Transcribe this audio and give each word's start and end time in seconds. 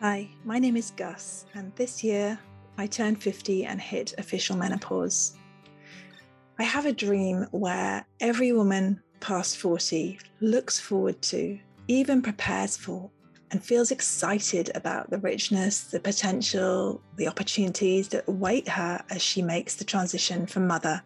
Hi, 0.00 0.28
my 0.44 0.60
name 0.60 0.76
is 0.76 0.92
Gus, 0.92 1.44
and 1.54 1.74
this 1.74 2.04
year 2.04 2.38
I 2.76 2.86
turned 2.86 3.20
50 3.20 3.64
and 3.64 3.80
hit 3.80 4.14
official 4.16 4.56
menopause. 4.56 5.36
I 6.56 6.62
have 6.62 6.86
a 6.86 6.92
dream 6.92 7.48
where 7.50 8.06
every 8.20 8.52
woman 8.52 9.02
past 9.18 9.56
40 9.56 10.20
looks 10.40 10.78
forward 10.78 11.20
to, 11.22 11.58
even 11.88 12.22
prepares 12.22 12.76
for, 12.76 13.10
and 13.50 13.60
feels 13.60 13.90
excited 13.90 14.70
about 14.76 15.10
the 15.10 15.18
richness, 15.18 15.90
the 15.90 15.98
potential, 15.98 17.02
the 17.16 17.26
opportunities 17.26 18.06
that 18.10 18.28
await 18.28 18.68
her 18.68 19.02
as 19.10 19.20
she 19.20 19.42
makes 19.42 19.74
the 19.74 19.84
transition 19.84 20.46
from 20.46 20.68
mother 20.68 21.02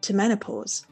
to 0.00 0.12
menopause. 0.12 0.86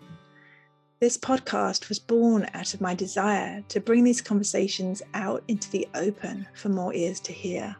This 1.02 1.18
podcast 1.18 1.88
was 1.88 1.98
born 1.98 2.48
out 2.54 2.74
of 2.74 2.80
my 2.80 2.94
desire 2.94 3.64
to 3.70 3.80
bring 3.80 4.04
these 4.04 4.20
conversations 4.20 5.02
out 5.14 5.42
into 5.48 5.68
the 5.68 5.88
open 5.96 6.46
for 6.54 6.68
more 6.68 6.94
ears 6.94 7.18
to 7.22 7.32
hear. 7.32 7.74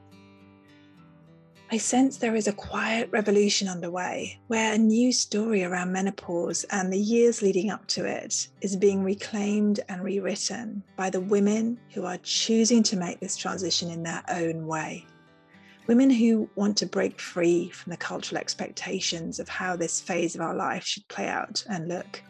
I 1.71 1.79
sense 1.79 2.17
there 2.17 2.35
is 2.35 2.49
a 2.49 2.53
quiet 2.53 3.09
revolution 3.13 3.69
underway 3.69 4.41
where 4.49 4.75
a 4.75 4.79
new 4.79 5.13
story 5.13 5.63
around 5.63 5.93
menopause 5.93 6.65
and 6.71 6.93
the 6.93 6.99
years 6.99 7.43
leading 7.43 7.71
up 7.71 7.87
to 7.95 8.05
it 8.05 8.49
is 8.61 8.75
being 8.75 9.05
reclaimed 9.05 9.79
and 9.89 10.03
rewritten 10.03 10.83
by 10.97 11.09
the 11.09 11.21
women 11.21 11.79
who 11.95 12.05
are 12.05 12.19
choosing 12.25 12.83
to 12.83 12.97
make 12.97 13.21
this 13.21 13.37
transition 13.37 13.89
in 13.89 14.03
their 14.03 14.25
own 14.31 14.67
way. 14.67 15.07
Women 15.87 16.11
who 16.11 16.51
want 16.57 16.77
to 16.79 16.87
break 16.87 17.21
free 17.21 17.71
from 17.71 17.91
the 17.91 17.97
cultural 17.99 18.41
expectations 18.41 19.39
of 19.39 19.49
how 19.49 19.77
this 19.77 20.01
phase 20.01 20.35
of 20.35 20.41
our 20.41 20.57
life 20.57 20.85
should 20.85 21.07
play 21.07 21.29
out 21.29 21.65
and 21.69 21.87
look. 21.87 22.21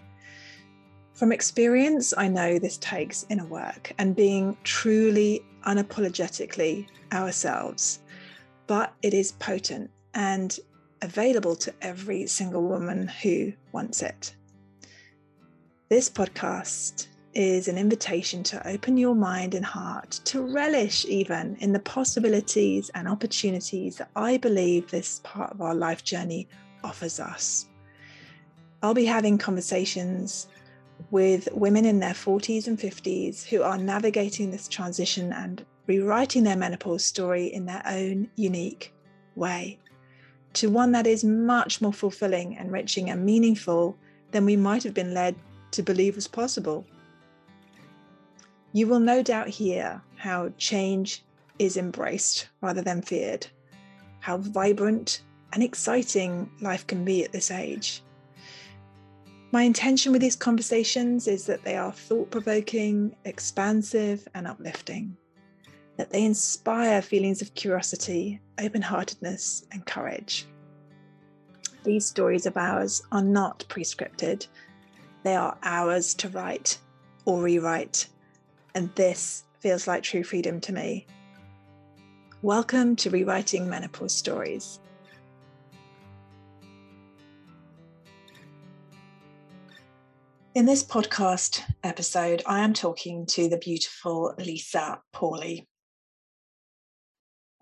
From 1.22 1.30
experience, 1.30 2.12
I 2.18 2.26
know 2.26 2.58
this 2.58 2.78
takes 2.78 3.24
inner 3.30 3.44
work 3.44 3.92
and 3.96 4.16
being 4.16 4.56
truly 4.64 5.44
unapologetically 5.64 6.88
ourselves 7.12 8.00
but 8.66 8.92
it 9.02 9.14
is 9.14 9.30
potent 9.30 9.88
and 10.14 10.58
available 11.00 11.54
to 11.54 11.72
every 11.80 12.26
single 12.26 12.64
woman 12.64 13.06
who 13.06 13.52
wants 13.70 14.02
it. 14.02 14.34
This 15.88 16.10
podcast 16.10 17.06
is 17.34 17.68
an 17.68 17.78
invitation 17.78 18.42
to 18.42 18.66
open 18.66 18.96
your 18.96 19.14
mind 19.14 19.54
and 19.54 19.64
heart, 19.64 20.10
to 20.24 20.42
relish 20.42 21.04
even 21.04 21.54
in 21.60 21.72
the 21.72 21.78
possibilities 21.78 22.90
and 22.96 23.06
opportunities 23.06 23.94
that 23.98 24.10
I 24.16 24.38
believe 24.38 24.90
this 24.90 25.20
part 25.22 25.52
of 25.52 25.60
our 25.60 25.76
life 25.76 26.02
journey 26.02 26.48
offers 26.82 27.20
us. 27.20 27.68
I'll 28.82 28.92
be 28.92 29.04
having 29.04 29.38
conversations 29.38 30.48
with 31.10 31.48
women 31.52 31.84
in 31.84 32.00
their 32.00 32.14
40s 32.14 32.66
and 32.66 32.78
50s 32.78 33.44
who 33.44 33.62
are 33.62 33.78
navigating 33.78 34.50
this 34.50 34.68
transition 34.68 35.32
and 35.32 35.64
rewriting 35.86 36.44
their 36.44 36.56
menopause 36.56 37.04
story 37.04 37.46
in 37.46 37.66
their 37.66 37.82
own 37.86 38.28
unique 38.36 38.94
way 39.34 39.78
to 40.54 40.70
one 40.70 40.92
that 40.92 41.06
is 41.06 41.24
much 41.24 41.80
more 41.80 41.92
fulfilling, 41.92 42.54
enriching, 42.54 43.10
and 43.10 43.24
meaningful 43.24 43.96
than 44.32 44.44
we 44.44 44.56
might 44.56 44.82
have 44.82 44.94
been 44.94 45.14
led 45.14 45.34
to 45.70 45.82
believe 45.82 46.14
was 46.14 46.28
possible. 46.28 46.84
You 48.72 48.86
will 48.86 49.00
no 49.00 49.22
doubt 49.22 49.48
hear 49.48 50.02
how 50.16 50.52
change 50.58 51.24
is 51.58 51.76
embraced 51.76 52.48
rather 52.60 52.82
than 52.82 53.02
feared, 53.02 53.46
how 54.20 54.38
vibrant 54.38 55.22
and 55.52 55.62
exciting 55.62 56.50
life 56.60 56.86
can 56.86 57.04
be 57.04 57.24
at 57.24 57.32
this 57.32 57.50
age. 57.50 58.02
My 59.52 59.64
intention 59.64 60.12
with 60.12 60.22
these 60.22 60.34
conversations 60.34 61.28
is 61.28 61.44
that 61.44 61.62
they 61.62 61.76
are 61.76 61.92
thought 61.92 62.30
provoking, 62.30 63.14
expansive, 63.26 64.26
and 64.34 64.46
uplifting 64.46 65.14
that 65.98 66.08
they 66.08 66.24
inspire 66.24 67.02
feelings 67.02 67.42
of 67.42 67.52
curiosity, 67.52 68.40
open 68.58 68.80
heartedness, 68.80 69.66
and 69.70 69.84
courage. 69.84 70.46
These 71.84 72.06
stories 72.06 72.46
of 72.46 72.56
ours 72.56 73.02
are 73.12 73.22
not 73.22 73.66
prescripted, 73.68 74.46
they 75.22 75.36
are 75.36 75.58
ours 75.62 76.14
to 76.14 76.30
write 76.30 76.78
or 77.26 77.42
rewrite, 77.42 78.08
and 78.74 78.88
this 78.94 79.44
feels 79.60 79.86
like 79.86 80.02
true 80.02 80.24
freedom 80.24 80.62
to 80.62 80.72
me. 80.72 81.06
Welcome 82.40 82.96
to 82.96 83.10
Rewriting 83.10 83.68
Menopause 83.68 84.14
Stories. 84.14 84.80
In 90.54 90.66
this 90.66 90.84
podcast 90.84 91.62
episode, 91.82 92.42
I 92.44 92.60
am 92.60 92.74
talking 92.74 93.24
to 93.28 93.48
the 93.48 93.56
beautiful 93.56 94.34
Lisa 94.36 95.00
Pawley. 95.10 95.66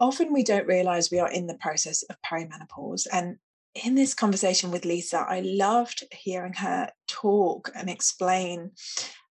Often 0.01 0.33
we 0.33 0.43
don't 0.43 0.67
realize 0.67 1.09
we 1.09 1.21
are 1.21 1.31
in 1.31 1.47
the 1.47 1.55
process 1.55 2.03
of 2.03 2.17
perimenopause. 2.23 3.07
And 3.13 3.37
in 3.85 3.95
this 3.95 4.13
conversation 4.13 4.73
with 4.73 4.85
Lisa, 4.85 5.19
I 5.19 5.39
loved 5.39 6.03
hearing 6.11 6.55
her 6.55 6.91
talk 7.07 7.71
and 7.77 7.89
explain 7.89 8.73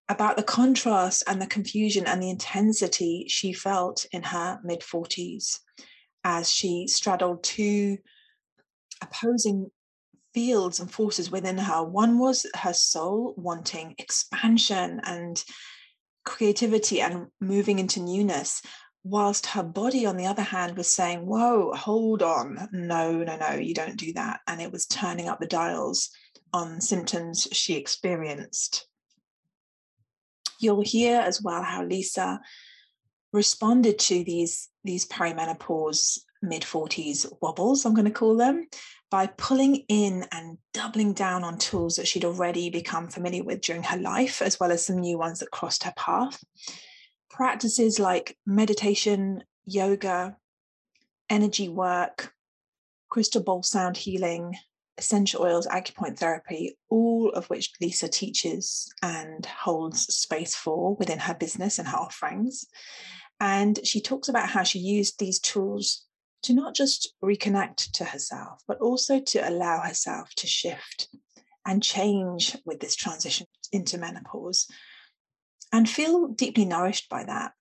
about 0.07 0.37
the 0.37 0.43
contrast 0.43 1.25
and 1.27 1.41
the 1.41 1.47
confusion 1.47 2.07
and 2.07 2.23
the 2.23 2.29
intensity 2.29 3.25
she 3.27 3.51
felt 3.51 4.05
in 4.13 4.23
her 4.23 4.61
mid 4.63 4.79
40s 4.79 5.59
as 6.23 6.49
she 6.49 6.87
straddled 6.87 7.43
two 7.43 7.97
opposing 9.01 9.69
fields 10.33 10.79
and 10.79 10.91
forces 10.91 11.31
within 11.31 11.57
her. 11.57 11.83
One 11.83 12.19
was 12.19 12.45
her 12.55 12.73
soul 12.73 13.33
wanting 13.37 13.95
expansion 13.97 15.01
and 15.03 15.43
creativity 16.25 17.01
and 17.01 17.27
moving 17.41 17.79
into 17.79 17.99
newness, 17.99 18.61
whilst 19.03 19.47
her 19.47 19.63
body 19.63 20.05
on 20.05 20.17
the 20.17 20.25
other 20.25 20.41
hand 20.41 20.77
was 20.77 20.87
saying 20.87 21.25
whoa 21.25 21.73
hold 21.73 22.21
on. 22.21 22.69
No 22.71 23.23
no 23.23 23.37
no 23.37 23.53
you 23.53 23.73
don't 23.73 23.97
do 23.97 24.13
that. 24.13 24.41
And 24.47 24.61
it 24.61 24.71
was 24.71 24.85
turning 24.85 25.27
up 25.27 25.39
the 25.39 25.47
dials 25.47 26.09
on 26.53 26.81
symptoms 26.81 27.47
she 27.51 27.75
experienced. 27.75 28.87
You'll 30.59 30.81
hear 30.81 31.21
as 31.21 31.41
well 31.41 31.63
how 31.63 31.83
lisa 31.83 32.41
responded 33.31 33.99
to 33.99 34.23
these 34.23 34.69
these 34.83 35.07
perimenopause 35.07 36.19
mid 36.41 36.63
40s 36.63 37.31
wobbles 37.41 37.85
i'm 37.85 37.93
going 37.93 38.05
to 38.05 38.11
call 38.11 38.35
them 38.37 38.65
by 39.11 39.27
pulling 39.27 39.83
in 39.87 40.25
and 40.31 40.57
doubling 40.73 41.13
down 41.13 41.43
on 41.43 41.57
tools 41.57 41.95
that 41.95 42.07
she'd 42.07 42.25
already 42.25 42.69
become 42.69 43.07
familiar 43.07 43.43
with 43.43 43.61
during 43.61 43.83
her 43.83 43.97
life 43.97 44.41
as 44.41 44.59
well 44.59 44.71
as 44.71 44.85
some 44.85 44.97
new 44.99 45.17
ones 45.17 45.39
that 45.39 45.51
crossed 45.51 45.83
her 45.83 45.93
path 45.95 46.43
practices 47.29 47.99
like 47.99 48.37
meditation, 48.45 49.43
yoga, 49.65 50.35
energy 51.29 51.69
work, 51.69 52.33
crystal 53.09 53.41
bowl 53.41 53.63
sound 53.63 53.95
healing, 53.95 54.55
essential 54.97 55.43
oils, 55.43 55.67
acupoint 55.67 56.17
therapy, 56.17 56.77
all 56.89 57.29
of 57.29 57.45
which 57.49 57.71
Lisa 57.79 58.07
teaches 58.07 58.91
and 59.01 59.45
holds 59.45 60.01
space 60.13 60.55
for 60.55 60.95
within 60.95 61.19
her 61.19 61.33
business 61.33 61.79
and 61.79 61.87
her 61.87 61.97
offerings. 61.97 62.65
And 63.39 63.79
she 63.85 64.01
talks 64.01 64.27
about 64.27 64.49
how 64.49 64.63
she 64.63 64.79
used 64.79 65.17
these 65.17 65.39
tools 65.39 66.05
to 66.43 66.53
not 66.53 66.75
just 66.75 67.13
reconnect 67.23 67.91
to 67.91 68.05
herself, 68.05 68.61
but 68.67 68.79
also 68.79 69.19
to 69.19 69.47
allow 69.47 69.79
herself 69.79 70.33
to 70.35 70.47
shift 70.47 71.09
and 71.65 71.83
change 71.83 72.57
with 72.65 72.79
this 72.79 72.95
transition 72.95 73.47
into 73.71 73.97
menopause 73.97 74.67
and 75.71 75.89
feel 75.89 76.27
deeply 76.27 76.65
nourished 76.65 77.09
by 77.09 77.23
that. 77.23 77.51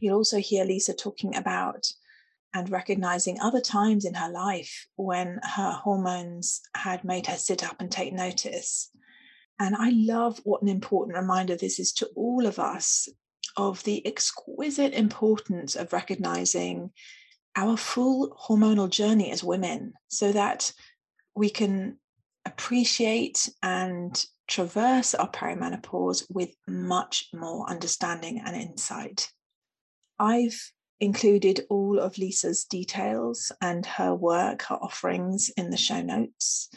You'll 0.00 0.16
also 0.16 0.38
hear 0.38 0.64
Lisa 0.64 0.92
talking 0.92 1.36
about 1.36 1.86
and 2.52 2.70
recognizing 2.70 3.40
other 3.40 3.60
times 3.60 4.04
in 4.04 4.14
her 4.14 4.30
life 4.30 4.86
when 4.96 5.40
her 5.42 5.72
hormones 5.72 6.60
had 6.74 7.04
made 7.04 7.26
her 7.26 7.36
sit 7.36 7.64
up 7.64 7.76
and 7.80 7.90
take 7.90 8.12
notice. 8.12 8.90
And 9.58 9.74
I 9.76 9.90
love 9.90 10.40
what 10.44 10.62
an 10.62 10.68
important 10.68 11.16
reminder 11.16 11.56
this 11.56 11.78
is 11.78 11.92
to 11.94 12.06
all 12.14 12.46
of 12.46 12.58
us 12.58 13.08
of 13.56 13.82
the 13.84 14.06
exquisite 14.06 14.92
importance 14.92 15.76
of 15.76 15.92
recognizing 15.92 16.90
our 17.56 17.76
full 17.76 18.36
hormonal 18.40 18.90
journey 18.90 19.30
as 19.30 19.44
women 19.44 19.94
so 20.08 20.32
that 20.32 20.72
we 21.34 21.50
can 21.50 21.98
appreciate 22.44 23.48
and 23.62 24.26
traverse 24.46 25.14
our 25.14 25.30
perimenopause 25.30 26.24
with 26.30 26.54
much 26.68 27.28
more 27.32 27.68
understanding 27.68 28.42
and 28.44 28.56
insight. 28.56 29.30
I've 30.18 30.72
included 31.00 31.66
all 31.70 31.98
of 31.98 32.18
Lisa's 32.18 32.64
details 32.64 33.50
and 33.60 33.84
her 33.86 34.14
work, 34.14 34.62
her 34.62 34.76
offerings 34.76 35.50
in 35.56 35.70
the 35.70 35.76
show 35.76 36.02
notes. 36.02 36.68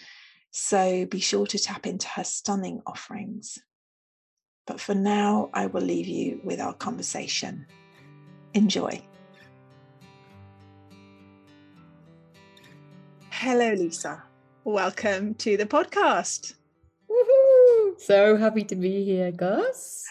So 0.51 1.06
be 1.06 1.19
sure 1.19 1.45
to 1.47 1.59
tap 1.59 1.85
into 1.85 2.07
her 2.09 2.23
stunning 2.23 2.81
offerings. 2.88 3.59
But 4.65 4.81
for 4.81 4.95
now, 4.95 5.50
I 5.53 5.68
will 5.68 5.81
leave 5.81 6.07
you 6.07 6.41
with 6.44 6.59
our 6.59 6.73
conversation. 6.73 7.68
Enjoy. 8.53 9.01
Hello, 13.39 13.71
Lisa. 13.71 14.23
Welcome 14.63 15.35
to 15.35 15.57
the 15.57 15.67
podcast. 15.67 16.55
So 17.99 18.35
happy 18.35 18.63
to 18.63 18.75
be 18.75 19.05
here, 19.05 19.31
Gus. 19.31 20.03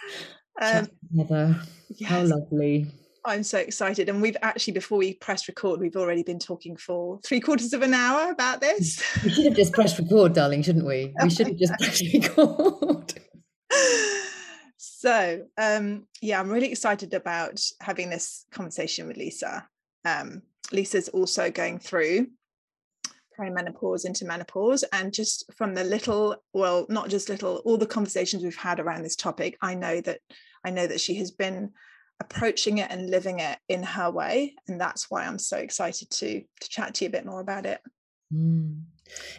Um, 0.62 0.86
together. 1.10 1.60
Yes. 1.88 2.08
How 2.08 2.22
lovely. 2.22 2.86
I'm 3.24 3.42
so 3.42 3.58
excited. 3.58 4.08
And 4.08 4.22
we've 4.22 4.36
actually, 4.42 4.74
before 4.74 4.98
we 4.98 5.14
press 5.14 5.48
record, 5.48 5.80
we've 5.80 5.96
already 5.96 6.22
been 6.22 6.38
talking 6.38 6.76
for 6.76 7.18
three 7.24 7.40
quarters 7.40 7.72
of 7.72 7.82
an 7.82 7.94
hour 7.94 8.30
about 8.30 8.60
this. 8.60 9.02
We 9.24 9.30
should 9.30 9.46
have 9.46 9.56
just 9.56 9.72
pressed 9.72 9.98
record, 9.98 10.32
darling, 10.32 10.62
shouldn't 10.62 10.86
we? 10.86 11.12
We 11.20 11.30
should 11.30 11.48
have 11.48 11.58
just 11.58 11.72
pressed 11.80 12.04
record. 12.14 13.12
so, 14.76 15.42
um, 15.58 16.06
yeah, 16.22 16.38
I'm 16.38 16.48
really 16.48 16.70
excited 16.70 17.12
about 17.12 17.60
having 17.80 18.08
this 18.08 18.46
conversation 18.52 19.08
with 19.08 19.16
Lisa. 19.16 19.66
Um, 20.04 20.42
Lisa's 20.70 21.08
also 21.08 21.50
going 21.50 21.80
through 21.80 22.28
perimenopause 23.38 24.04
into 24.04 24.24
menopause 24.24 24.84
and 24.92 25.12
just 25.12 25.44
from 25.56 25.74
the 25.74 25.84
little 25.84 26.36
well 26.52 26.86
not 26.88 27.08
just 27.08 27.28
little 27.28 27.56
all 27.64 27.76
the 27.76 27.86
conversations 27.86 28.42
we've 28.42 28.56
had 28.56 28.80
around 28.80 29.02
this 29.02 29.16
topic 29.16 29.56
i 29.62 29.74
know 29.74 30.00
that 30.00 30.20
i 30.64 30.70
know 30.70 30.86
that 30.86 31.00
she 31.00 31.16
has 31.16 31.30
been 31.30 31.70
approaching 32.20 32.78
it 32.78 32.90
and 32.90 33.10
living 33.10 33.40
it 33.40 33.58
in 33.68 33.82
her 33.82 34.10
way 34.10 34.54
and 34.68 34.80
that's 34.80 35.10
why 35.10 35.24
i'm 35.24 35.38
so 35.38 35.56
excited 35.56 36.10
to 36.10 36.42
to 36.60 36.68
chat 36.68 36.94
to 36.94 37.04
you 37.04 37.08
a 37.08 37.12
bit 37.12 37.26
more 37.26 37.40
about 37.40 37.66
it 37.66 37.80
mm. 38.32 38.80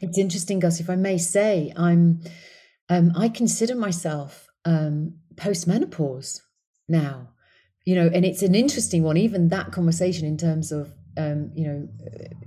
it's 0.01 0.17
interesting 0.17 0.59
gus 0.59 0.79
if 0.79 0.89
i 0.89 0.95
may 0.95 1.17
say 1.17 1.71
i'm 1.75 2.21
um, 2.89 3.11
i 3.15 3.27
consider 3.27 3.75
myself 3.75 4.47
um, 4.65 5.15
post-menopause 5.37 6.41
now 6.87 7.29
you 7.85 7.95
know 7.95 8.09
and 8.13 8.25
it's 8.25 8.41
an 8.41 8.53
interesting 8.53 9.01
one 9.01 9.17
even 9.17 9.47
that 9.47 9.71
conversation 9.71 10.27
in 10.27 10.37
terms 10.37 10.71
of 10.71 10.93
um, 11.17 11.51
you 11.55 11.67
know, 11.67 11.87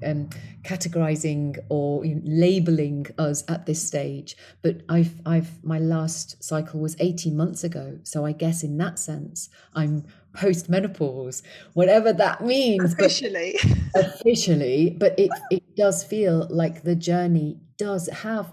um, 0.04 0.30
categorizing 0.62 1.58
or 1.68 2.04
you 2.04 2.16
know, 2.16 2.22
labeling 2.24 3.06
us 3.18 3.44
at 3.48 3.66
this 3.66 3.86
stage. 3.86 4.36
But 4.62 4.82
I've, 4.88 5.14
I've, 5.26 5.62
my 5.64 5.78
last 5.78 6.42
cycle 6.42 6.80
was 6.80 6.96
18 7.00 7.36
months 7.36 7.64
ago. 7.64 7.98
So 8.02 8.24
I 8.24 8.32
guess 8.32 8.62
in 8.62 8.78
that 8.78 8.98
sense, 8.98 9.48
I'm 9.74 10.06
post 10.34 10.68
menopause, 10.68 11.42
whatever 11.74 12.12
that 12.12 12.44
means. 12.44 12.94
Officially. 12.94 13.56
But 13.92 14.06
officially, 14.20 14.96
but 14.98 15.18
it, 15.18 15.30
it 15.50 15.76
does 15.76 16.04
feel 16.04 16.46
like 16.50 16.82
the 16.82 16.94
journey 16.94 17.58
does 17.76 18.08
have 18.08 18.52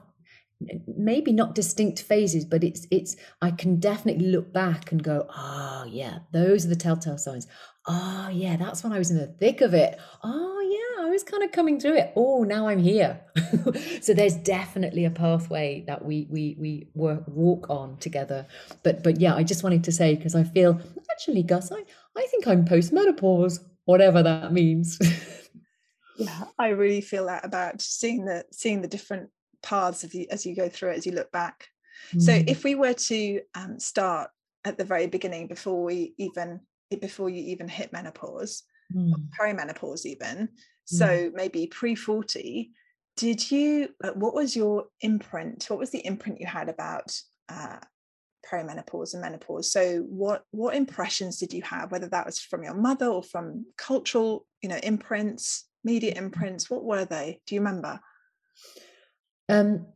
maybe 0.97 1.31
not 1.31 1.53
distinct 1.53 2.01
phases 2.01 2.43
but 2.43 2.63
it's 2.63 2.87
it's 2.89 3.15
i 3.43 3.51
can 3.51 3.79
definitely 3.79 4.25
look 4.25 4.51
back 4.51 4.91
and 4.91 5.03
go 5.03 5.27
oh 5.29 5.85
yeah 5.87 6.19
those 6.31 6.65
are 6.65 6.69
the 6.69 6.75
telltale 6.75 7.17
signs 7.17 7.45
oh 7.87 8.29
yeah 8.31 8.57
that's 8.57 8.83
when 8.83 8.91
i 8.93 8.97
was 8.97 9.09
in 9.11 9.17
the 9.17 9.27
thick 9.27 9.61
of 9.61 9.73
it. 9.73 9.99
Oh 10.23 10.59
yeah 10.61 11.05
i 11.05 11.09
was 11.09 11.23
kind 11.23 11.43
of 11.43 11.51
coming 11.51 11.79
through 11.79 11.95
it. 11.97 12.13
Oh 12.15 12.43
now 12.43 12.67
i'm 12.67 12.79
here. 12.79 13.19
So 14.01 14.13
there's 14.13 14.35
definitely 14.35 15.05
a 15.05 15.09
pathway 15.09 15.83
that 15.87 16.03
we 16.05 16.27
we 16.29 16.55
we 16.59 16.87
work 16.93 17.23
walk 17.27 17.69
on 17.69 17.97
together. 17.97 18.45
But 18.83 19.03
but 19.03 19.19
yeah 19.19 19.35
i 19.35 19.43
just 19.43 19.63
wanted 19.63 19.83
to 19.85 19.91
say 19.91 20.15
because 20.15 20.35
i 20.35 20.43
feel 20.43 20.79
actually 21.11 21.43
gus 21.43 21.71
i 21.71 21.83
i 22.15 22.27
think 22.27 22.47
i'm 22.47 22.63
post-menopause 22.65 23.59
whatever 23.85 24.21
that 24.23 24.53
means. 24.53 24.99
Yeah 26.17 26.45
i 26.57 26.69
really 26.69 27.01
feel 27.01 27.27
that 27.27 27.45
about 27.45 27.79
seeing 27.79 28.25
the 28.25 28.43
seeing 28.51 28.81
the 28.81 28.87
different 28.87 29.29
paths 29.61 30.03
as 30.03 30.15
you 30.15 30.25
as 30.31 30.45
you 30.47 30.55
go 30.55 30.67
through 30.67 30.89
it 30.91 30.97
as 30.97 31.05
you 31.05 31.11
look 31.11 31.31
back. 31.31 31.67
Mm. 32.11 32.21
so 32.21 32.31
if 32.47 32.63
we 32.63 32.73
were 32.75 32.93
to 32.93 33.41
um, 33.53 33.79
start 33.79 34.31
at 34.65 34.77
the 34.77 34.83
very 34.83 35.07
beginning 35.07 35.47
before 35.47 35.83
we 35.83 36.13
even 36.17 36.61
before 36.89 37.29
you 37.29 37.43
even 37.43 37.67
hit 37.67 37.93
menopause, 37.93 38.63
mm. 38.95 39.13
perimenopause, 39.39 40.05
even. 40.05 40.37
Mm. 40.37 40.49
So 40.85 41.31
maybe 41.33 41.67
pre 41.67 41.95
40. 41.95 42.71
Did 43.15 43.49
you, 43.49 43.89
what 44.13 44.35
was 44.35 44.55
your 44.55 44.85
imprint? 45.01 45.65
What 45.69 45.79
was 45.79 45.89
the 45.89 46.05
imprint 46.05 46.39
you 46.39 46.45
had 46.45 46.69
about 46.69 47.19
uh, 47.49 47.77
perimenopause 48.49 49.13
and 49.13 49.21
menopause? 49.21 49.71
So 49.71 49.99
what 50.01 50.43
what 50.51 50.75
impressions 50.75 51.37
did 51.37 51.51
you 51.51 51.63
have, 51.63 51.91
whether 51.91 52.07
that 52.09 52.27
was 52.27 52.39
from 52.39 52.63
your 52.63 52.75
mother 52.75 53.07
or 53.07 53.23
from 53.23 53.65
cultural, 53.75 54.45
you 54.61 54.69
know, 54.69 54.79
imprints, 54.83 55.65
media 55.83 56.13
mm-hmm. 56.13 56.25
imprints? 56.25 56.69
What 56.69 56.83
were 56.83 57.05
they? 57.05 57.41
Do 57.47 57.55
you 57.55 57.61
remember? 57.61 57.99
Um, 59.49 59.87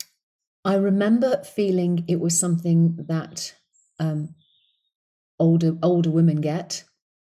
I 0.64 0.76
remember 0.76 1.44
feeling 1.44 2.06
it 2.08 2.20
was 2.20 2.38
something 2.38 3.06
that 3.08 3.54
um, 4.00 4.36
older 5.42 5.76
older 5.84 6.12
women 6.12 6.40
get 6.40 6.84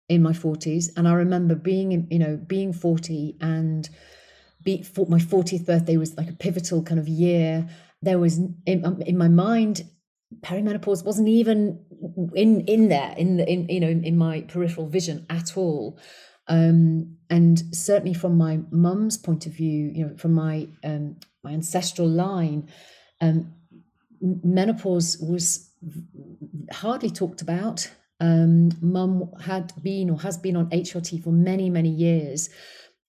in 0.09 0.23
my 0.23 0.33
40s 0.33 0.91
and 0.97 1.09
i 1.09 1.13
remember 1.13 1.55
being 1.55 1.93
in 1.93 2.07
you 2.11 2.19
know 2.19 2.37
being 2.37 2.73
40 2.73 3.37
and 3.41 3.89
be 4.65 4.83
for 4.83 5.07
my 5.07 5.19
40th 5.19 5.67
birthday 5.67 5.97
was 5.97 6.17
like 6.17 6.29
a 6.29 6.33
pivotal 6.33 6.83
kind 6.83 6.99
of 6.99 7.07
year. 7.07 7.69
There 8.03 8.19
was 8.19 8.39
in, 8.67 8.85
um, 8.85 9.01
in 9.03 9.17
my 9.17 9.29
mind 9.29 9.83
perimenopause 10.41 11.05
wasn't 11.05 11.29
even 11.29 11.79
in 12.35 12.63
in 12.63 12.89
there 12.89 13.15
in 13.17 13.37
the 13.37 13.49
in 13.49 13.69
you 13.69 13.79
know 13.79 13.89
in, 13.89 14.03
in 14.03 14.19
my 14.19 14.41
peripheral 14.43 14.89
vision 14.89 15.27
at 15.31 15.57
all. 15.57 15.99
Um, 16.47 17.17
and 17.31 17.63
certainly 17.75 18.13
from 18.13 18.37
my 18.37 18.61
mum's 18.71 19.17
point 19.17 19.47
of 19.47 19.53
view 19.53 19.93
you 19.95 20.07
know 20.07 20.17
from 20.17 20.33
my 20.33 20.69
um, 20.83 21.17
my 21.43 21.53
ancestral 21.53 22.09
line 22.09 22.69
um, 23.21 23.55
menopause 24.21 25.17
was 25.21 25.71
hardly 26.73 27.11
talked 27.11 27.43
about. 27.43 27.91
Um, 28.21 28.71
Mum 28.81 29.31
had 29.41 29.73
been 29.83 30.11
or 30.11 30.21
has 30.21 30.39
been 30.39 30.57
on 30.57 30.71
HRT 30.71 31.23
for 31.23 31.31
many, 31.31 31.69
many 31.69 31.91
years, 31.91 32.49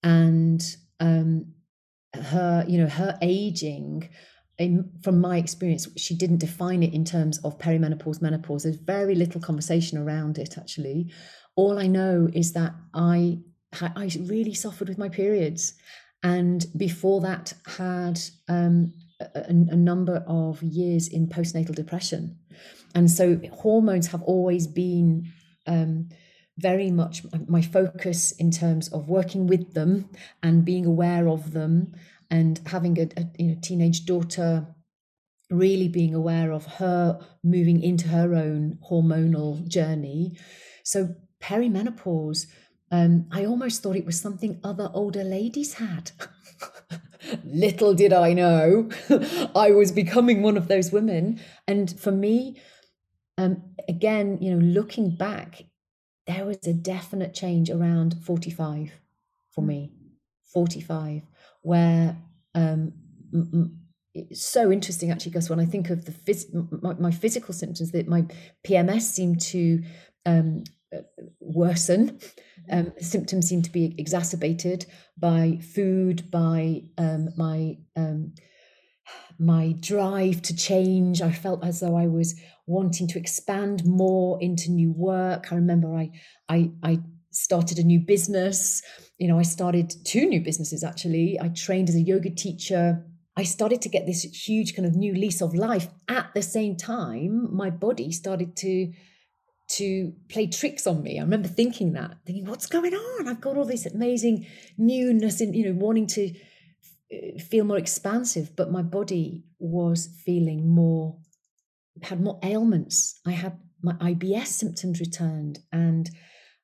and 0.03 0.63
um, 0.99 1.53
her, 2.13 2.65
you 2.67 2.77
know, 2.79 2.87
her 2.87 3.17
aging. 3.21 4.09
In, 4.57 4.89
from 5.03 5.19
my 5.19 5.37
experience, 5.37 5.85
she 5.97 6.15
didn't 6.15 6.37
define 6.37 6.81
it 6.81 6.93
in 6.93 7.03
terms 7.03 7.39
of 7.39 7.59
perimenopause, 7.59 8.21
menopause. 8.21 8.63
There's 8.63 8.77
very 8.77 9.13
little 9.13 9.41
conversation 9.41 9.97
around 9.97 10.37
it. 10.37 10.57
Actually, 10.57 11.11
all 11.57 11.77
I 11.77 11.87
know 11.87 12.29
is 12.33 12.53
that 12.53 12.73
I 12.93 13.39
I 13.73 14.09
really 14.21 14.53
suffered 14.53 14.87
with 14.87 14.97
my 14.97 15.09
periods, 15.09 15.73
and 16.23 16.65
before 16.77 17.21
that 17.21 17.53
had 17.65 18.19
um, 18.47 18.93
a, 19.33 19.49
a 19.49 19.75
number 19.75 20.23
of 20.27 20.61
years 20.61 21.07
in 21.07 21.27
postnatal 21.27 21.75
depression. 21.75 22.37
And 22.93 23.09
so 23.09 23.39
hormones 23.51 24.07
have 24.07 24.21
always 24.23 24.67
been 24.67 25.31
um, 25.67 26.09
very 26.57 26.89
much 26.91 27.23
my 27.47 27.61
focus 27.61 28.31
in 28.33 28.51
terms 28.51 28.87
of 28.89 29.09
working 29.09 29.47
with 29.47 29.73
them 29.73 30.09
and 30.41 30.63
being 30.63 30.85
aware 30.85 31.27
of 31.27 31.51
them 31.51 31.93
and 32.29 32.61
having 32.67 32.97
a, 32.99 33.09
a 33.17 33.25
you 33.37 33.47
know 33.47 33.57
teenage 33.61 34.05
daughter 34.05 34.67
really 35.51 35.87
being 35.87 36.15
aware 36.15 36.51
of 36.51 36.65
her 36.65 37.19
moving 37.43 37.81
into 37.81 38.07
her 38.07 38.33
own 38.33 38.79
hormonal 38.89 39.67
journey 39.67 40.37
so 40.83 41.13
perimenopause 41.41 42.47
um, 42.91 43.27
i 43.31 43.45
almost 43.45 43.83
thought 43.83 43.95
it 43.95 44.05
was 44.05 44.19
something 44.19 44.59
other 44.63 44.89
older 44.93 45.23
ladies 45.23 45.73
had 45.73 46.11
Little 47.43 47.93
did 47.93 48.13
I 48.13 48.33
know 48.33 48.89
I 49.55 49.71
was 49.71 49.91
becoming 49.91 50.41
one 50.41 50.57
of 50.57 50.67
those 50.67 50.91
women. 50.91 51.39
And 51.67 51.97
for 51.99 52.11
me, 52.11 52.61
um, 53.37 53.63
again, 53.87 54.37
you 54.41 54.51
know, 54.51 54.63
looking 54.63 55.15
back, 55.15 55.63
there 56.27 56.45
was 56.45 56.65
a 56.65 56.73
definite 56.73 57.33
change 57.33 57.69
around 57.69 58.15
45 58.23 58.91
for 59.51 59.61
me, 59.61 59.91
45, 60.45 61.21
where 61.61 62.17
um, 62.55 62.93
it's 64.13 64.45
so 64.45 64.71
interesting 64.71 65.11
actually, 65.11 65.31
because 65.31 65.49
when 65.49 65.59
I 65.59 65.65
think 65.65 65.89
of 65.89 66.05
the 66.05 66.11
phys- 66.11 66.81
my, 66.81 66.93
my, 66.93 67.11
physical 67.11 67.53
symptoms, 67.53 67.91
that 67.91 68.07
my 68.07 68.25
PMS 68.65 69.01
seemed 69.01 69.41
to 69.41 69.83
um, 70.25 70.63
uh, 70.95 71.01
worsen. 71.39 72.19
Um, 72.69 72.93
symptoms 72.99 73.47
seem 73.47 73.61
to 73.61 73.71
be 73.71 73.95
exacerbated 73.97 74.85
by 75.17 75.59
food, 75.73 76.29
by 76.31 76.83
um, 76.97 77.29
my 77.37 77.77
um, 77.95 78.33
my 79.37 79.75
drive 79.79 80.41
to 80.43 80.55
change. 80.55 81.21
I 81.21 81.31
felt 81.31 81.63
as 81.63 81.79
though 81.79 81.95
I 81.95 82.07
was 82.07 82.39
wanting 82.67 83.07
to 83.09 83.19
expand 83.19 83.85
more 83.85 84.41
into 84.41 84.71
new 84.71 84.91
work. 84.91 85.51
I 85.51 85.55
remember 85.55 85.95
I 85.95 86.11
I 86.49 86.71
I 86.83 86.99
started 87.31 87.77
a 87.79 87.83
new 87.83 87.99
business. 87.99 88.81
You 89.17 89.27
know, 89.27 89.37
I 89.37 89.43
started 89.43 89.93
two 90.05 90.27
new 90.27 90.41
businesses 90.41 90.83
actually. 90.83 91.39
I 91.39 91.49
trained 91.49 91.89
as 91.89 91.95
a 91.95 92.01
yoga 92.01 92.29
teacher. 92.29 93.05
I 93.37 93.43
started 93.43 93.81
to 93.81 93.89
get 93.89 94.05
this 94.05 94.23
huge 94.23 94.75
kind 94.75 94.87
of 94.87 94.95
new 94.95 95.13
lease 95.13 95.41
of 95.41 95.53
life. 95.53 95.89
At 96.07 96.33
the 96.33 96.41
same 96.41 96.77
time, 96.77 97.53
my 97.53 97.69
body 97.69 98.11
started 98.11 98.55
to 98.57 98.93
to 99.67 100.13
play 100.29 100.47
tricks 100.47 100.85
on 100.85 101.01
me. 101.01 101.17
I 101.19 101.23
remember 101.23 101.47
thinking 101.47 101.93
that, 101.93 102.17
thinking, 102.25 102.45
what's 102.45 102.67
going 102.67 102.93
on? 102.93 103.27
I've 103.27 103.41
got 103.41 103.57
all 103.57 103.65
this 103.65 103.85
amazing 103.85 104.45
newness 104.77 105.41
and, 105.41 105.55
you 105.55 105.65
know, 105.65 105.79
wanting 105.79 106.07
to 106.07 106.33
uh, 107.13 107.39
feel 107.39 107.65
more 107.65 107.77
expansive, 107.77 108.55
but 108.55 108.71
my 108.71 108.83
body 108.83 109.45
was 109.59 110.07
feeling 110.23 110.69
more, 110.69 111.17
had 112.03 112.21
more 112.21 112.39
ailments. 112.43 113.19
I 113.25 113.31
had 113.31 113.57
my 113.81 113.93
IBS 113.93 114.47
symptoms 114.47 114.99
returned 114.99 115.59
and 115.71 116.09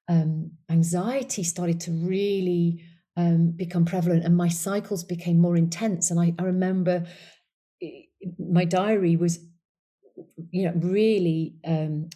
um, 0.08 0.52
anxiety 0.70 1.44
started 1.44 1.80
to 1.82 1.92
really 1.92 2.84
um, 3.18 3.52
become 3.56 3.86
prevalent 3.86 4.26
and 4.26 4.36
my 4.36 4.48
cycles 4.48 5.04
became 5.04 5.40
more 5.40 5.58
intense. 5.58 6.12
And 6.12 6.20
I, 6.20 6.34
I 6.38 6.44
remember 6.44 7.06
eh, 7.82 8.02
my 8.38 8.66
diary 8.66 9.16
was, 9.16 9.40
you 10.52 10.66
know, 10.66 10.74
really 10.76 11.56
um, 11.66 12.10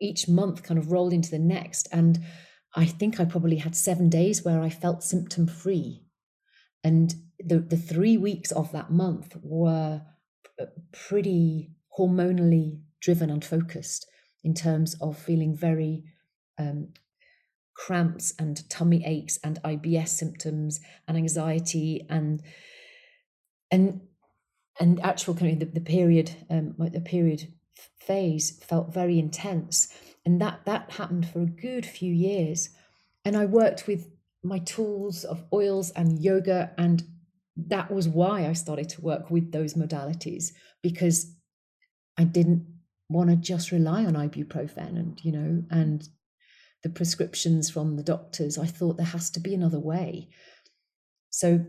each 0.00 0.28
month 0.28 0.62
kind 0.62 0.78
of 0.78 0.92
rolled 0.92 1.12
into 1.12 1.30
the 1.30 1.38
next 1.38 1.88
and 1.92 2.18
I 2.76 2.84
think 2.84 3.18
I 3.18 3.24
probably 3.24 3.56
had 3.56 3.74
seven 3.74 4.10
days 4.10 4.44
where 4.44 4.60
I 4.60 4.68
felt 4.68 5.02
symptom 5.02 5.46
free. 5.46 6.02
And 6.84 7.14
the, 7.40 7.58
the 7.58 7.78
three 7.78 8.18
weeks 8.18 8.52
of 8.52 8.70
that 8.72 8.90
month 8.90 9.34
were 9.42 10.02
pretty 10.92 11.70
hormonally 11.98 12.82
driven 13.00 13.30
and 13.30 13.42
focused 13.42 14.06
in 14.44 14.52
terms 14.52 14.94
of 15.00 15.18
feeling 15.18 15.56
very 15.56 16.04
um, 16.58 16.88
cramps 17.74 18.34
and 18.38 18.68
tummy 18.68 19.04
aches 19.04 19.38
and 19.42 19.60
IBS 19.62 20.08
symptoms 20.08 20.80
and 21.08 21.16
anxiety 21.16 22.06
and 22.08 22.42
and 23.70 24.00
and 24.78 25.00
actual 25.00 25.34
kind 25.34 25.60
of 25.62 25.74
the, 25.74 25.80
the 25.80 25.84
period 25.84 26.34
um 26.48 26.74
the 26.78 27.00
period 27.00 27.52
phase 28.06 28.62
felt 28.64 28.94
very 28.94 29.18
intense 29.18 29.88
and 30.24 30.40
that 30.40 30.60
that 30.66 30.90
happened 30.90 31.28
for 31.28 31.42
a 31.42 31.46
good 31.46 31.86
few 31.86 32.12
years. 32.12 32.70
And 33.24 33.36
I 33.36 33.46
worked 33.46 33.86
with 33.86 34.10
my 34.42 34.58
tools 34.58 35.24
of 35.24 35.44
oils 35.52 35.90
and 35.90 36.22
yoga 36.22 36.72
and 36.76 37.04
that 37.56 37.90
was 37.90 38.08
why 38.08 38.46
I 38.46 38.52
started 38.52 38.88
to 38.90 39.00
work 39.00 39.30
with 39.30 39.52
those 39.52 39.74
modalities 39.74 40.52
because 40.82 41.34
I 42.18 42.24
didn't 42.24 42.66
want 43.08 43.30
to 43.30 43.36
just 43.36 43.70
rely 43.70 44.04
on 44.04 44.14
ibuprofen 44.14 44.98
and 44.98 45.24
you 45.24 45.32
know 45.32 45.62
and 45.70 46.08
the 46.82 46.90
prescriptions 46.90 47.70
from 47.70 47.96
the 47.96 48.02
doctors. 48.02 48.58
I 48.58 48.66
thought 48.66 48.96
there 48.96 49.06
has 49.06 49.30
to 49.30 49.40
be 49.40 49.54
another 49.54 49.80
way. 49.80 50.28
So 51.30 51.64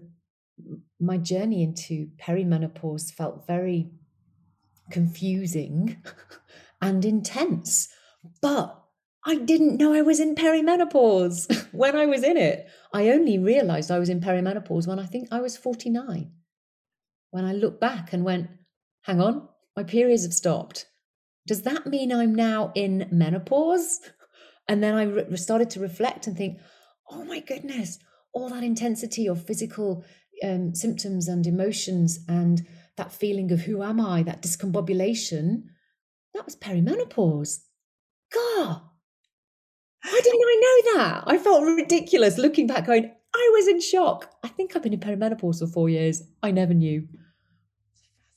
my 1.00 1.18
journey 1.18 1.64
into 1.64 2.10
perimenopause 2.20 3.14
felt 3.14 3.48
very 3.48 3.92
confusing 4.92 6.04
and 6.82 7.04
intense. 7.06 7.90
But 8.42 8.74
i 9.26 9.36
didn't 9.36 9.78
know 9.78 9.94
i 9.94 10.02
was 10.02 10.20
in 10.20 10.36
perimenopause. 10.36 11.68
When 11.72 11.96
i 11.96 12.06
was 12.06 12.24
in 12.24 12.38
it 12.38 12.68
i 12.94 13.10
only 13.10 13.38
realized 13.38 13.92
i 13.92 14.00
was 14.00 14.10
in 14.10 14.22
perimenopause 14.22 14.88
when 14.88 15.00
i 15.00 15.06
think 15.06 15.28
i 15.32 15.42
was 15.42 15.58
49 15.58 16.32
when 17.32 17.46
i 17.46 17.54
looked 17.54 17.82
back 17.82 18.14
and 18.14 18.24
went 18.24 18.50
hang 19.02 19.22
on 19.22 19.48
my 19.78 19.84
periods 19.84 20.24
have 20.24 20.34
stopped. 20.34 20.88
Does 21.46 21.62
that 21.62 21.86
mean 21.86 22.12
I'm 22.12 22.34
now 22.34 22.74
in 22.76 23.08
menopause? 23.12 24.02
And 24.70 24.84
then 24.84 24.96
I 24.96 25.04
re- 25.04 25.38
started 25.38 25.70
to 25.70 25.80
reflect 25.80 26.28
and 26.28 26.36
think, 26.36 26.60
oh 27.10 27.24
my 27.24 27.40
goodness, 27.40 28.00
all 28.34 28.50
that 28.50 28.66
intensity 28.66 29.26
of 29.26 29.48
physical 29.48 30.04
um, 30.44 30.76
symptoms 30.76 31.30
and 31.30 31.48
emotions 31.48 32.20
and 32.28 32.68
that 32.98 33.12
feeling 33.12 33.52
of 33.52 33.62
who 33.62 33.82
am 33.84 34.02
I, 34.02 34.24
that 34.24 34.42
discombobulation, 34.42 35.64
that 36.34 36.46
was 36.46 36.56
perimenopause. 36.56 37.60
God, 38.34 38.82
why 40.04 40.22
didn't 40.24 40.42
I 40.42 40.60
know 40.62 40.98
that? 40.98 41.24
I 41.28 41.38
felt 41.38 41.64
ridiculous 41.64 42.38
looking 42.38 42.68
back, 42.68 42.86
going, 42.86 43.12
I 43.36 43.52
was 43.54 43.68
in 43.68 43.80
shock. 43.80 44.30
I 44.44 44.48
think 44.48 44.76
I've 44.76 44.84
been 44.84 44.94
in 44.94 45.00
perimenopause 45.00 45.60
for 45.60 45.68
four 45.68 45.90
years. 45.90 46.24
I 46.42 46.52
never 46.52 46.74
knew. 46.74 47.08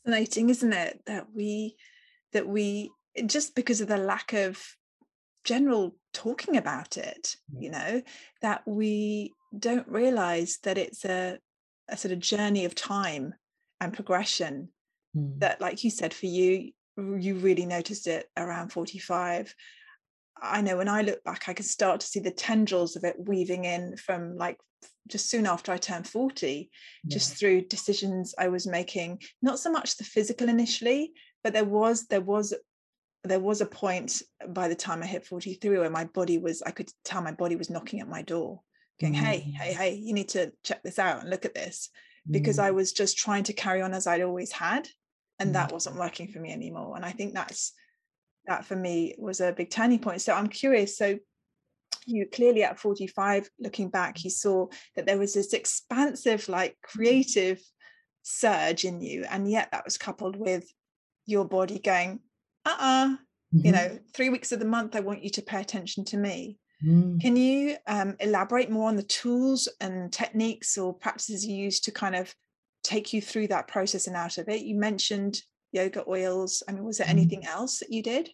Fascinating, 0.04 0.50
isn't 0.50 0.72
it? 0.72 1.02
That 1.06 1.28
we 1.34 1.76
that 2.32 2.46
we 2.46 2.90
just 3.26 3.54
because 3.54 3.80
of 3.80 3.88
the 3.88 3.96
lack 3.96 4.32
of 4.32 4.76
general 5.44 5.96
talking 6.12 6.56
about 6.56 6.96
it 6.96 7.36
you 7.56 7.70
know 7.70 8.02
that 8.42 8.62
we 8.66 9.32
don't 9.58 9.88
realize 9.88 10.58
that 10.62 10.78
it's 10.78 11.04
a, 11.04 11.38
a 11.88 11.96
sort 11.96 12.12
of 12.12 12.20
journey 12.20 12.64
of 12.64 12.74
time 12.74 13.34
and 13.80 13.92
progression 13.92 14.68
mm. 15.16 15.38
that 15.40 15.60
like 15.60 15.84
you 15.84 15.90
said 15.90 16.12
for 16.12 16.26
you 16.26 16.72
you 16.96 17.36
really 17.36 17.66
noticed 17.66 18.06
it 18.06 18.26
around 18.36 18.70
45 18.72 19.54
i 20.42 20.60
know 20.60 20.76
when 20.76 20.88
i 20.88 21.02
look 21.02 21.22
back 21.24 21.48
i 21.48 21.52
can 21.52 21.64
start 21.64 22.00
to 22.00 22.06
see 22.06 22.20
the 22.20 22.30
tendrils 22.30 22.96
of 22.96 23.04
it 23.04 23.16
weaving 23.18 23.64
in 23.64 23.96
from 23.96 24.36
like 24.36 24.58
just 25.08 25.30
soon 25.30 25.46
after 25.46 25.72
i 25.72 25.76
turned 25.76 26.06
40 26.06 26.70
yeah. 27.04 27.14
just 27.14 27.36
through 27.36 27.62
decisions 27.62 28.34
i 28.38 28.48
was 28.48 28.66
making 28.66 29.20
not 29.42 29.58
so 29.58 29.70
much 29.70 29.96
the 29.96 30.04
physical 30.04 30.48
initially 30.48 31.12
but 31.42 31.52
there 31.52 31.64
was 31.64 32.06
there 32.06 32.20
was 32.20 32.54
there 33.24 33.40
was 33.40 33.60
a 33.60 33.66
point 33.66 34.22
by 34.48 34.68
the 34.68 34.74
time 34.74 35.02
I 35.02 35.06
hit 35.06 35.26
43 35.26 35.78
where 35.78 35.90
my 35.90 36.04
body 36.04 36.38
was, 36.38 36.62
I 36.62 36.70
could 36.70 36.90
tell 37.04 37.20
my 37.20 37.32
body 37.32 37.56
was 37.56 37.70
knocking 37.70 38.00
at 38.00 38.08
my 38.08 38.22
door, 38.22 38.60
going, 39.00 39.14
mm. 39.14 39.18
hey, 39.18 39.40
hey, 39.40 39.72
hey, 39.72 39.94
you 39.94 40.14
need 40.14 40.30
to 40.30 40.52
check 40.64 40.82
this 40.82 40.98
out 40.98 41.20
and 41.20 41.30
look 41.30 41.44
at 41.44 41.54
this. 41.54 41.90
Because 42.28 42.58
mm. 42.58 42.64
I 42.64 42.70
was 42.70 42.92
just 42.92 43.16
trying 43.16 43.44
to 43.44 43.52
carry 43.52 43.82
on 43.82 43.94
as 43.94 44.06
I'd 44.06 44.22
always 44.22 44.52
had. 44.52 44.88
And 45.38 45.50
mm. 45.50 45.52
that 45.54 45.72
wasn't 45.72 45.96
working 45.96 46.28
for 46.28 46.40
me 46.40 46.52
anymore. 46.52 46.96
And 46.96 47.04
I 47.04 47.12
think 47.12 47.34
that's 47.34 47.72
that 48.46 48.64
for 48.64 48.76
me 48.76 49.14
was 49.18 49.40
a 49.40 49.52
big 49.52 49.70
turning 49.70 49.98
point. 49.98 50.22
So 50.22 50.32
I'm 50.32 50.48
curious. 50.48 50.96
So 50.96 51.18
you 52.06 52.26
clearly 52.26 52.64
at 52.64 52.78
45, 52.78 53.48
looking 53.60 53.90
back, 53.90 54.24
you 54.24 54.30
saw 54.30 54.66
that 54.96 55.06
there 55.06 55.18
was 55.18 55.34
this 55.34 55.52
expansive, 55.52 56.48
like 56.48 56.76
creative 56.82 57.60
surge 58.22 58.84
in 58.84 59.00
you. 59.00 59.24
And 59.30 59.50
yet 59.50 59.70
that 59.72 59.84
was 59.84 59.98
coupled 59.98 60.36
with 60.36 60.66
your 61.26 61.44
body 61.44 61.78
going, 61.78 62.20
uh-uh 62.64 63.16
mm-hmm. 63.54 63.66
you 63.66 63.72
know 63.72 63.98
three 64.14 64.28
weeks 64.28 64.52
of 64.52 64.58
the 64.58 64.64
month 64.64 64.96
i 64.96 65.00
want 65.00 65.22
you 65.22 65.30
to 65.30 65.42
pay 65.42 65.60
attention 65.60 66.04
to 66.04 66.16
me 66.16 66.58
mm. 66.84 67.20
can 67.20 67.36
you 67.36 67.76
um, 67.86 68.16
elaborate 68.20 68.70
more 68.70 68.88
on 68.88 68.96
the 68.96 69.02
tools 69.02 69.68
and 69.80 70.12
techniques 70.12 70.76
or 70.78 70.92
practices 70.92 71.46
you 71.46 71.56
use 71.56 71.80
to 71.80 71.90
kind 71.90 72.14
of 72.14 72.34
take 72.82 73.12
you 73.12 73.20
through 73.20 73.46
that 73.46 73.68
process 73.68 74.06
and 74.06 74.16
out 74.16 74.38
of 74.38 74.48
it 74.48 74.62
you 74.62 74.74
mentioned 74.74 75.42
yoga 75.72 76.02
oils 76.08 76.62
i 76.68 76.72
mean 76.72 76.84
was 76.84 76.98
there 76.98 77.06
mm. 77.06 77.10
anything 77.10 77.46
else 77.46 77.78
that 77.78 77.90
you 77.90 78.02
did 78.02 78.30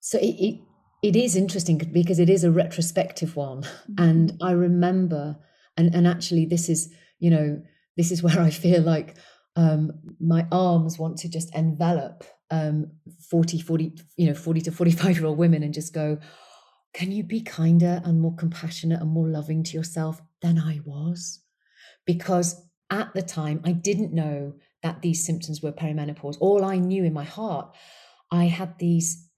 so 0.00 0.18
it, 0.18 0.36
it, 0.38 0.60
it 1.02 1.16
is 1.16 1.36
interesting 1.36 1.78
because 1.92 2.18
it 2.18 2.28
is 2.28 2.44
a 2.44 2.50
retrospective 2.50 3.36
one 3.36 3.62
mm-hmm. 3.62 4.04
and 4.04 4.32
i 4.42 4.50
remember 4.50 5.36
and 5.76 5.94
and 5.94 6.06
actually 6.06 6.44
this 6.44 6.68
is 6.68 6.92
you 7.18 7.30
know 7.30 7.60
this 7.96 8.12
is 8.12 8.22
where 8.24 8.40
i 8.40 8.50
feel 8.50 8.82
like 8.82 9.16
um, 9.56 9.90
my 10.20 10.46
arms 10.52 11.00
want 11.00 11.16
to 11.18 11.28
just 11.28 11.52
envelop 11.52 12.22
um, 12.50 12.92
40, 13.28 13.60
40, 13.60 13.92
you 14.16 14.26
know, 14.26 14.34
40 14.34 14.60
to 14.62 14.70
45 14.70 15.16
year 15.16 15.26
old 15.26 15.38
women 15.38 15.62
and 15.62 15.74
just 15.74 15.92
go, 15.92 16.18
can 16.94 17.12
you 17.12 17.22
be 17.22 17.40
kinder 17.40 18.00
and 18.04 18.20
more 18.20 18.34
compassionate 18.34 19.00
and 19.00 19.10
more 19.10 19.28
loving 19.28 19.62
to 19.64 19.76
yourself 19.76 20.20
than 20.42 20.58
I 20.58 20.80
was? 20.84 21.40
Because 22.06 22.68
at 22.90 23.12
the 23.14 23.22
time, 23.22 23.60
I 23.64 23.72
didn't 23.72 24.12
know 24.12 24.54
that 24.82 25.02
these 25.02 25.24
symptoms 25.24 25.62
were 25.62 25.72
perimenopause. 25.72 26.36
All 26.40 26.64
I 26.64 26.76
knew 26.76 27.04
in 27.04 27.12
my 27.12 27.24
heart, 27.24 27.74
I 28.30 28.44
had 28.44 28.78
these, 28.78 29.28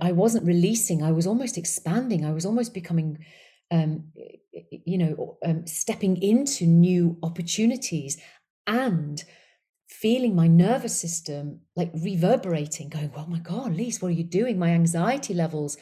I, 0.00 0.12
wasn't 0.12 0.46
releasing, 0.46 1.02
I 1.02 1.12
was 1.12 1.26
almost 1.26 1.58
expanding, 1.58 2.24
I 2.24 2.32
was 2.32 2.46
almost 2.46 2.74
becoming, 2.74 3.18
um, 3.70 4.12
you 4.70 4.98
know, 4.98 5.38
um, 5.44 5.66
stepping 5.66 6.20
into 6.22 6.66
new 6.66 7.18
opportunities 7.22 8.18
and 8.66 9.22
feeling 9.88 10.34
my 10.34 10.48
nervous 10.48 10.98
system 10.98 11.60
like 11.76 11.90
reverberating, 11.94 12.88
going, 12.88 13.12
oh 13.16 13.26
my 13.26 13.38
God, 13.38 13.76
Lise, 13.76 14.02
what 14.02 14.08
are 14.08 14.14
you 14.14 14.24
doing? 14.24 14.58
My 14.58 14.70
anxiety 14.70 15.34
levels 15.34 15.76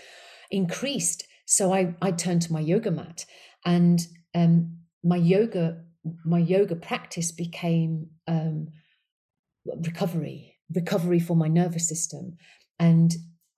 increased. 0.50 1.26
So 1.46 1.72
I, 1.72 1.94
I 2.00 2.10
turned 2.10 2.42
to 2.42 2.52
my 2.52 2.60
yoga 2.60 2.90
mat 2.90 3.24
and 3.64 4.00
um, 4.34 4.78
my 5.02 5.16
yoga, 5.16 5.82
my 6.24 6.38
yoga 6.38 6.76
practice 6.76 7.32
became 7.32 8.08
um, 8.26 8.68
recovery, 9.66 10.56
recovery 10.74 11.20
for 11.20 11.36
my 11.36 11.48
nervous 11.48 11.88
system. 11.88 12.36
And 12.78 13.14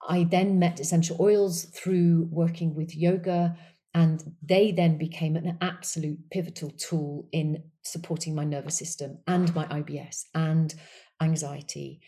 I 0.08 0.24
then 0.24 0.58
met 0.58 0.80
essential 0.80 1.16
oils 1.20 1.64
through 1.64 2.28
working 2.30 2.74
with 2.74 2.96
yoga 2.96 3.56
and 3.94 4.34
they 4.42 4.72
then 4.72 4.98
became 4.98 5.36
an 5.36 5.56
absolute 5.60 6.18
pivotal 6.30 6.70
tool 6.70 7.28
in 7.32 7.62
supporting 7.82 8.34
my 8.34 8.44
nervous 8.44 8.76
system 8.76 9.18
and 9.26 9.54
my 9.54 9.64
IBS 9.66 10.24
and 10.34 10.74
anxiety 11.22 12.00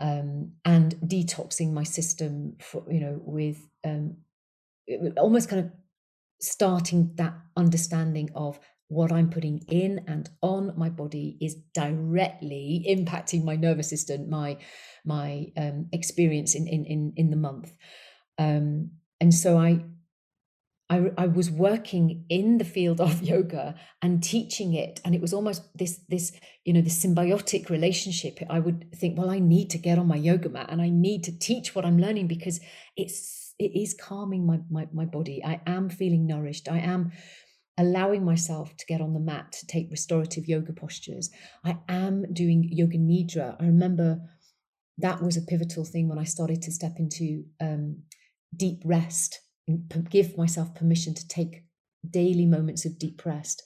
um, 0.00 0.52
and 0.64 0.96
detoxing 0.96 1.72
my 1.72 1.84
system 1.84 2.56
for, 2.60 2.84
you 2.90 3.00
know, 3.00 3.20
with 3.22 3.58
um, 3.84 4.16
almost 5.16 5.48
kind 5.48 5.64
of 5.64 5.70
starting 6.40 7.12
that 7.16 7.34
understanding 7.56 8.30
of 8.34 8.58
what 8.88 9.10
I'm 9.10 9.30
putting 9.30 9.64
in 9.68 10.04
and 10.06 10.28
on 10.42 10.72
my 10.76 10.88
body 10.88 11.36
is 11.40 11.56
directly 11.74 12.84
impacting 12.88 13.42
my 13.42 13.56
nervous 13.56 13.88
system, 13.88 14.30
my 14.30 14.58
my 15.04 15.46
um, 15.56 15.88
experience 15.92 16.54
in 16.54 16.66
in 16.66 16.84
in 16.84 17.12
in 17.16 17.30
the 17.30 17.36
month. 17.36 17.72
Um, 18.38 18.92
and 19.20 19.34
so 19.34 19.58
I 19.58 19.84
I, 20.88 21.10
I 21.18 21.26
was 21.26 21.50
working 21.50 22.24
in 22.28 22.58
the 22.58 22.64
field 22.64 23.00
of 23.00 23.22
yoga 23.32 23.74
and 24.02 24.22
teaching 24.22 24.74
it 24.74 25.00
and 25.04 25.14
it 25.14 25.20
was 25.20 25.32
almost 25.32 25.62
this 25.76 26.00
this 26.08 26.32
you 26.64 26.72
know 26.72 26.80
this 26.80 27.04
symbiotic 27.04 27.70
relationship 27.70 28.38
i 28.48 28.58
would 28.60 28.86
think 28.94 29.18
well 29.18 29.30
i 29.30 29.38
need 29.38 29.70
to 29.70 29.78
get 29.78 29.98
on 29.98 30.06
my 30.06 30.16
yoga 30.16 30.48
mat 30.48 30.68
and 30.70 30.80
i 30.80 30.88
need 30.88 31.24
to 31.24 31.36
teach 31.36 31.74
what 31.74 31.84
i'm 31.84 31.98
learning 31.98 32.28
because 32.28 32.60
it's 32.96 33.45
it 33.58 33.78
is 33.78 33.94
calming 33.94 34.46
my 34.46 34.58
my, 34.70 34.86
my 34.92 35.04
body 35.04 35.42
i 35.44 35.60
am 35.66 35.88
feeling 35.88 36.26
nourished 36.26 36.68
i 36.68 36.78
am 36.78 37.10
allowing 37.78 38.24
myself 38.24 38.74
to 38.76 38.86
get 38.86 39.00
on 39.02 39.12
the 39.12 39.20
mat 39.20 39.52
to 39.52 39.66
take 39.66 39.90
restorative 39.90 40.46
yoga 40.46 40.72
postures 40.72 41.30
i 41.64 41.76
am 41.88 42.24
doing 42.32 42.68
yoga 42.70 42.98
nidra 42.98 43.56
i 43.60 43.64
remember 43.64 44.18
that 44.98 45.22
was 45.22 45.36
a 45.36 45.42
pivotal 45.42 45.84
thing 45.84 46.08
when 46.08 46.18
i 46.18 46.24
started 46.24 46.62
to 46.62 46.72
step 46.72 46.94
into 46.98 47.44
um, 47.60 48.02
deep 48.56 48.80
rest 48.84 49.40
and 49.68 50.08
give 50.10 50.36
myself 50.38 50.74
permission 50.74 51.14
to 51.14 51.26
take 51.28 51.64
daily 52.08 52.46
moments 52.46 52.84
of 52.84 52.98
deep 52.98 53.24
rest. 53.24 53.62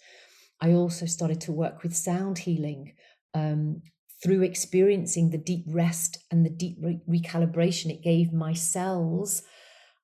I 0.61 0.73
also 0.73 1.07
started 1.07 1.41
to 1.43 1.53
work 1.53 1.83
with 1.83 1.97
sound 1.97 2.39
healing 2.39 2.95
um, 3.35 3.83
through 4.23 4.43
experiencing 4.43 5.31
the 5.31 5.39
deep 5.39 5.65
rest 5.69 6.19
and 6.31 6.45
the 6.45 6.51
deep 6.51 6.79
re- 6.81 7.01
recalibration 7.09 7.91
it 7.91 8.03
gave 8.03 8.33
my 8.33 8.53
cells. 8.53 9.43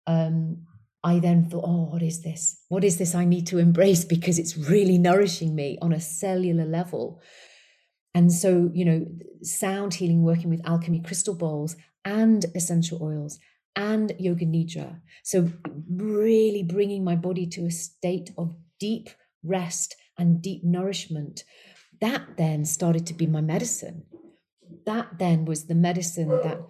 Um, 0.06 0.66
I 1.02 1.20
then 1.20 1.48
thought, 1.48 1.64
oh, 1.66 1.84
what 1.84 2.02
is 2.02 2.22
this? 2.22 2.60
What 2.68 2.82
is 2.82 2.98
this 2.98 3.14
I 3.14 3.24
need 3.24 3.46
to 3.48 3.58
embrace 3.58 4.04
because 4.04 4.40
it's 4.40 4.56
really 4.56 4.98
nourishing 4.98 5.54
me 5.54 5.78
on 5.80 5.92
a 5.92 6.00
cellular 6.00 6.64
level. 6.64 7.20
And 8.12 8.32
so, 8.32 8.70
you 8.74 8.84
know, 8.84 9.06
sound 9.42 9.94
healing, 9.94 10.22
working 10.22 10.50
with 10.50 10.66
alchemy 10.66 11.00
crystal 11.00 11.34
bowls 11.34 11.76
and 12.04 12.44
essential 12.54 13.02
oils 13.02 13.38
and 13.76 14.12
yoga 14.18 14.46
nidra. 14.46 15.00
So, 15.22 15.50
really 15.88 16.62
bringing 16.62 17.04
my 17.04 17.14
body 17.14 17.46
to 17.48 17.66
a 17.66 17.70
state 17.70 18.30
of 18.36 18.56
deep 18.80 19.10
rest 19.44 19.94
and 20.18 20.42
deep 20.42 20.64
nourishment. 20.64 21.44
That 22.00 22.36
then 22.36 22.64
started 22.64 23.06
to 23.06 23.14
be 23.14 23.26
my 23.26 23.42
medicine. 23.42 24.06
That 24.86 25.18
then 25.18 25.44
was 25.44 25.66
the 25.66 25.74
medicine 25.74 26.28
that, 26.28 26.60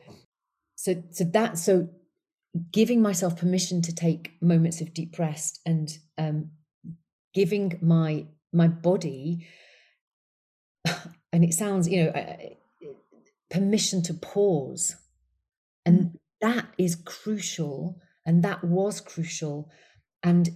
so, 0.74 1.02
so 1.10 1.24
that, 1.24 1.58
so 1.58 1.88
giving 2.72 3.02
myself 3.02 3.36
permission 3.36 3.82
to 3.82 3.94
take 3.94 4.32
moments 4.40 4.80
of 4.80 4.94
deep 4.94 5.18
rest 5.18 5.60
and 5.66 5.98
um, 6.18 6.50
giving 7.34 7.78
my 7.82 8.26
my 8.52 8.68
body 8.68 9.46
and 11.32 11.44
it 11.44 11.52
sounds 11.52 11.88
you 11.88 12.04
know 12.04 12.12
permission 13.50 14.02
to 14.02 14.14
pause. 14.14 14.96
And 15.84 15.98
mm. 15.98 16.12
that 16.40 16.66
is 16.78 16.96
crucial 16.96 18.00
and 18.24 18.42
that 18.42 18.64
was 18.64 19.00
crucial. 19.00 19.70
And 20.22 20.50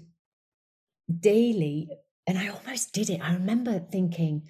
daily 1.18 1.88
and 2.26 2.38
i 2.38 2.48
almost 2.48 2.92
did 2.92 3.10
it. 3.10 3.20
I 3.20 3.32
remember 3.32 3.80
thinking 3.80 4.48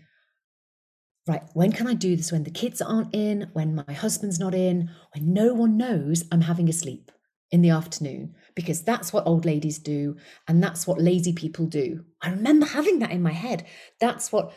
right 1.27 1.43
when 1.55 1.73
can 1.73 1.87
i 1.87 1.95
do 1.95 2.17
this? 2.17 2.31
When 2.31 2.45
the 2.45 2.51
kids 2.51 2.83
aren't 2.83 3.15
in 3.15 3.49
when 3.55 3.75
my 3.75 3.93
husband's 3.93 4.39
not 4.39 4.55
in 4.55 4.91
when 5.15 5.33
no 5.33 5.55
one 5.55 5.79
knows 5.79 6.25
i'm 6.31 6.43
having 6.43 6.69
a 6.69 6.73
sleep 6.75 7.11
in 7.53 7.63
the 7.63 7.71
afternoon 7.71 8.35
because 8.55 8.83
that's 8.83 9.13
what 9.13 9.27
old 9.27 9.45
ladies 9.45 9.79
do 9.79 10.17
and 10.47 10.63
that's 10.63 10.87
what 10.87 11.01
lazy 11.01 11.33
people 11.33 11.67
do. 11.67 12.05
I 12.23 12.31
remember 12.31 12.67
having 12.67 13.01
that 13.01 13.11
in 13.11 13.23
my 13.23 13.33
head. 13.33 13.67
That's 13.99 14.31
what 14.33 14.53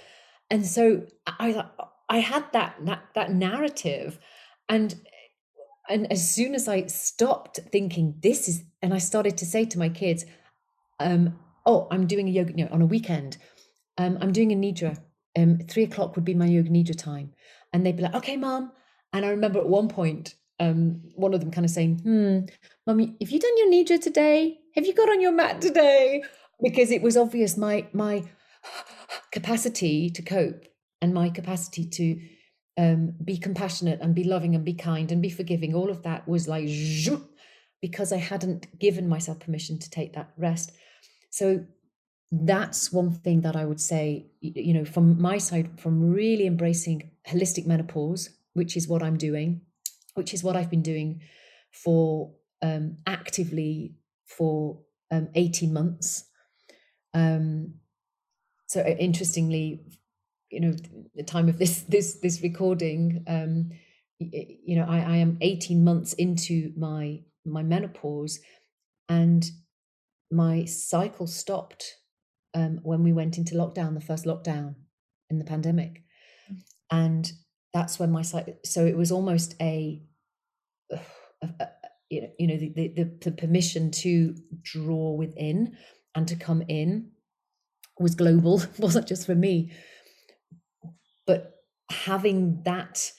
and 0.49 0.65
so 0.65 1.05
I 1.25 1.65
I 2.09 2.19
had 2.19 2.45
that 2.53 2.75
that 2.85 3.03
that 3.15 3.31
narrative 3.31 4.19
and 4.69 4.95
and 5.89 6.11
as 6.11 6.29
soon 6.29 6.55
as 6.55 6.67
I 6.67 6.85
stopped 6.85 7.59
thinking 7.71 8.15
this 8.21 8.47
is 8.47 8.63
and 8.81 8.93
I 8.93 8.99
started 8.99 9.37
to 9.37 9.45
say 9.45 9.65
to 9.65 9.79
my 9.79 9.89
kids 9.89 10.25
um 10.99 11.39
oh 11.65 11.87
I'm 11.91 12.07
doing 12.07 12.27
a 12.27 12.31
yoga 12.31 12.53
you 12.55 12.65
know, 12.65 12.71
on 12.71 12.81
a 12.81 12.85
weekend 12.85 13.37
um 13.97 14.17
I'm 14.21 14.31
doing 14.31 14.51
a 14.51 14.55
nidra 14.55 14.97
um 15.37 15.59
three 15.67 15.83
o'clock 15.83 16.15
would 16.15 16.25
be 16.25 16.35
my 16.35 16.45
yoga 16.45 16.69
nidra 16.69 16.97
time 16.97 17.31
and 17.71 17.85
they'd 17.85 17.97
be 17.97 18.03
like 18.03 18.15
okay 18.15 18.37
mom 18.37 18.71
and 19.11 19.25
I 19.25 19.29
remember 19.29 19.59
at 19.59 19.67
one 19.67 19.87
point 19.87 20.35
um, 20.59 21.01
one 21.15 21.33
of 21.33 21.39
them 21.39 21.51
kind 21.51 21.65
of 21.65 21.71
saying, 21.71 21.99
"Hmm, 21.99 22.39
mummy, 22.85 23.15
have 23.19 23.31
you 23.31 23.39
done 23.39 23.57
your 23.57 23.71
nidra 23.71 24.01
today? 24.01 24.59
Have 24.75 24.85
you 24.85 24.93
got 24.93 25.09
on 25.09 25.21
your 25.21 25.31
mat 25.31 25.61
today?" 25.61 26.23
Because 26.61 26.91
it 26.91 27.01
was 27.01 27.17
obvious 27.17 27.57
my 27.57 27.87
my 27.93 28.23
capacity 29.31 30.09
to 30.09 30.21
cope 30.21 30.65
and 31.01 31.13
my 31.13 31.29
capacity 31.29 31.85
to 31.85 32.19
um, 32.77 33.13
be 33.23 33.37
compassionate 33.37 33.99
and 34.01 34.15
be 34.15 34.23
loving 34.23 34.55
and 34.55 34.63
be 34.63 34.73
kind 34.73 35.11
and 35.11 35.21
be 35.21 35.29
forgiving. 35.29 35.73
All 35.73 35.89
of 35.89 36.03
that 36.03 36.27
was 36.27 36.47
like 36.47 36.69
because 37.81 38.13
I 38.13 38.17
hadn't 38.17 38.79
given 38.79 39.09
myself 39.09 39.39
permission 39.39 39.77
to 39.79 39.89
take 39.89 40.13
that 40.13 40.31
rest. 40.37 40.71
So 41.29 41.65
that's 42.31 42.91
one 42.91 43.11
thing 43.11 43.41
that 43.41 43.55
I 43.55 43.65
would 43.65 43.81
say, 43.81 44.27
you 44.39 44.73
know, 44.73 44.85
from 44.85 45.21
my 45.21 45.37
side, 45.37 45.79
from 45.79 46.09
really 46.11 46.47
embracing 46.47 47.11
holistic 47.27 47.67
menopause, 47.67 48.29
which 48.53 48.77
is 48.77 48.87
what 48.87 49.03
I'm 49.03 49.17
doing 49.17 49.61
which 50.15 50.33
is 50.33 50.43
what 50.43 50.55
I've 50.55 50.69
been 50.69 50.81
doing 50.81 51.21
for 51.71 52.31
um, 52.61 52.97
actively 53.05 53.95
for 54.25 54.79
um, 55.11 55.29
18 55.35 55.73
months. 55.73 56.25
Um, 57.13 57.75
so 58.67 58.81
uh, 58.81 58.95
interestingly, 58.99 59.81
you 60.49 60.59
know, 60.59 60.73
the 61.15 61.23
time 61.23 61.49
of 61.49 61.57
this 61.57 61.81
this 61.83 62.19
this 62.21 62.41
recording, 62.41 63.23
um, 63.27 63.71
you 64.19 64.75
know, 64.75 64.85
I, 64.87 64.99
I 64.99 65.15
am 65.17 65.37
18 65.41 65.83
months 65.83 66.13
into 66.13 66.71
my 66.77 67.21
my 67.45 67.63
menopause, 67.63 68.39
and 69.09 69.45
my 70.31 70.65
cycle 70.65 71.27
stopped 71.27 71.83
um, 72.53 72.79
when 72.83 73.03
we 73.03 73.13
went 73.13 73.37
into 73.37 73.55
lockdown, 73.55 73.93
the 73.93 74.01
first 74.01 74.25
lockdown 74.25 74.75
in 75.29 75.39
the 75.39 75.45
pandemic, 75.45 76.03
mm. 76.51 76.61
and 76.91 77.31
that's 77.73 77.99
when 77.99 78.11
my 78.11 78.21
cycle. 78.21 78.55
So 78.63 78.85
it 78.85 78.95
was 78.95 79.11
almost 79.11 79.55
a 79.61 80.01
you 82.09 82.47
know 82.47 82.57
the, 82.57 82.69
the, 82.95 83.11
the 83.21 83.31
permission 83.31 83.89
to 83.89 84.35
draw 84.61 85.13
within 85.13 85.75
and 86.15 86.27
to 86.27 86.35
come 86.35 86.61
in 86.67 87.09
was 87.99 88.15
global 88.15 88.61
wasn't 88.77 89.07
just 89.07 89.25
for 89.25 89.35
me 89.35 89.71
but 91.25 91.55
having 91.89 92.61
that 92.63 93.11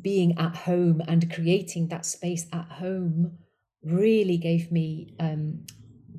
being 0.00 0.38
at 0.38 0.54
home 0.54 1.02
and 1.08 1.32
creating 1.32 1.88
that 1.88 2.06
space 2.06 2.46
at 2.52 2.66
home 2.66 3.38
really 3.82 4.36
gave 4.36 4.70
me 4.70 5.14
um, 5.18 5.64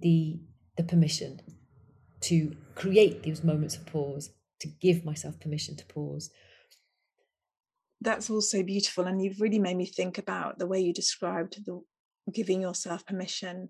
the 0.02 0.40
the 0.78 0.84
permission 0.84 1.40
to 2.20 2.56
create 2.76 3.24
these 3.24 3.44
moments 3.44 3.76
of 3.76 3.86
pause 3.86 4.32
to 4.60 4.68
give 4.82 5.06
myself 5.06 5.40
permission 5.40 5.76
to 5.76 5.86
pause 5.86 6.30
that's 8.04 8.30
also 8.30 8.64
beautiful 8.64 9.06
and 9.06 9.22
you've 9.22 9.42
really 9.42 9.60
made 9.60 9.78
me 9.78 9.86
think 9.86 10.18
about 10.18 10.60
the 10.60 10.68
way 10.68 10.80
you 10.80 10.94
described 10.94 11.58
the 11.66 11.82
giving 12.32 12.62
yourself 12.62 13.06
permission 13.06 13.70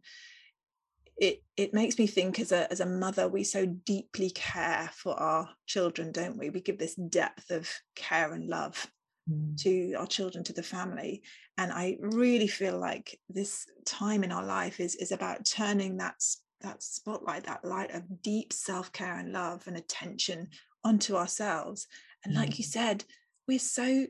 it 1.17 1.43
it 1.57 1.73
makes 1.73 1.97
me 1.97 2.07
think 2.07 2.39
as 2.39 2.51
a 2.51 2.69
as 2.71 2.79
a 2.79 2.85
mother 2.85 3.27
we 3.27 3.43
so 3.43 3.65
deeply 3.65 4.29
care 4.31 4.89
for 4.93 5.19
our 5.19 5.49
children 5.65 6.11
don't 6.11 6.37
we 6.37 6.49
we 6.49 6.59
give 6.59 6.77
this 6.77 6.95
depth 6.95 7.51
of 7.51 7.69
care 7.95 8.33
and 8.33 8.47
love 8.47 8.87
mm. 9.29 9.55
to 9.57 9.93
our 9.93 10.07
children 10.07 10.43
to 10.43 10.53
the 10.53 10.63
family 10.63 11.21
and 11.57 11.71
i 11.71 11.95
really 11.99 12.47
feel 12.47 12.79
like 12.79 13.19
this 13.29 13.65
time 13.85 14.23
in 14.23 14.31
our 14.31 14.45
life 14.45 14.79
is 14.79 14.95
is 14.95 15.11
about 15.11 15.45
turning 15.45 15.97
that 15.97 16.15
that 16.61 16.81
spotlight 16.81 17.45
that 17.45 17.63
light 17.65 17.93
of 17.93 18.21
deep 18.21 18.51
self-care 18.51 19.19
and 19.19 19.33
love 19.33 19.67
and 19.67 19.77
attention 19.77 20.47
onto 20.83 21.15
ourselves 21.15 21.87
and 22.25 22.33
like 22.33 22.57
you 22.57 22.65
mm. 22.65 22.69
said 22.69 23.03
we're 23.47 23.59
so 23.59 24.05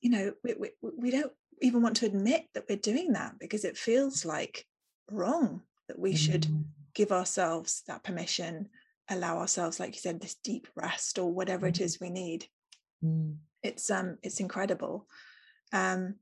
you 0.00 0.10
know 0.10 0.32
we, 0.44 0.54
we, 0.58 0.70
we 0.96 1.10
don't 1.10 1.32
even 1.60 1.82
want 1.82 1.96
to 1.96 2.06
admit 2.06 2.46
that 2.54 2.64
we're 2.68 2.76
doing 2.76 3.12
that 3.12 3.38
because 3.38 3.64
it 3.64 3.76
feels 3.76 4.24
like 4.24 4.64
wrong 5.10 5.62
that 5.88 5.98
we 5.98 6.14
should 6.14 6.42
mm. 6.42 6.64
give 6.94 7.12
ourselves 7.12 7.82
that 7.86 8.04
permission 8.04 8.68
allow 9.10 9.38
ourselves 9.38 9.80
like 9.80 9.94
you 9.94 10.00
said 10.00 10.20
this 10.20 10.36
deep 10.44 10.68
rest 10.76 11.18
or 11.18 11.32
whatever 11.32 11.66
mm. 11.66 11.70
it 11.70 11.80
is 11.80 12.00
we 12.00 12.10
need 12.10 12.46
mm. 13.04 13.34
it's 13.62 13.90
um 13.90 14.18
it's 14.22 14.40
incredible 14.40 15.06
um 15.72 16.14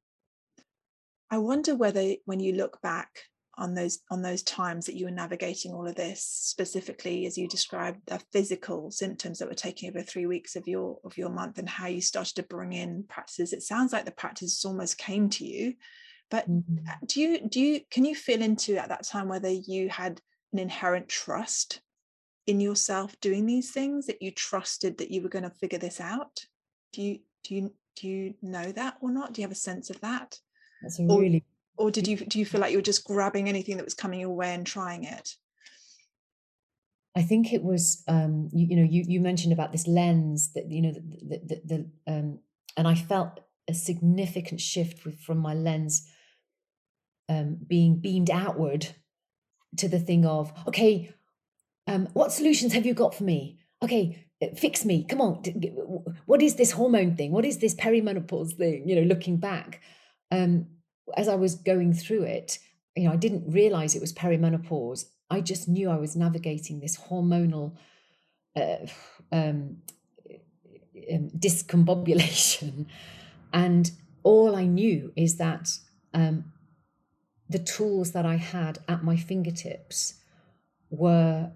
i 1.30 1.38
wonder 1.38 1.74
whether 1.74 2.14
when 2.24 2.40
you 2.40 2.52
look 2.52 2.80
back 2.80 3.24
on 3.58 3.74
those 3.74 4.00
on 4.10 4.22
those 4.22 4.42
times 4.42 4.86
that 4.86 4.96
you 4.96 5.06
were 5.06 5.10
navigating 5.10 5.72
all 5.72 5.86
of 5.86 5.94
this 5.94 6.22
specifically 6.22 7.26
as 7.26 7.38
you 7.38 7.48
described 7.48 8.00
the 8.06 8.20
physical 8.32 8.90
symptoms 8.90 9.38
that 9.38 9.48
were 9.48 9.54
taking 9.54 9.88
over 9.88 10.02
three 10.02 10.26
weeks 10.26 10.56
of 10.56 10.68
your 10.68 10.98
of 11.04 11.16
your 11.16 11.30
month 11.30 11.58
and 11.58 11.68
how 11.68 11.86
you 11.86 12.00
started 12.00 12.34
to 12.34 12.42
bring 12.42 12.72
in 12.72 13.04
practices? 13.08 13.52
It 13.52 13.62
sounds 13.62 13.92
like 13.92 14.04
the 14.04 14.10
practices 14.10 14.64
almost 14.64 14.98
came 14.98 15.28
to 15.30 15.44
you 15.44 15.74
but 16.30 16.50
mm-hmm. 16.50 16.76
Uh, 16.88 16.94
do 17.06 17.20
you 17.20 17.48
do 17.48 17.60
you 17.60 17.80
can 17.90 18.04
you 18.04 18.14
feel 18.14 18.42
into 18.42 18.76
at 18.76 18.88
that 18.88 19.06
time 19.06 19.28
whether 19.28 19.50
you 19.50 19.88
had 19.88 20.20
an 20.52 20.58
inherent 20.58 21.08
trust 21.08 21.80
in 22.46 22.60
yourself 22.60 23.18
doing 23.20 23.46
these 23.46 23.72
things 23.72 24.06
that 24.06 24.22
you 24.22 24.30
trusted 24.30 24.98
that 24.98 25.10
you 25.10 25.22
were 25.22 25.28
going 25.28 25.44
to 25.44 25.50
figure 25.50 25.78
this 25.78 26.00
out? 26.00 26.44
Do 26.92 27.02
you 27.02 27.18
do 27.44 27.54
you 27.54 27.74
do 27.96 28.08
you 28.08 28.34
know 28.42 28.72
that 28.72 28.96
or 29.00 29.10
not? 29.10 29.32
Do 29.32 29.40
you 29.40 29.44
have 29.46 29.52
a 29.52 29.56
sense 29.56 29.90
of 29.90 30.00
that? 30.00 30.38
That's 30.82 30.98
a 30.98 31.04
really 31.04 31.44
or 31.76 31.90
did 31.90 32.06
you 32.08 32.16
do 32.16 32.38
you 32.38 32.46
feel 32.46 32.60
like 32.60 32.72
you 32.72 32.78
were 32.78 32.82
just 32.82 33.04
grabbing 33.04 33.48
anything 33.48 33.76
that 33.76 33.84
was 33.84 33.94
coming 33.94 34.20
your 34.20 34.30
way 34.30 34.54
and 34.54 34.66
trying 34.66 35.04
it? 35.04 35.34
I 37.16 37.22
think 37.22 37.52
it 37.52 37.62
was 37.62 38.02
um, 38.08 38.50
you, 38.52 38.66
you, 38.66 38.76
know 38.76 38.88
you 38.88 39.04
you 39.06 39.20
mentioned 39.20 39.52
about 39.52 39.72
this 39.72 39.86
lens 39.86 40.52
that 40.54 40.70
you 40.70 40.82
know 40.82 40.92
the 40.92 41.00
the, 41.00 41.40
the, 41.46 41.62
the 41.64 42.12
um, 42.12 42.38
and 42.76 42.86
I 42.86 42.94
felt 42.94 43.40
a 43.68 43.74
significant 43.74 44.60
shift 44.60 45.04
with, 45.04 45.18
from 45.20 45.38
my 45.38 45.54
lens 45.54 46.08
um, 47.28 47.58
being 47.66 47.96
beamed 47.96 48.30
outward 48.30 48.88
to 49.78 49.88
the 49.88 49.98
thing 49.98 50.26
of 50.26 50.52
okay 50.68 51.12
um, 51.86 52.06
what 52.12 52.32
solutions 52.32 52.72
have 52.72 52.84
you 52.84 52.94
got 52.94 53.14
for 53.14 53.24
me? 53.24 53.60
Okay 53.82 54.26
uh, 54.42 54.48
fix 54.54 54.84
me. 54.84 55.04
Come 55.04 55.22
on 55.22 55.42
what 56.26 56.42
is 56.42 56.56
this 56.56 56.72
hormone 56.72 57.16
thing? 57.16 57.32
What 57.32 57.46
is 57.46 57.58
this 57.58 57.74
perimenopause 57.74 58.56
thing? 58.56 58.86
You 58.86 58.96
know 58.96 59.02
looking 59.02 59.38
back. 59.38 59.80
Um, 60.30 60.66
as 61.16 61.28
I 61.28 61.34
was 61.34 61.54
going 61.54 61.92
through 61.92 62.22
it, 62.22 62.58
you 62.96 63.04
know, 63.04 63.12
I 63.12 63.16
didn't 63.16 63.52
realize 63.52 63.94
it 63.94 64.00
was 64.00 64.12
perimenopause. 64.12 65.06
I 65.30 65.40
just 65.40 65.68
knew 65.68 65.90
I 65.90 65.96
was 65.96 66.16
navigating 66.16 66.80
this 66.80 66.96
hormonal 66.96 67.76
uh, 68.56 68.86
um, 69.32 69.78
um, 71.12 71.30
discombobulation. 71.36 72.86
And 73.52 73.90
all 74.22 74.56
I 74.56 74.64
knew 74.64 75.12
is 75.16 75.36
that 75.36 75.70
um, 76.14 76.52
the 77.48 77.58
tools 77.58 78.12
that 78.12 78.26
I 78.26 78.36
had 78.36 78.78
at 78.88 79.04
my 79.04 79.16
fingertips 79.16 80.14
were 80.90 81.52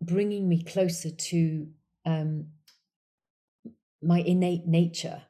bringing 0.00 0.48
me 0.48 0.62
closer 0.62 1.10
to 1.10 1.68
um, 2.04 2.46
my 4.02 4.20
innate 4.20 4.66
nature 4.66 5.22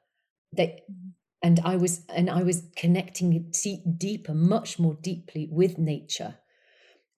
that 0.53 0.81
mm-hmm. 0.91 1.11
And 1.45 1.61
i 1.65 1.77
was 1.77 2.03
and 2.09 2.31
i 2.31 2.43
was 2.43 2.65
connecting 2.77 3.53
deeper 3.99 4.35
much 4.35 4.79
more 4.81 4.97
deeply 5.03 5.49
with 5.53 5.79
nature 5.79 6.37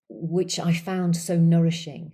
which 0.08 0.58
i 0.58 0.72
found 0.72 1.16
so 1.16 1.36
nourishing. 1.36 2.12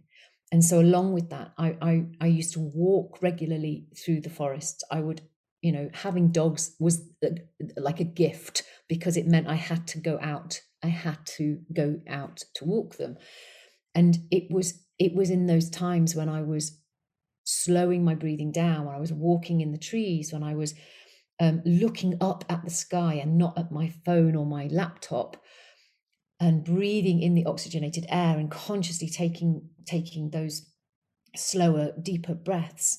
And 0.52 0.64
so 0.64 0.80
along 0.80 1.14
with 1.14 1.30
that 1.30 1.52
I, 1.58 1.76
I 1.80 2.04
i 2.20 2.26
used 2.26 2.52
to 2.54 2.60
walk 2.60 3.22
regularly 3.22 3.86
through 3.96 4.20
the 4.20 4.30
forest. 4.30 4.84
I 4.90 5.00
would 5.00 5.22
you 5.62 5.72
know 5.72 5.88
having 5.94 6.32
dogs 6.32 6.76
was 6.78 7.02
like 7.76 8.00
a 8.00 8.04
gift 8.22 8.62
because 8.88 9.16
it 9.16 9.26
meant 9.26 9.48
i 9.48 9.54
had 9.54 9.86
to 9.88 9.98
go 9.98 10.18
out 10.20 10.60
i 10.82 10.88
had 10.88 11.24
to 11.38 11.60
go 11.72 12.00
out 12.08 12.44
to 12.56 12.64
walk 12.66 12.96
them. 12.96 13.16
And 13.94 14.18
it 14.30 14.50
was 14.50 14.84
it 14.98 15.14
was 15.14 15.30
in 15.30 15.46
those 15.46 15.70
times 15.70 16.14
when 16.14 16.28
i 16.28 16.42
was 16.42 16.78
slowing 17.44 18.04
my 18.04 18.14
breathing 18.14 18.52
down 18.52 18.86
when 18.86 18.94
i 18.94 19.00
was 19.00 19.12
walking 19.12 19.60
in 19.62 19.72
the 19.72 19.78
trees 19.90 20.32
when 20.32 20.44
i 20.44 20.54
was 20.54 20.74
um, 21.42 21.60
looking 21.64 22.16
up 22.20 22.44
at 22.48 22.64
the 22.64 22.70
sky 22.70 23.14
and 23.14 23.36
not 23.36 23.58
at 23.58 23.72
my 23.72 23.92
phone 24.06 24.36
or 24.36 24.46
my 24.46 24.68
laptop 24.68 25.36
and 26.38 26.64
breathing 26.64 27.20
in 27.20 27.34
the 27.34 27.44
oxygenated 27.44 28.06
air 28.08 28.38
and 28.38 28.50
consciously 28.50 29.08
taking 29.08 29.68
taking 29.84 30.30
those 30.30 30.70
slower 31.34 31.92
deeper 32.00 32.34
breaths 32.34 32.98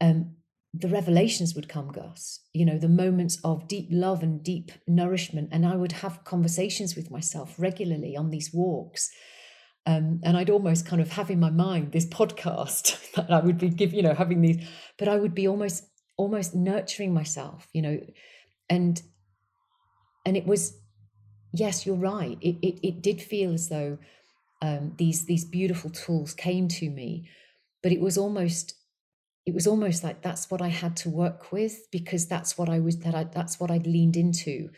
um, 0.00 0.36
the 0.72 0.88
revelations 0.88 1.54
would 1.54 1.68
come 1.68 1.88
gus. 1.88 2.40
You 2.52 2.64
know 2.64 2.78
the 2.78 2.88
moments 2.88 3.38
of 3.44 3.68
deep 3.68 3.88
love 3.90 4.22
and 4.22 4.42
deep 4.42 4.72
nourishment. 4.86 5.50
And 5.52 5.66
i 5.66 5.76
would 5.76 5.92
have 5.92 6.24
conversations 6.24 6.96
with 6.96 7.10
myself 7.10 7.54
regularly 7.58 8.16
on 8.16 8.30
these 8.30 8.52
walks. 8.52 9.10
Um, 9.88 10.20
and 10.24 10.36
I'd 10.36 10.50
almost 10.50 10.84
kind 10.84 11.00
of 11.00 11.12
have 11.12 11.30
in 11.30 11.38
my 11.38 11.50
mind 11.50 11.92
this 11.92 12.06
podcast 12.20 13.12
that 13.14 13.30
I 13.30 13.40
would 13.40 13.58
be 13.58 13.68
give, 13.68 13.92
you 13.92 14.02
know, 14.02 14.14
having 14.14 14.40
these, 14.40 14.66
but 14.98 15.08
I 15.08 15.16
would 15.16 15.34
be 15.34 15.46
almost 15.46 15.84
almost 16.16 16.54
nurturing 16.54 17.12
myself, 17.12 17.68
you 17.72 17.82
know, 17.82 18.00
and 18.68 19.02
and 20.24 20.36
it 20.36 20.46
was, 20.46 20.76
yes, 21.52 21.86
you're 21.86 21.96
right. 21.96 22.38
It 22.40 22.56
it, 22.62 22.86
it 22.86 23.02
did 23.02 23.20
feel 23.20 23.52
as 23.52 23.68
though 23.68 23.98
um, 24.62 24.94
these 24.96 25.26
these 25.26 25.44
beautiful 25.44 25.90
tools 25.90 26.34
came 26.34 26.68
to 26.68 26.90
me, 26.90 27.28
but 27.82 27.92
it 27.92 28.00
was 28.00 28.18
almost 28.18 28.74
it 29.44 29.54
was 29.54 29.66
almost 29.66 30.02
like 30.02 30.22
that's 30.22 30.50
what 30.50 30.60
I 30.60 30.68
had 30.68 30.96
to 30.98 31.10
work 31.10 31.52
with 31.52 31.88
because 31.92 32.26
that's 32.26 32.58
what 32.58 32.68
I 32.68 32.80
was 32.80 32.98
that 32.98 33.14
I 33.14 33.24
that's 33.24 33.60
what 33.60 33.70
I'd 33.70 33.86
leaned 33.86 34.16
into. 34.16 34.70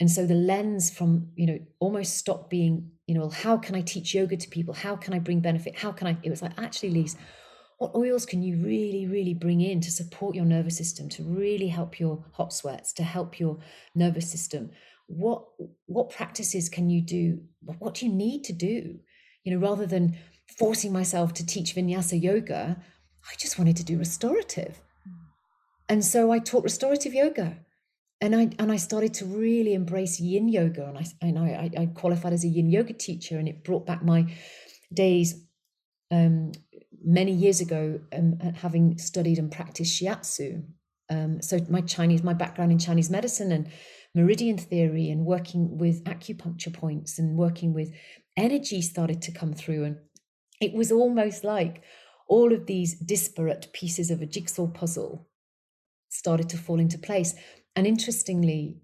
And 0.00 0.10
so 0.10 0.26
the 0.26 0.34
lens 0.34 0.90
from 0.90 1.28
you 1.36 1.46
know 1.46 1.58
almost 1.78 2.16
stopped 2.16 2.50
being 2.50 2.90
you 3.06 3.14
know 3.14 3.28
how 3.30 3.56
can 3.56 3.76
i 3.76 3.80
teach 3.80 4.14
yoga 4.14 4.36
to 4.36 4.48
people? 4.48 4.74
How 4.74 4.96
can 4.96 5.14
i 5.14 5.18
bring 5.18 5.40
benefit? 5.40 5.78
How 5.78 5.92
can 5.92 6.08
i 6.08 6.16
it 6.22 6.30
was 6.30 6.42
like 6.42 6.58
actually 6.58 6.90
lise 6.90 7.16
what 7.78 7.94
oils 7.94 8.24
can 8.24 8.42
you 8.42 8.56
really 8.64 9.06
really 9.06 9.34
bring 9.34 9.60
in 9.60 9.80
to 9.80 9.90
support 9.90 10.34
your 10.34 10.44
nervous 10.44 10.76
system 10.76 11.08
to 11.10 11.22
really 11.22 11.68
help 11.68 12.00
your 12.00 12.24
hot 12.32 12.52
sweats 12.52 12.92
to 12.94 13.02
help 13.02 13.38
your 13.38 13.58
nervous 13.94 14.30
system? 14.30 14.70
What 15.06 15.44
what 15.86 16.10
practices 16.10 16.68
can 16.68 16.90
you 16.90 17.00
do? 17.00 17.42
What 17.78 17.94
do 17.94 18.06
you 18.06 18.12
need 18.12 18.44
to 18.44 18.52
do? 18.52 18.98
You 19.44 19.52
know 19.52 19.66
rather 19.66 19.86
than 19.86 20.16
forcing 20.58 20.92
myself 20.92 21.34
to 21.34 21.44
teach 21.44 21.74
vinyasa 21.74 22.22
yoga 22.22 22.76
i 23.30 23.34
just 23.36 23.58
wanted 23.58 23.76
to 23.76 23.84
do 23.84 23.98
restorative. 23.98 24.80
Mm. 25.06 25.12
and 25.88 26.04
so 26.04 26.30
i 26.30 26.38
taught 26.38 26.62
restorative 26.62 27.12
yoga 27.12 27.58
and 28.20 28.34
I 28.34 28.50
and 28.58 28.72
I 28.72 28.76
started 28.76 29.12
to 29.14 29.26
really 29.26 29.74
embrace 29.74 30.18
Yin 30.20 30.48
yoga, 30.48 30.86
and 30.86 30.98
I 30.98 31.04
and 31.20 31.38
I, 31.38 31.70
I 31.78 31.86
qualified 31.86 32.32
as 32.32 32.44
a 32.44 32.48
Yin 32.48 32.70
yoga 32.70 32.94
teacher, 32.94 33.38
and 33.38 33.48
it 33.48 33.62
brought 33.62 33.86
back 33.86 34.02
my 34.02 34.34
days 34.92 35.44
um, 36.10 36.52
many 37.06 37.32
years 37.32 37.60
ago, 37.60 37.98
um, 38.12 38.38
having 38.56 38.98
studied 38.98 39.38
and 39.38 39.50
practiced 39.50 39.98
shiatsu. 39.98 40.62
Um, 41.08 41.40
so 41.40 41.58
my 41.70 41.80
Chinese, 41.80 42.22
my 42.22 42.34
background 42.34 42.72
in 42.72 42.78
Chinese 42.78 43.08
medicine 43.08 43.52
and 43.52 43.70
meridian 44.14 44.58
theory, 44.58 45.08
and 45.08 45.24
working 45.24 45.78
with 45.78 46.04
acupuncture 46.04 46.72
points 46.72 47.18
and 47.18 47.38
working 47.38 47.72
with 47.72 47.94
energy 48.36 48.82
started 48.82 49.22
to 49.22 49.32
come 49.32 49.54
through, 49.54 49.84
and 49.84 49.96
it 50.60 50.74
was 50.74 50.92
almost 50.92 51.44
like 51.44 51.82
all 52.28 52.52
of 52.52 52.66
these 52.66 52.98
disparate 52.98 53.68
pieces 53.72 54.10
of 54.10 54.20
a 54.20 54.26
jigsaw 54.26 54.66
puzzle 54.66 55.28
started 56.08 56.48
to 56.48 56.58
fall 56.58 56.80
into 56.80 56.98
place 56.98 57.34
and 57.76 57.86
interestingly, 57.86 58.78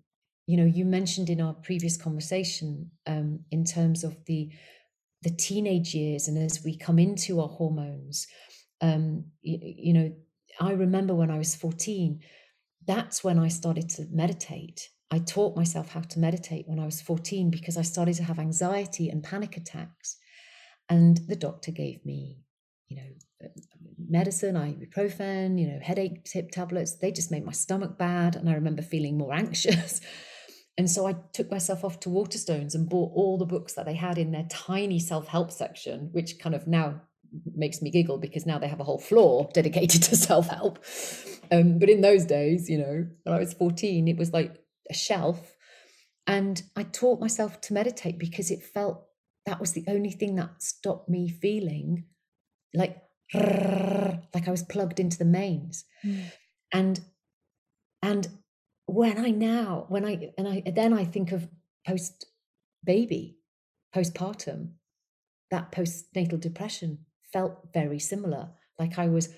you 0.47 0.59
know, 0.59 0.67
you 0.67 0.85
mentioned 0.85 1.31
in 1.31 1.41
our 1.41 1.55
previous 1.55 1.97
conversation 1.97 2.91
um, 3.07 3.41
in 3.51 3.65
terms 3.65 4.05
of 4.05 4.23
the 4.27 4.51
the 5.23 5.31
teenage 5.31 5.95
years, 5.95 6.29
and 6.29 6.39
as 6.39 6.63
we 6.65 6.77
come 6.77 6.99
into 6.99 7.41
our 7.41 7.49
hormones, 7.49 8.27
um, 8.81 9.25
you, 9.41 9.59
you 9.61 9.93
know, 9.93 10.13
I 10.61 10.73
remember 10.73 11.15
when 11.15 11.31
I 11.31 11.39
was 11.39 11.55
fourteen. 11.55 12.21
That's 12.87 13.23
when 13.23 13.39
I 13.39 13.49
started 13.49 13.89
to 13.91 14.07
meditate. 14.11 14.89
I 15.13 15.19
taught 15.19 15.55
myself 15.55 15.91
how 15.91 16.01
to 16.01 16.19
meditate 16.19 16.67
when 16.67 16.81
I 16.81 16.87
was 16.87 17.03
14 17.03 17.51
because 17.51 17.77
I 17.77 17.83
started 17.83 18.15
to 18.15 18.25
have 18.25 18.39
anxiety 18.39 19.11
and 19.11 19.23
panic 19.23 19.59
attacks. 19.59 20.17
And 20.89 21.19
the 21.29 21.37
doctor 21.37 21.71
gave 21.71 22.05
me, 22.07 22.39
you 22.89 22.97
know, 22.97 23.49
medicine, 24.09 24.55
ibuprofen, 24.55 25.61
you 25.61 25.67
know, 25.69 25.81
headache 25.83 26.25
tip 26.25 26.51
tablets. 26.51 26.97
They 26.97 27.13
just 27.13 27.31
made 27.31 27.45
my 27.45 27.53
stomach 27.53 27.99
bad. 27.99 28.37
And 28.37 28.49
I 28.49 28.55
remember 28.55 28.81
feeling 28.81 29.19
more 29.19 29.35
anxious. 29.45 30.01
And 30.79 30.91
so 30.91 31.07
I 31.07 31.17
took 31.33 31.51
myself 31.51 31.85
off 31.85 32.01
to 32.01 32.09
Waterstones 32.09 32.75
and 32.75 32.89
bought 32.89 33.13
all 33.15 33.37
the 33.37 33.45
books 33.45 33.75
that 33.75 33.85
they 33.85 33.95
had 33.95 34.17
in 34.17 34.33
their 34.33 34.47
tiny 34.49 34.99
self 34.99 35.29
help 35.29 35.51
section, 35.51 36.09
which 36.13 36.39
kind 36.39 36.55
of 36.55 36.67
now 36.67 37.03
makes 37.55 37.83
me 37.83 37.91
giggle 37.91 38.19
because 38.19 38.47
now 38.47 38.59
they 38.59 38.69
have 38.69 38.81
a 38.81 38.85
whole 38.85 38.99
floor 38.99 39.49
dedicated 39.55 40.03
to 40.05 40.17
self 40.17 40.49
help. 40.49 40.83
Um, 41.51 41.79
but 41.79 41.91
in 41.91 42.01
those 42.01 42.25
days, 42.25 42.71
you 42.71 42.79
know, 42.79 43.07
when 43.25 43.35
I 43.35 43.39
was 43.39 43.53
14, 43.55 44.09
it 44.09 44.17
was 44.17 44.33
like 44.33 44.57
a 44.91 44.95
shelf. 44.95 45.55
And 46.27 46.63
I 46.77 46.85
taught 46.85 47.21
myself 47.21 47.61
to 47.63 47.75
meditate 47.75 48.19
because 48.19 48.51
it 48.51 48.63
felt 48.63 49.05
that 49.45 49.61
was 49.61 49.73
the 49.73 49.85
only 49.89 50.13
thing 50.13 50.37
that 50.37 50.63
stopped 50.63 51.09
me 51.09 51.29
feeling 51.29 52.05
like 52.73 52.97
like 53.35 54.47
I 54.47 54.51
was 54.51 54.63
plugged 54.63 55.01
into 55.01 55.19
the 55.19 55.25
mains. 55.25 55.85
Mm. 56.05 56.25
And 56.73 57.01
and 58.03 58.29
when 58.93 59.19
I 59.19 59.31
now, 59.31 59.87
when 59.89 60.05
I 60.05 60.33
and 60.37 60.49
I 60.49 60.63
then 60.75 60.93
I 60.93 61.05
think 61.05 61.33
of 61.33 61.49
post 61.87 62.27
baby, 62.85 63.39
postpartum, 63.95 64.73
that 65.51 65.73
postnatal 65.73 66.41
depression 66.41 66.99
felt 67.33 67.69
very 67.73 67.99
similar. 67.99 68.51
Like 68.79 68.99
I 68.99 69.09
was 69.09 69.31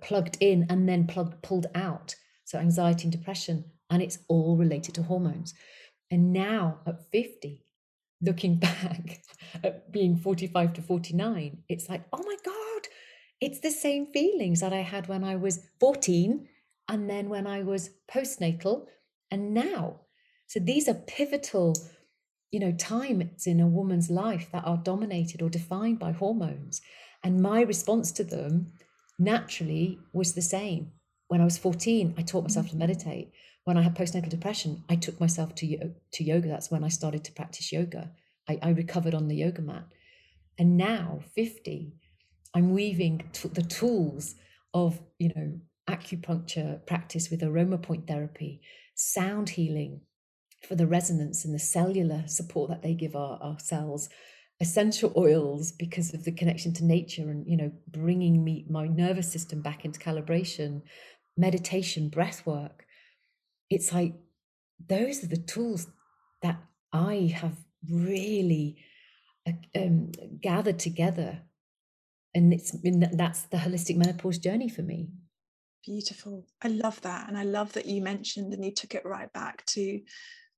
plugged 0.00 0.36
in 0.40 0.66
and 0.68 0.88
then 0.88 1.06
plugged 1.06 1.42
pulled 1.42 1.66
out. 1.74 2.14
So 2.44 2.58
anxiety 2.58 3.04
and 3.04 3.12
depression, 3.12 3.64
and 3.90 4.02
it's 4.02 4.18
all 4.28 4.56
related 4.56 4.94
to 4.96 5.02
hormones. 5.02 5.54
And 6.10 6.32
now 6.32 6.80
at 6.86 7.10
50, 7.10 7.64
looking 8.20 8.56
back 8.58 9.22
at 9.62 9.90
being 9.90 10.16
45 10.16 10.74
to 10.74 10.82
49, 10.82 11.58
it's 11.68 11.88
like, 11.88 12.04
oh 12.12 12.22
my 12.24 12.36
God, 12.44 12.88
it's 13.40 13.60
the 13.60 13.70
same 13.70 14.12
feelings 14.12 14.60
that 14.60 14.72
I 14.72 14.82
had 14.82 15.08
when 15.08 15.24
I 15.24 15.36
was 15.36 15.66
14 15.80 16.46
and 16.88 17.08
then 17.08 17.28
when 17.28 17.46
I 17.46 17.62
was 17.62 17.90
postnatal 18.10 18.86
and 19.30 19.54
now. 19.54 20.00
So 20.46 20.60
these 20.60 20.88
are 20.88 20.94
pivotal, 20.94 21.74
you 22.50 22.60
know, 22.60 22.72
times 22.72 23.46
in 23.46 23.60
a 23.60 23.66
woman's 23.66 24.10
life 24.10 24.48
that 24.52 24.66
are 24.66 24.76
dominated 24.76 25.40
or 25.40 25.48
defined 25.48 25.98
by 25.98 26.12
hormones. 26.12 26.82
And 27.24 27.40
my 27.40 27.62
response 27.62 28.12
to 28.12 28.24
them 28.24 28.72
naturally 29.18 29.98
was 30.12 30.34
the 30.34 30.42
same. 30.42 30.92
When 31.28 31.40
I 31.40 31.44
was 31.44 31.56
14, 31.56 32.14
I 32.18 32.22
taught 32.22 32.42
myself 32.42 32.66
to 32.66 32.72
mm-hmm. 32.72 32.80
meditate. 32.80 33.32
When 33.64 33.78
I 33.78 33.82
had 33.82 33.94
postnatal 33.94 34.28
depression, 34.28 34.82
I 34.90 34.96
took 34.96 35.20
myself 35.20 35.54
to, 35.56 35.94
to 36.12 36.24
yoga. 36.24 36.48
That's 36.48 36.70
when 36.70 36.84
I 36.84 36.88
started 36.88 37.24
to 37.24 37.32
practice 37.32 37.72
yoga. 37.72 38.10
I, 38.48 38.58
I 38.60 38.70
recovered 38.70 39.14
on 39.14 39.28
the 39.28 39.36
yoga 39.36 39.62
mat. 39.62 39.84
And 40.58 40.76
now, 40.76 41.20
50, 41.34 41.94
I'm 42.54 42.74
weaving 42.74 43.30
t- 43.32 43.48
the 43.48 43.62
tools 43.62 44.34
of, 44.74 45.00
you 45.18 45.32
know, 45.34 45.60
acupuncture 45.88 46.84
practice 46.86 47.30
with 47.30 47.42
aroma 47.42 47.78
point 47.78 48.06
therapy, 48.06 48.60
sound 48.94 49.50
healing 49.50 50.00
for 50.66 50.74
the 50.74 50.86
resonance 50.86 51.44
and 51.44 51.54
the 51.54 51.58
cellular 51.58 52.24
support 52.26 52.70
that 52.70 52.82
they 52.82 52.94
give 52.94 53.16
our, 53.16 53.38
our 53.42 53.58
cells, 53.58 54.08
essential 54.60 55.12
oils 55.16 55.72
because 55.72 56.14
of 56.14 56.24
the 56.24 56.32
connection 56.32 56.72
to 56.74 56.84
nature 56.84 57.30
and, 57.30 57.46
you 57.46 57.56
know, 57.56 57.72
bringing 57.88 58.44
me 58.44 58.64
my 58.70 58.86
nervous 58.86 59.30
system 59.30 59.60
back 59.60 59.84
into 59.84 59.98
calibration, 59.98 60.82
meditation, 61.36 62.08
breath 62.08 62.46
work. 62.46 62.86
It's 63.70 63.92
like 63.92 64.14
those 64.88 65.24
are 65.24 65.28
the 65.28 65.36
tools 65.36 65.86
that 66.42 66.60
I 66.92 67.32
have 67.34 67.56
really 67.88 68.76
uh, 69.46 69.52
um, 69.76 70.12
gathered 70.40 70.78
together. 70.78 71.42
And 72.34 72.52
it's 72.52 72.74
that's 73.14 73.42
the 73.42 73.58
holistic 73.58 73.96
menopause 73.96 74.38
journey 74.38 74.68
for 74.68 74.82
me. 74.82 75.10
Beautiful. 75.84 76.46
I 76.62 76.68
love 76.68 77.00
that. 77.02 77.28
And 77.28 77.36
I 77.36 77.42
love 77.42 77.72
that 77.72 77.86
you 77.86 78.02
mentioned 78.02 78.52
and 78.52 78.64
you 78.64 78.72
took 78.72 78.94
it 78.94 79.04
right 79.04 79.32
back 79.32 79.64
to 79.66 80.00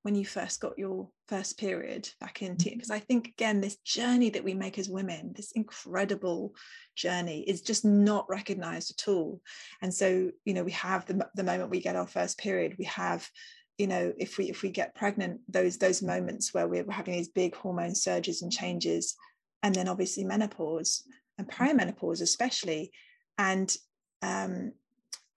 when 0.04 0.14
you 0.14 0.26
first 0.26 0.60
got 0.60 0.78
your 0.78 1.08
first 1.28 1.58
period 1.58 2.06
back 2.20 2.42
into 2.42 2.68
because 2.68 2.90
I 2.90 2.98
think 2.98 3.28
again 3.28 3.62
this 3.62 3.76
journey 3.76 4.28
that 4.30 4.44
we 4.44 4.52
make 4.52 4.78
as 4.78 4.86
women 4.86 5.32
this 5.34 5.52
incredible 5.52 6.54
journey 6.94 7.40
is 7.40 7.62
just 7.62 7.86
not 7.86 8.28
recognized 8.28 8.90
at 8.90 9.10
all 9.10 9.40
and 9.80 9.92
so 9.92 10.30
you 10.44 10.52
know 10.52 10.62
we 10.62 10.72
have 10.72 11.06
the, 11.06 11.26
the 11.34 11.42
moment 11.42 11.70
we 11.70 11.80
get 11.80 11.96
our 11.96 12.06
first 12.06 12.36
period 12.36 12.76
we 12.78 12.84
have 12.84 13.26
you 13.78 13.86
know 13.86 14.12
if 14.18 14.36
we 14.36 14.50
if 14.50 14.60
we 14.60 14.68
get 14.68 14.94
pregnant 14.94 15.40
those 15.48 15.78
those 15.78 16.02
moments 16.02 16.52
where 16.52 16.68
we're 16.68 16.84
having 16.90 17.14
these 17.14 17.28
big 17.28 17.54
hormone 17.56 17.94
surges 17.94 18.42
and 18.42 18.52
changes 18.52 19.14
and 19.62 19.74
then 19.74 19.88
obviously 19.88 20.22
menopause 20.22 21.04
and 21.38 21.50
perimenopause 21.50 22.20
especially 22.20 22.92
and 23.38 23.74
um, 24.20 24.72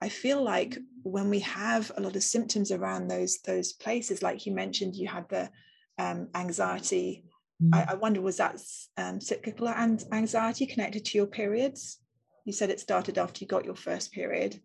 I 0.01 0.09
feel 0.09 0.43
like 0.43 0.77
when 1.03 1.29
we 1.29 1.39
have 1.39 1.91
a 1.97 2.01
lot 2.01 2.15
of 2.15 2.23
symptoms 2.23 2.71
around 2.71 3.07
those 3.07 3.39
those 3.39 3.73
places, 3.73 4.21
like 4.21 4.45
you 4.45 4.53
mentioned, 4.53 4.95
you 4.95 5.07
had 5.07 5.27
the 5.29 5.49
um, 5.97 6.29
anxiety. 6.35 7.25
Mm. 7.63 7.73
I, 7.73 7.93
I, 7.93 7.95
wonder 7.95 8.21
was 8.21 8.37
that 8.37 8.61
um, 8.97 9.19
cyclical 9.19 9.67
anxiety 9.67 10.67
connected 10.67 11.05
to 11.05 11.17
your 11.17 11.25
periods? 11.25 11.99
You 12.45 12.53
said 12.53 12.69
it 12.69 12.79
started 12.79 13.17
after 13.17 13.39
you 13.39 13.47
got 13.47 13.65
your 13.65 13.75
first 13.75 14.11
period. 14.11 14.61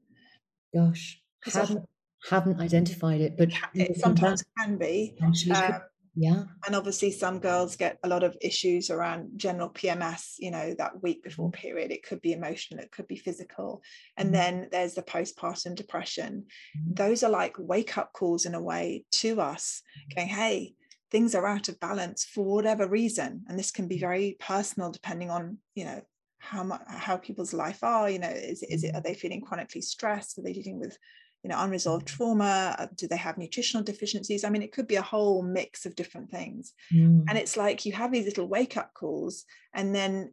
Gosh, 0.75 1.21
haven't 1.45 1.88
haven't 2.29 2.61
identified 2.61 3.21
it, 3.21 3.37
but 3.38 3.51
it 3.75 3.97
sometimes 3.97 4.45
can 4.59 4.77
be. 4.77 5.16
Um, 5.23 5.81
yeah. 6.14 6.44
And 6.66 6.77
obviously, 6.77 7.11
some 7.11 7.38
girls 7.38 7.77
get 7.77 7.98
a 8.03 8.09
lot 8.09 8.22
of 8.22 8.37
issues 8.42 8.90
around 8.90 9.31
general 9.37 9.70
PMS, 9.70 10.35
you 10.38 10.51
know, 10.51 10.75
that 10.77 11.03
week 11.03 11.22
before 11.22 11.51
mm. 11.51 11.55
period. 11.55 11.90
It 11.90 12.03
could 12.03 12.20
be 12.20 12.33
emotional, 12.33 12.83
it 12.83 12.92
could 12.92 13.09
be 13.09 13.16
physical. 13.16 13.83
And 14.16 14.29
mm. 14.29 14.33
then 14.33 14.68
there's 14.70 14.94
the 14.94 15.03
postpartum 15.03 15.75
depression. 15.75 16.46
Mm. 16.77 16.96
Those 16.96 17.22
are 17.22 17.31
like 17.31 17.57
wake 17.59 17.96
up 17.96 18.12
calls 18.12 18.44
in 18.44 18.55
a 18.55 18.62
way 18.62 19.05
to 19.12 19.40
us, 19.40 19.83
going, 20.14 20.29
hey, 20.29 20.75
things 21.11 21.35
are 21.35 21.46
out 21.46 21.68
of 21.68 21.81
balance 21.81 22.25
for 22.25 22.44
whatever 22.44 22.87
reason. 22.87 23.44
And 23.48 23.59
this 23.59 23.70
can 23.70 23.88
be 23.88 23.98
very 23.98 24.37
personal 24.38 24.90
depending 24.90 25.31
on, 25.31 25.59
you 25.75 25.85
know, 25.85 26.03
how 26.38 26.64
much 26.64 26.83
how 26.88 27.16
people's 27.16 27.55
life 27.55 27.85
are 27.85 28.11
you 28.11 28.18
know 28.18 28.29
is, 28.29 28.64
is 28.64 28.83
it 28.83 28.96
are 28.96 29.01
they 29.01 29.14
feeling 29.14 29.40
chronically 29.40 29.81
stressed 29.81 30.37
are 30.37 30.42
they 30.42 30.53
dealing 30.53 30.81
with 30.81 30.98
you 31.42 31.48
know 31.48 31.59
unresolved 31.59 32.07
mm. 32.07 32.11
trauma 32.11 32.74
uh, 32.78 32.87
do 32.96 33.07
they 33.07 33.16
have 33.16 33.38
nutritional 33.38 33.85
deficiencies 33.85 34.44
i 34.44 34.50
mean 34.50 34.62
it 34.62 34.72
could 34.72 34.87
be 34.87 34.96
a 34.96 35.02
whole 35.02 35.42
mix 35.42 35.87
of 35.87 35.94
different 35.94 36.31
things 36.31 36.72
mm. 36.92 37.24
and 37.28 37.38
it's 37.38 37.57
like 37.57 37.85
you 37.85 37.92
have 37.92 38.12
these 38.12 38.26
little 38.26 38.48
wake 38.48 38.76
up 38.76 38.92
calls 38.94 39.44
and 39.74 39.94
then 39.94 40.33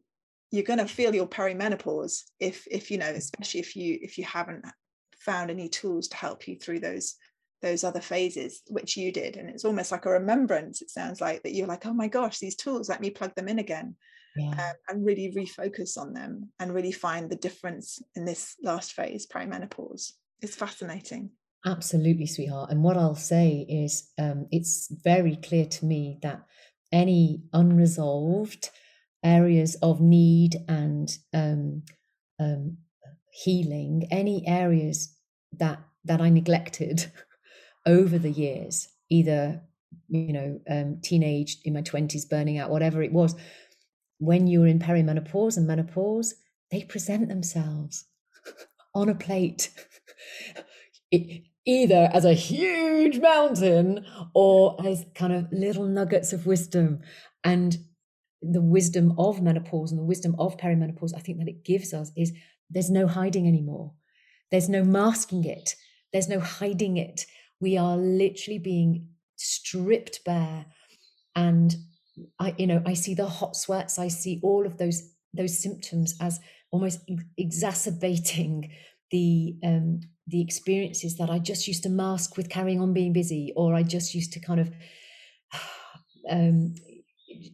you're 0.52 0.64
going 0.64 0.80
to 0.80 0.88
feel 0.88 1.14
your 1.14 1.28
perimenopause 1.28 2.24
if 2.40 2.68
if 2.70 2.90
you 2.92 2.98
know 2.98 3.10
especially 3.10 3.60
if 3.60 3.76
you 3.76 3.98
if 4.02 4.18
you 4.18 4.24
haven't 4.24 4.66
found 5.20 5.50
any 5.50 5.68
tools 5.68 6.08
to 6.08 6.18
help 6.18 6.48
you 6.48 6.56
through 6.56 6.80
those 6.80 7.16
those 7.62 7.84
other 7.84 8.00
phases 8.00 8.62
which 8.70 8.96
you 8.96 9.12
did 9.12 9.36
and 9.36 9.50
it's 9.50 9.66
almost 9.66 9.92
like 9.92 10.06
a 10.06 10.12
remembrance 10.12 10.82
it 10.82 10.90
sounds 10.90 11.20
like 11.20 11.44
that 11.44 11.54
you're 11.54 11.68
like 11.68 11.86
oh 11.86 11.94
my 11.94 12.08
gosh 12.08 12.40
these 12.40 12.56
tools 12.56 12.88
let 12.88 13.02
me 13.02 13.10
plug 13.10 13.36
them 13.36 13.50
in 13.50 13.60
again 13.60 13.96
yeah. 14.38 14.52
um, 14.52 14.76
and 14.88 15.06
really 15.06 15.34
refocus 15.36 15.98
on 15.98 16.14
them 16.14 16.50
and 16.60 16.74
really 16.74 16.92
find 16.92 17.30
the 17.30 17.36
difference 17.36 18.02
in 18.16 18.24
this 18.24 18.56
last 18.64 18.94
phase 18.94 19.28
perimenopause 19.28 20.14
it's 20.42 20.56
fascinating. 20.56 21.32
Absolutely, 21.66 22.26
sweetheart. 22.26 22.72
And 22.72 22.84
what 22.84 22.98
I'll 22.98 23.16
say 23.16 23.66
is 23.68 24.10
um, 24.18 24.48
it's 24.52 24.88
very 25.04 25.36
clear 25.36 25.66
to 25.66 25.86
me 25.86 26.20
that 26.22 26.46
any 26.92 27.44
unresolved 27.54 28.70
areas 29.24 29.76
of 29.82 30.00
need 30.00 30.56
and 30.68 31.10
um, 31.34 31.84
um, 32.40 32.78
healing, 33.32 34.08
any 34.10 34.48
areas 34.48 35.14
that 35.58 35.80
that 36.06 36.22
I 36.22 36.30
neglected 36.30 37.12
over 37.86 38.18
the 38.18 38.32
years, 38.32 38.88
either 39.10 39.62
you 40.08 40.34
know, 40.34 40.60
um, 40.70 41.00
teenage, 41.04 41.58
in 41.66 41.74
my 41.74 41.82
twenties, 41.82 42.26
burning 42.26 42.58
out, 42.58 42.70
whatever 42.70 43.04
it 43.04 43.12
was, 43.12 43.36
when 44.20 44.48
you're 44.48 44.68
in 44.68 44.80
perimenopause 44.80 45.58
and 45.58 45.68
menopause, 45.68 46.36
they 46.72 46.84
present 46.84 47.28
themselves 47.28 48.06
on 48.96 49.10
a 49.10 49.16
plate 49.16 49.72
it, 51.12 51.44
either 51.66 52.10
as 52.14 52.26
a 52.26 52.34
huge 52.34 53.20
mountain 53.20 54.06
or 54.34 54.78
as 54.86 55.06
kind 55.14 55.34
of 55.34 55.48
little 55.52 55.86
nuggets 55.86 56.34
of 56.34 56.46
wisdom. 56.46 57.02
And 57.44 57.78
the 58.42 58.62
wisdom 58.62 59.14
of 59.18 59.42
menopause 59.42 59.92
and 59.92 60.00
the 60.00 60.06
wisdom 60.06 60.34
of 60.40 60.56
perimenopause 60.56 61.14
i 61.14 61.20
think 61.20 61.40
that 61.40 61.50
it 61.50 61.66
gives 61.66 61.94
us 61.94 62.10
is 62.16 62.32
there's 62.70 62.90
no 62.90 63.08
hiding 63.08 63.48
anymore. 63.48 63.94
There's 64.52 64.70
no 64.70 64.84
masking 64.84 65.46
it. 65.46 65.76
There's 66.14 66.30
no 66.30 66.40
hiding 66.40 66.98
it. 66.98 67.26
We 67.60 67.78
are 67.78 67.98
literally 67.98 68.60
being 68.60 69.10
stripped 69.36 70.24
bare. 70.26 70.66
And 71.36 71.76
i 72.38 72.54
you 72.58 72.68
know 72.68 72.84
i 72.86 72.94
see 72.94 73.14
the 73.14 73.28
hot 73.28 73.56
sweats. 73.56 73.98
I 73.98 74.10
see 74.10 74.40
all 74.44 74.66
of 74.66 74.78
those 74.78 75.14
those 75.34 75.58
symptoms 75.58 76.16
as 76.20 76.40
almost 76.72 77.00
exacerbating 77.38 78.72
the 79.12 79.56
um, 79.64 80.02
the 80.28 80.42
experiences 80.42 81.18
that 81.18 81.30
I 81.30 81.40
just 81.40 81.68
used 81.68 81.84
to 81.84 81.90
mask 81.90 82.38
with 82.38 82.50
carrying 82.50 82.82
on 82.82 82.94
being 82.94 83.14
busy, 83.14 83.54
or 83.56 83.74
I 83.74 83.84
just 83.84 84.14
used 84.14 84.34
to 84.34 84.40
kind 84.40 84.60
of 84.60 84.72
um, 86.30 86.76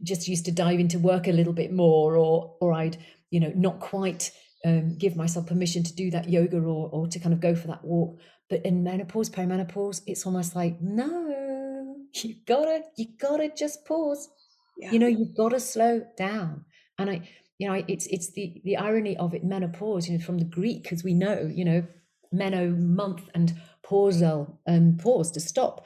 just 0.04 0.28
used 0.28 0.46
to 0.46 0.52
dive 0.52 0.80
into 0.80 1.00
work 1.00 1.28
a 1.28 1.32
little 1.32 1.54
bit 1.54 1.72
more, 1.72 2.16
or 2.16 2.56
or 2.60 2.74
I'd 2.74 2.98
you 3.30 3.40
know 3.40 3.52
not 3.56 3.80
quite 3.80 4.32
um, 4.66 4.98
give 4.98 5.16
myself 5.16 5.48
permission 5.48 5.84
to 5.84 5.96
do 5.96 6.12
that 6.12 6.30
yoga 6.30 6.58
or 6.58 6.90
or 6.90 7.08
to 7.08 7.20
kind 7.20 7.34
of 7.34 7.40
go 7.40 7.56
for 7.56 7.68
that 7.68 7.84
walk. 7.84 8.20
But 8.50 8.66
in 8.66 8.84
menopause, 8.84 9.30
perimenopause, 9.30 10.02
it's 10.06 10.26
almost 10.26 10.56
like 10.56 10.82
no, 10.82 11.96
you 12.14 12.36
gotta 12.46 12.84
you 12.98 13.08
gotta 13.20 13.52
just 13.56 13.86
pause. 13.86 14.30
Yeah. 14.78 14.92
You 14.92 15.00
know, 15.00 15.08
you've 15.08 15.36
got 15.36 15.50
to 15.50 15.60
slow 15.60 16.02
down. 16.18 16.66
And 16.98 17.10
I 17.10 17.30
you 17.58 17.68
know 17.68 17.84
it's 17.88 18.06
it's 18.08 18.32
the 18.34 18.62
the 18.64 18.78
irony 18.78 19.16
of 19.18 19.34
it 19.34 19.44
menopause 19.44 20.08
you 20.08 20.18
know 20.18 20.24
from 20.24 20.38
the 20.38 20.46
greek 20.46 20.92
as 20.92 21.04
we 21.04 21.14
know 21.14 21.50
you 21.54 21.64
know 21.64 21.84
meno 22.32 22.70
month 22.70 23.30
and 23.34 23.54
pauzel 23.84 24.58
and 24.66 25.00
pause 25.00 25.32
to 25.32 25.40
stop. 25.40 25.86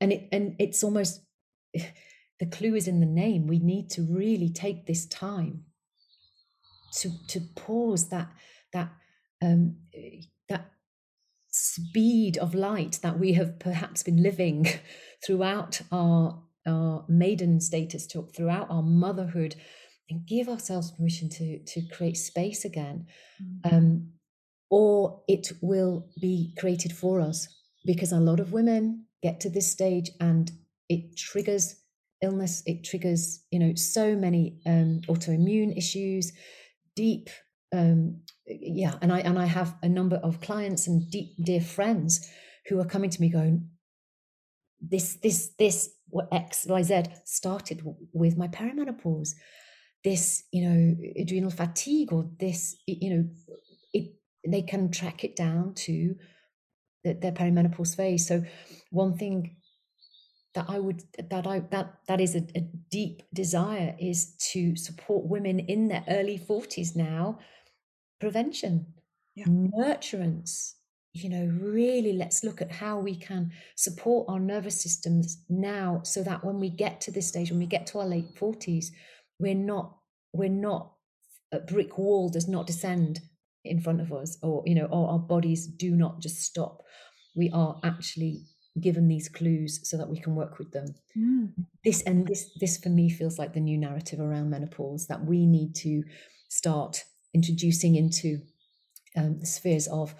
And 0.00 0.12
it 0.12 0.28
and 0.32 0.54
it's 0.58 0.82
almost 0.84 1.22
the 1.74 2.46
clue 2.50 2.74
is 2.74 2.88
in 2.88 3.00
the 3.00 3.06
name. 3.06 3.46
We 3.46 3.58
need 3.58 3.90
to 3.90 4.02
really 4.02 4.50
take 4.50 4.86
this 4.86 5.06
time 5.06 5.64
to 6.94 7.10
to 7.28 7.40
pause 7.56 8.08
that 8.08 8.30
that 8.72 8.90
um 9.40 9.76
that 10.48 10.70
speed 11.48 12.36
of 12.38 12.54
light 12.54 12.98
that 13.02 13.18
we 13.18 13.32
have 13.34 13.58
perhaps 13.58 14.02
been 14.02 14.22
living 14.22 14.68
throughout 15.24 15.80
our 15.90 16.42
our 16.66 17.04
maiden 17.08 17.60
status 17.60 18.06
throughout 18.06 18.70
our 18.70 18.82
motherhood 18.82 19.56
and 20.12 20.26
give 20.26 20.48
ourselves 20.48 20.90
permission 20.92 21.28
to 21.28 21.58
to 21.64 21.80
create 21.88 22.16
space 22.16 22.64
again 22.64 23.06
mm-hmm. 23.42 23.74
um, 23.74 24.08
or 24.70 25.22
it 25.26 25.52
will 25.60 26.08
be 26.20 26.54
created 26.58 26.92
for 26.92 27.20
us 27.20 27.48
because 27.84 28.12
a 28.12 28.20
lot 28.20 28.40
of 28.40 28.52
women 28.52 29.06
get 29.22 29.40
to 29.40 29.50
this 29.50 29.70
stage 29.70 30.10
and 30.20 30.52
it 30.88 31.16
triggers 31.16 31.76
illness 32.22 32.62
it 32.66 32.84
triggers 32.84 33.44
you 33.50 33.58
know 33.58 33.74
so 33.74 34.14
many 34.14 34.60
um, 34.66 35.00
autoimmune 35.08 35.76
issues 35.76 36.32
deep 36.94 37.30
um, 37.74 38.20
yeah 38.46 38.94
and 39.00 39.12
i 39.12 39.20
and 39.20 39.38
i 39.38 39.46
have 39.46 39.74
a 39.82 39.88
number 39.88 40.16
of 40.16 40.40
clients 40.40 40.86
and 40.86 41.10
deep 41.10 41.30
dear 41.42 41.60
friends 41.60 42.30
who 42.68 42.78
are 42.78 42.84
coming 42.84 43.10
to 43.10 43.20
me 43.20 43.30
going 43.30 43.68
this 44.80 45.16
this 45.22 45.50
this 45.58 45.90
what 46.08 46.28
x 46.32 46.66
y 46.68 46.82
z 46.82 47.02
started 47.24 47.82
with 48.12 48.36
my 48.36 48.48
perimenopause 48.48 49.30
this 50.04 50.44
you 50.52 50.68
know 50.68 50.96
adrenal 51.20 51.50
fatigue 51.50 52.12
or 52.12 52.28
this 52.38 52.76
you 52.86 53.10
know 53.10 53.28
it 53.92 54.14
they 54.46 54.62
can 54.62 54.90
track 54.90 55.24
it 55.24 55.36
down 55.36 55.72
to 55.74 56.16
the, 57.04 57.14
their 57.14 57.32
perimenopause 57.32 57.96
phase 57.96 58.26
so 58.26 58.42
one 58.90 59.16
thing 59.16 59.56
that 60.54 60.66
i 60.68 60.78
would 60.78 61.02
that 61.30 61.46
i 61.46 61.60
that 61.70 61.94
that 62.08 62.20
is 62.20 62.34
a, 62.34 62.44
a 62.56 62.60
deep 62.90 63.22
desire 63.32 63.94
is 64.00 64.34
to 64.36 64.76
support 64.76 65.24
women 65.24 65.58
in 65.60 65.88
their 65.88 66.04
early 66.08 66.38
40s 66.38 66.96
now 66.96 67.38
prevention 68.20 68.86
yeah. 69.34 69.46
nurturance 69.46 70.74
you 71.12 71.28
know 71.28 71.46
really 71.60 72.12
let's 72.12 72.42
look 72.42 72.60
at 72.60 72.72
how 72.72 72.98
we 72.98 73.14
can 73.14 73.52
support 73.76 74.26
our 74.28 74.40
nervous 74.40 74.80
systems 74.80 75.44
now 75.48 76.00
so 76.04 76.22
that 76.22 76.44
when 76.44 76.58
we 76.58 76.70
get 76.70 77.00
to 77.00 77.10
this 77.10 77.28
stage 77.28 77.50
when 77.50 77.60
we 77.60 77.66
get 77.66 77.86
to 77.86 77.98
our 77.98 78.06
late 78.06 78.34
40s 78.34 78.86
we're 79.42 79.54
not 79.54 79.96
we're 80.32 80.48
not 80.48 80.92
a 81.52 81.58
brick 81.58 81.98
wall 81.98 82.30
does 82.30 82.48
not 82.48 82.66
descend 82.66 83.20
in 83.64 83.80
front 83.80 84.00
of 84.00 84.12
us 84.12 84.38
or 84.42 84.62
you 84.64 84.74
know 84.74 84.86
or 84.86 85.10
our 85.10 85.18
bodies 85.18 85.66
do 85.66 85.94
not 85.94 86.20
just 86.20 86.40
stop. 86.40 86.82
We 87.34 87.50
are 87.52 87.78
actually 87.84 88.44
given 88.80 89.08
these 89.08 89.28
clues 89.28 89.80
so 89.82 89.98
that 89.98 90.08
we 90.08 90.18
can 90.18 90.34
work 90.34 90.58
with 90.58 90.72
them. 90.72 90.94
Mm. 91.18 91.52
this 91.84 92.02
and 92.02 92.26
this 92.26 92.50
this 92.58 92.78
for 92.78 92.88
me 92.88 93.10
feels 93.10 93.38
like 93.38 93.52
the 93.52 93.60
new 93.60 93.76
narrative 93.76 94.20
around 94.20 94.48
menopause 94.48 95.08
that 95.08 95.24
we 95.24 95.44
need 95.46 95.74
to 95.76 96.02
start 96.48 97.04
introducing 97.34 97.96
into 97.96 98.38
um, 99.16 99.40
the 99.40 99.46
spheres 99.46 99.88
of 99.88 100.14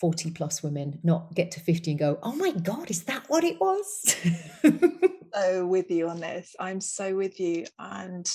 40 0.00 0.30
plus 0.30 0.62
women 0.62 1.00
not 1.02 1.34
get 1.34 1.50
to 1.52 1.60
50 1.60 1.90
and 1.90 1.98
go 1.98 2.18
oh 2.22 2.36
my 2.36 2.52
god 2.52 2.90
is 2.90 3.04
that 3.04 3.24
what 3.28 3.44
it 3.44 3.60
was? 3.60 4.16
So 5.38 5.66
with 5.66 5.90
you 5.90 6.08
on 6.08 6.20
this. 6.20 6.54
I'm 6.58 6.80
so 6.80 7.14
with 7.14 7.38
you 7.38 7.66
and 7.78 8.28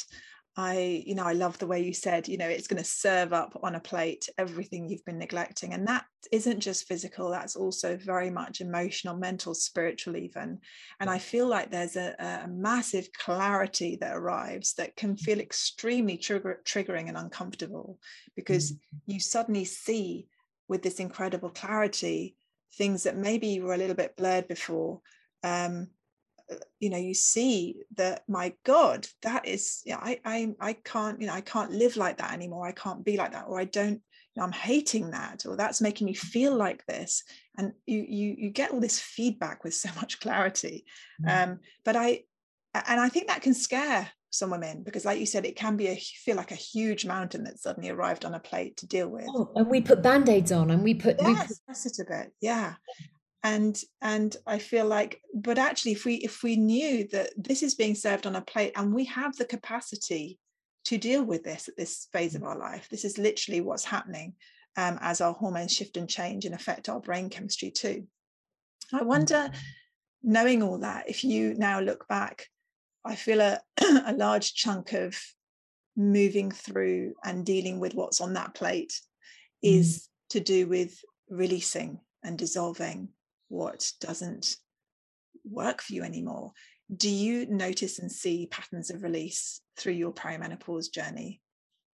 I, 0.55 1.03
you 1.07 1.15
know, 1.15 1.23
I 1.23 1.33
love 1.33 1.57
the 1.57 1.65
way 1.65 1.83
you 1.83 1.93
said, 1.93 2.27
you 2.27 2.37
know, 2.37 2.47
it's 2.47 2.67
going 2.67 2.81
to 2.81 2.87
serve 2.87 3.33
up 3.33 3.59
on 3.63 3.73
a 3.73 3.79
plate 3.79 4.29
everything 4.37 4.87
you've 4.87 5.03
been 5.03 5.17
neglecting. 5.17 5.73
And 5.73 5.87
that 5.87 6.05
isn't 6.31 6.59
just 6.59 6.87
physical, 6.87 7.31
that's 7.31 7.55
also 7.55 7.97
very 7.97 8.29
much 8.29 8.61
emotional, 8.61 9.17
mental, 9.17 9.55
spiritual, 9.55 10.15
even. 10.15 10.59
And 10.99 11.09
I 11.09 11.17
feel 11.17 11.47
like 11.47 11.71
there's 11.71 11.95
a, 11.95 12.15
a 12.19 12.47
massive 12.47 13.07
clarity 13.17 13.97
that 14.01 14.15
arrives 14.15 14.75
that 14.75 14.95
can 14.95 15.17
feel 15.17 15.39
extremely 15.39 16.17
trigger, 16.17 16.61
triggering 16.65 17.07
and 17.07 17.17
uncomfortable 17.17 17.97
because 18.35 18.73
mm-hmm. 18.73 19.13
you 19.13 19.19
suddenly 19.19 19.65
see 19.65 20.27
with 20.67 20.83
this 20.83 20.99
incredible 20.99 21.49
clarity 21.49 22.35
things 22.75 23.03
that 23.03 23.17
maybe 23.17 23.59
were 23.59 23.73
a 23.73 23.77
little 23.77 23.95
bit 23.95 24.15
blurred 24.15 24.47
before. 24.47 25.01
Um, 25.43 25.87
you 26.79 26.89
know 26.89 26.97
you 26.97 27.13
see 27.13 27.81
that 27.95 28.23
my 28.27 28.53
god 28.65 29.07
that 29.21 29.47
is 29.47 29.81
yeah 29.85 29.97
I, 30.01 30.19
I 30.25 30.53
i 30.59 30.73
can't 30.73 31.19
you 31.21 31.27
know 31.27 31.33
i 31.33 31.41
can't 31.41 31.71
live 31.71 31.97
like 31.97 32.17
that 32.17 32.33
anymore. 32.33 32.67
I 32.67 32.71
can't 32.71 33.03
be 33.03 33.17
like 33.17 33.31
that 33.33 33.45
or 33.47 33.59
i 33.59 33.65
don't 33.65 34.01
you 34.35 34.37
know, 34.37 34.43
i'm 34.43 34.51
hating 34.51 35.11
that 35.11 35.45
or 35.45 35.55
that's 35.55 35.81
making 35.81 36.05
me 36.05 36.13
feel 36.13 36.55
like 36.55 36.85
this. 36.85 37.23
And 37.57 37.73
you 37.85 38.05
you 38.07 38.35
you 38.37 38.49
get 38.49 38.71
all 38.71 38.79
this 38.79 38.99
feedback 38.99 39.63
with 39.63 39.73
so 39.73 39.89
much 39.95 40.19
clarity. 40.19 40.85
Mm. 41.23 41.43
um 41.43 41.59
but 41.85 41.95
i 41.95 42.23
and 42.73 42.99
i 42.99 43.09
think 43.09 43.27
that 43.27 43.41
can 43.41 43.53
scare 43.53 44.09
some 44.33 44.49
women 44.49 44.81
because 44.81 45.05
like 45.05 45.19
you 45.19 45.27
said 45.27 45.45
it 45.45 45.55
can 45.55 45.77
be 45.77 45.87
a 45.87 45.95
feel 45.95 46.35
like 46.35 46.51
a 46.51 46.55
huge 46.55 47.05
mountain 47.05 47.43
that 47.43 47.59
suddenly 47.59 47.91
arrived 47.91 48.25
on 48.25 48.33
a 48.33 48.39
plate 48.39 48.75
to 48.77 48.87
deal 48.87 49.07
with. 49.07 49.25
Oh, 49.29 49.51
and 49.55 49.67
we 49.67 49.79
put 49.79 50.01
band-aids 50.01 50.51
on 50.51 50.71
and 50.71 50.83
we 50.83 50.95
put, 50.95 51.17
yes, 51.21 51.61
we 51.67 51.73
put... 51.73 51.85
it 51.85 51.99
a 51.99 52.05
bit 52.05 52.33
yeah 52.41 52.73
and 53.43 53.81
and 54.01 54.37
i 54.47 54.57
feel 54.57 54.85
like 54.85 55.21
but 55.33 55.57
actually 55.57 55.91
if 55.91 56.05
we 56.05 56.15
if 56.15 56.43
we 56.43 56.55
knew 56.55 57.07
that 57.09 57.29
this 57.37 57.61
is 57.61 57.75
being 57.75 57.95
served 57.95 58.25
on 58.25 58.35
a 58.35 58.41
plate 58.41 58.71
and 58.75 58.93
we 58.93 59.03
have 59.05 59.35
the 59.35 59.45
capacity 59.45 60.39
to 60.85 60.97
deal 60.97 61.23
with 61.23 61.43
this 61.43 61.67
at 61.67 61.77
this 61.77 62.07
phase 62.11 62.35
of 62.35 62.43
our 62.43 62.57
life 62.57 62.87
this 62.89 63.05
is 63.05 63.17
literally 63.17 63.61
what's 63.61 63.85
happening 63.85 64.33
um, 64.75 64.97
as 65.01 65.21
our 65.21 65.33
hormones 65.33 65.73
shift 65.73 65.97
and 65.97 66.09
change 66.09 66.45
and 66.45 66.55
affect 66.55 66.89
our 66.89 66.99
brain 66.99 67.29
chemistry 67.29 67.69
too. 67.69 68.07
I 68.91 69.03
wonder 69.03 69.51
knowing 70.23 70.63
all 70.63 70.79
that 70.79 71.09
if 71.09 71.23
you 71.23 71.53
now 71.55 71.79
look 71.79 72.07
back 72.07 72.47
i 73.05 73.13
feel 73.13 73.41
a, 73.41 73.59
a 74.05 74.13
large 74.13 74.53
chunk 74.53 74.93
of 74.93 75.19
moving 75.97 76.49
through 76.49 77.13
and 77.23 77.45
dealing 77.45 77.79
with 77.79 77.93
what's 77.93 78.21
on 78.21 78.33
that 78.33 78.55
plate 78.55 78.99
is 79.61 79.97
mm. 79.97 80.07
to 80.29 80.39
do 80.39 80.65
with 80.67 80.97
releasing 81.29 81.99
and 82.23 82.37
dissolving 82.37 83.09
what 83.49 83.91
doesn't 83.99 84.55
work 85.43 85.81
for 85.81 85.93
you 85.93 86.03
anymore. 86.03 86.51
Do 86.95 87.09
you 87.09 87.45
notice 87.47 87.99
and 87.99 88.11
see 88.11 88.47
patterns 88.47 88.89
of 88.89 89.03
release 89.03 89.61
through 89.77 89.93
your 89.93 90.13
perimenopause 90.13 90.91
journey? 90.91 91.41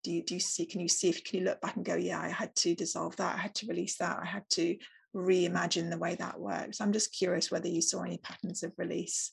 Do 0.03 0.11
you, 0.11 0.23
do 0.23 0.35
you 0.35 0.39
see, 0.39 0.65
can 0.65 0.79
you 0.79 0.87
see 0.87 1.09
if 1.09 1.23
can 1.23 1.39
you 1.39 1.45
look 1.45 1.61
back 1.61 1.75
and 1.75 1.85
go, 1.85 1.95
yeah, 1.95 2.21
I 2.21 2.29
had 2.29 2.55
to 2.57 2.75
dissolve 2.75 3.15
that, 3.17 3.35
I 3.35 3.39
had 3.39 3.55
to 3.55 3.67
release 3.67 3.97
that, 3.97 4.19
I 4.21 4.25
had 4.25 4.43
to 4.51 4.77
reimagine 5.15 5.89
the 5.89 5.97
way 5.97 6.15
that 6.15 6.39
works. 6.39 6.79
I'm 6.79 6.93
just 6.93 7.13
curious 7.13 7.51
whether 7.51 7.67
you 7.67 7.81
saw 7.81 8.03
any 8.03 8.17
patterns 8.17 8.63
of 8.63 8.73
release, 8.77 9.31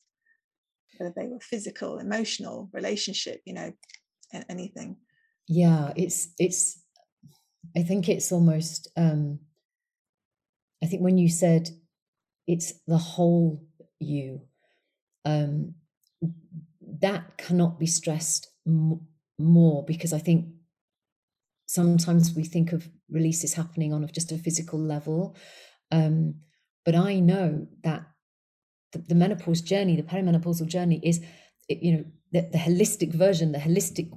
whether 0.96 1.12
they 1.16 1.28
were 1.28 1.40
physical, 1.40 1.98
emotional, 1.98 2.68
relationship, 2.72 3.40
you 3.44 3.54
know, 3.54 3.72
anything. 4.48 4.96
Yeah, 5.48 5.92
it's 5.96 6.28
it's 6.38 6.82
I 7.76 7.82
think 7.82 8.08
it's 8.08 8.32
almost 8.32 8.88
um 8.96 9.38
I 10.82 10.86
think 10.86 11.02
when 11.02 11.18
you 11.18 11.28
said 11.28 11.70
it's 12.46 12.74
the 12.86 12.98
whole 12.98 13.62
you. 13.98 14.42
Um, 15.24 15.74
that 17.00 17.36
cannot 17.36 17.78
be 17.78 17.86
stressed 17.86 18.48
m- 18.66 19.00
more 19.38 19.84
because 19.84 20.12
i 20.12 20.18
think 20.18 20.46
sometimes 21.66 22.34
we 22.34 22.44
think 22.44 22.72
of 22.72 22.88
releases 23.10 23.54
happening 23.54 23.92
on 23.92 24.06
just 24.12 24.32
a 24.32 24.38
physical 24.38 24.78
level 24.78 25.36
um, 25.92 26.34
but 26.84 26.94
i 26.94 27.18
know 27.18 27.66
that 27.82 28.02
the, 28.92 28.98
the, 28.98 29.14
menopause 29.14 29.60
journey 29.60 29.96
the 29.96 30.02
perimenopausal 30.02 30.66
journey 30.66 31.00
is 31.02 31.20
you 31.68 31.92
know 31.92 32.04
the, 32.32 32.48
the 32.52 32.58
holistic 32.58 33.12
version 33.12 33.52
the 33.52 33.58
holistic 33.58 34.10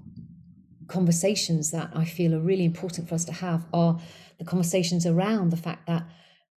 conversations 0.88 1.72
that 1.72 1.92
i 1.96 2.06
feel 2.06 2.34
are 2.34 2.40
really 2.40 2.66
important 2.66 3.08
for 3.10 3.16
us 3.16 3.26
to 3.26 3.34
have 3.34 3.66
are 3.74 4.00
the 4.38 4.46
conversations 4.46 5.06
around 5.06 5.50
the 5.50 5.58
fact 5.58 5.86
that 5.88 6.08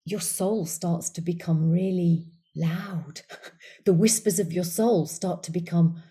your 0.06 0.20
soul 0.20 0.66
starts 0.66 1.10
to 1.12 1.22
become 1.22 1.70
really 1.70 2.28
loud. 2.56 3.22
the 3.86 3.94
whispers 3.94 4.40
of 4.40 4.54
your 4.54 4.64
soul 4.64 5.06
start 5.06 5.44
to 5.44 5.52
become 5.52 6.02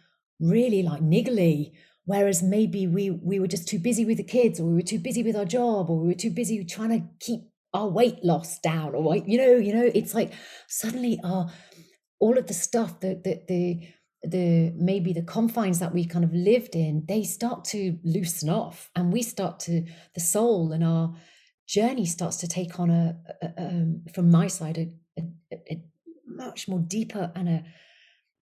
really 0.41 0.83
like 0.83 1.03
niggly. 1.03 1.73
Whereas 2.05 2.43
maybe 2.43 2.87
we 2.87 3.11
we 3.11 3.39
were 3.39 3.47
just 3.47 3.69
too 3.69 3.79
busy 3.79 4.05
with 4.05 4.17
the 4.17 4.25
kids, 4.25 4.59
or 4.59 4.67
we 4.67 4.75
were 4.75 4.83
too 4.83 4.99
busy 4.99 5.23
with 5.23 5.37
our 5.37 5.45
job, 5.45 5.91
or 5.91 6.01
we 6.01 6.09
were 6.09 6.15
too 6.15 6.31
busy 6.31 6.65
trying 6.65 6.91
to 6.91 7.07
keep 7.21 7.41
our 7.73 7.89
weight 7.89 8.25
loss 8.25 8.59
down, 8.59 8.95
or 8.95 9.17
you 9.17 9.39
know, 9.39 9.57
you 9.57 9.75
know, 9.75 9.91
it's 9.95 10.15
like 10.15 10.33
suddenly 10.67 11.21
our 11.23 11.53
all 12.19 12.37
of 12.37 12.47
the 12.47 12.55
stuff 12.55 13.01
that 13.01 13.23
the, 13.23 13.43
the 13.49 13.89
the 14.23 14.73
maybe 14.77 15.13
the 15.13 15.23
confines 15.23 15.79
that 15.79 15.95
we 15.95 16.05
kind 16.05 16.25
of 16.25 16.33
lived 16.33 16.75
in, 16.75 17.05
they 17.07 17.23
start 17.23 17.65
to 17.67 17.99
loosen 18.03 18.49
off, 18.49 18.91
and 18.97 19.13
we 19.13 19.23
start 19.23 19.61
to 19.61 19.85
the 20.15 20.21
soul 20.21 20.73
and 20.73 20.83
our 20.83 21.15
journey 21.71 22.05
starts 22.05 22.37
to 22.39 22.49
take 22.49 22.81
on 22.81 22.91
a, 22.91 23.17
a 23.43 23.53
um, 23.57 24.03
from 24.13 24.31
my 24.31 24.49
side 24.49 24.77
a, 24.77 25.23
a, 25.53 25.57
a, 25.71 25.83
much 26.27 26.67
more 26.69 26.81
deeper 26.81 27.31
and 27.35 27.49
a 27.49 27.65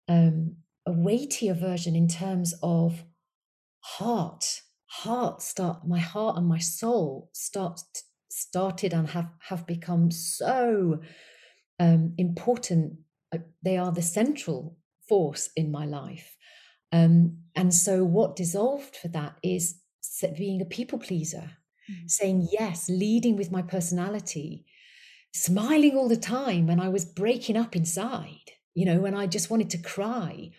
um, 0.08 0.56
a 0.86 0.92
weightier 0.92 1.54
version 1.54 1.96
in 1.96 2.06
terms 2.06 2.54
of 2.62 3.04
heart. 3.80 4.62
Heart 4.88 5.42
start 5.42 5.86
my 5.86 5.98
heart 5.98 6.36
and 6.36 6.46
my 6.46 6.58
soul 6.58 7.30
start 7.32 7.80
started 8.30 8.94
and 8.94 9.08
have 9.10 9.30
have 9.40 9.66
become 9.66 10.10
so 10.10 11.00
um, 11.80 12.14
important. 12.18 12.98
Uh, 13.34 13.38
they 13.62 13.76
are 13.76 13.90
the 13.90 14.02
central 14.02 14.76
force 15.08 15.50
in 15.56 15.72
my 15.72 15.84
life. 15.84 16.36
Um, 16.92 17.38
and 17.56 17.74
so 17.74 18.04
what 18.04 18.36
dissolved 18.36 18.96
for 18.96 19.08
that 19.08 19.36
is 19.42 19.80
being 20.36 20.62
a 20.62 20.64
people 20.64 21.00
pleaser 21.00 21.50
mm. 21.90 22.10
saying 22.10 22.48
yes, 22.52 22.88
leading 22.88 23.36
with 23.36 23.50
my 23.50 23.62
personality, 23.62 24.64
smiling 25.32 25.96
all 25.96 26.08
the 26.08 26.16
time 26.16 26.66
when 26.66 26.80
I 26.80 26.88
was 26.88 27.04
breaking 27.04 27.56
up 27.56 27.76
inside, 27.76 28.52
you 28.74 28.84
know, 28.84 29.00
when 29.00 29.14
I 29.14 29.26
just 29.26 29.50
wanted 29.50 29.70
to 29.70 29.78
cry, 29.78 30.50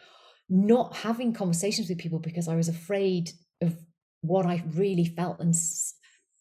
not 0.49 0.97
having 0.97 1.33
conversations 1.33 1.89
with 1.89 1.97
people 1.97 2.19
because 2.19 2.47
I 2.47 2.55
was 2.55 2.67
afraid 2.67 3.31
of 3.61 3.75
what 4.21 4.45
I 4.45 4.63
really 4.73 5.05
felt. 5.05 5.39
And, 5.39 5.53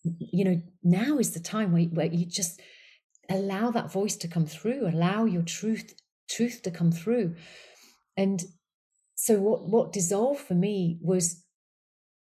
you 0.03 0.44
know, 0.44 0.62
now 0.83 1.18
is 1.18 1.33
the 1.33 1.40
time 1.40 1.72
where, 1.72 1.85
where 1.85 2.07
you 2.07 2.27
just 2.27 2.61
allow 3.29 3.70
that 3.70 3.92
voice 3.92 4.16
to 4.16 4.29
come 4.29 4.46
through, 4.46 4.87
allow 4.87 5.25
your 5.25 5.42
truth 5.42 5.94
truth 6.29 6.62
to 6.62 6.70
come 6.72 6.90
through. 6.90 7.37
And 8.16 8.42
so 9.16 9.40
what 9.40 9.68
what 9.68 9.92
dissolved 9.92 10.40
for 10.40 10.55
me 10.55 10.99
was 11.01 11.42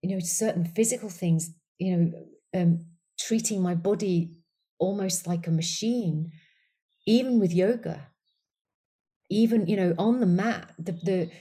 you 0.02 0.16
know 0.16 0.20
certain 0.20 0.66
physical 0.66 1.10
things 1.10 1.52
you 1.80 1.98
know 1.98 2.12
um, 2.54 2.86
treating 3.20 3.62
my 3.62 3.76
body 3.76 4.32
almost 4.80 5.28
like 5.28 5.48
a 5.48 5.52
machine, 5.52 6.32
even 7.06 7.40
with 7.40 7.54
yoga, 7.54 8.08
even 9.30 9.68
you 9.68 9.76
know 9.76 9.94
on 9.98 10.20
the 10.20 10.26
mat, 10.26 10.72
the 10.78 10.92
the 10.92 11.32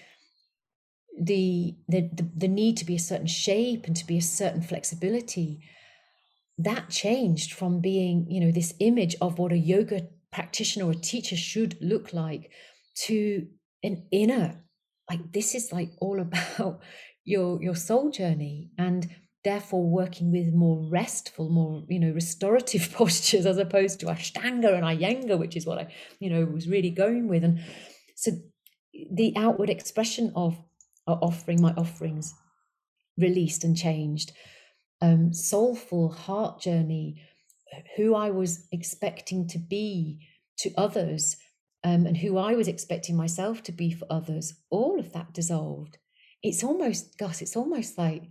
the 1.20 1.76
the, 1.88 2.28
the 2.36 2.48
need 2.48 2.76
to 2.78 2.84
be 2.84 2.96
a 2.96 3.00
certain 3.00 3.26
shape 3.26 3.86
and 3.86 3.96
to 3.96 4.06
be 4.06 4.18
a 4.18 4.22
certain 4.22 4.62
flexibility 4.62 5.60
that 6.58 6.90
changed 6.90 7.52
from 7.52 7.80
being 7.80 8.26
you 8.30 8.40
know 8.40 8.50
this 8.50 8.74
image 8.80 9.16
of 9.20 9.38
what 9.38 9.52
a 9.52 9.58
yoga 9.58 10.08
practitioner 10.30 10.86
or 10.86 10.94
teacher 10.94 11.36
should 11.36 11.76
look 11.80 12.12
like 12.12 12.50
to 12.94 13.46
an 13.82 14.06
inner 14.10 14.62
like 15.10 15.32
this 15.32 15.54
is 15.54 15.72
like 15.72 15.90
all 16.00 16.20
about 16.26 16.80
your 17.24 17.62
your 17.62 17.76
soul 17.76 18.10
journey. 18.10 18.70
And 18.78 19.08
therefore 19.44 19.84
working 19.84 20.30
with 20.30 20.52
more 20.54 20.86
restful 20.88 21.48
more 21.48 21.84
you 21.88 21.98
know 21.98 22.12
restorative 22.12 22.92
postures 22.94 23.46
as 23.46 23.58
opposed 23.58 24.00
to 24.00 24.06
ashtanga 24.06 24.74
and 24.74 24.84
iyengar 24.84 25.38
which 25.38 25.56
is 25.56 25.66
what 25.66 25.78
i 25.78 25.86
you 26.20 26.30
know 26.30 26.44
was 26.44 26.68
really 26.68 26.90
going 26.90 27.28
with 27.28 27.44
and 27.44 27.60
so 28.14 28.30
the 29.10 29.32
outward 29.36 29.70
expression 29.70 30.32
of 30.36 30.56
offering 31.06 31.60
my 31.60 31.72
offerings 31.76 32.34
released 33.18 33.64
and 33.64 33.76
changed 33.76 34.32
um 35.00 35.32
soulful 35.32 36.10
heart 36.10 36.60
journey 36.60 37.20
who 37.96 38.14
i 38.14 38.30
was 38.30 38.68
expecting 38.70 39.46
to 39.48 39.58
be 39.58 40.20
to 40.56 40.70
others 40.76 41.36
um, 41.84 42.06
and 42.06 42.16
who 42.16 42.38
I 42.38 42.54
was 42.54 42.68
expecting 42.68 43.16
myself 43.16 43.62
to 43.64 43.72
be 43.72 43.92
for 43.92 44.06
others, 44.08 44.54
all 44.70 44.98
of 44.98 45.12
that 45.12 45.32
dissolved. 45.32 45.98
It's 46.42 46.62
almost, 46.62 47.18
Gus, 47.18 47.42
it's 47.42 47.56
almost 47.56 47.98
like 47.98 48.22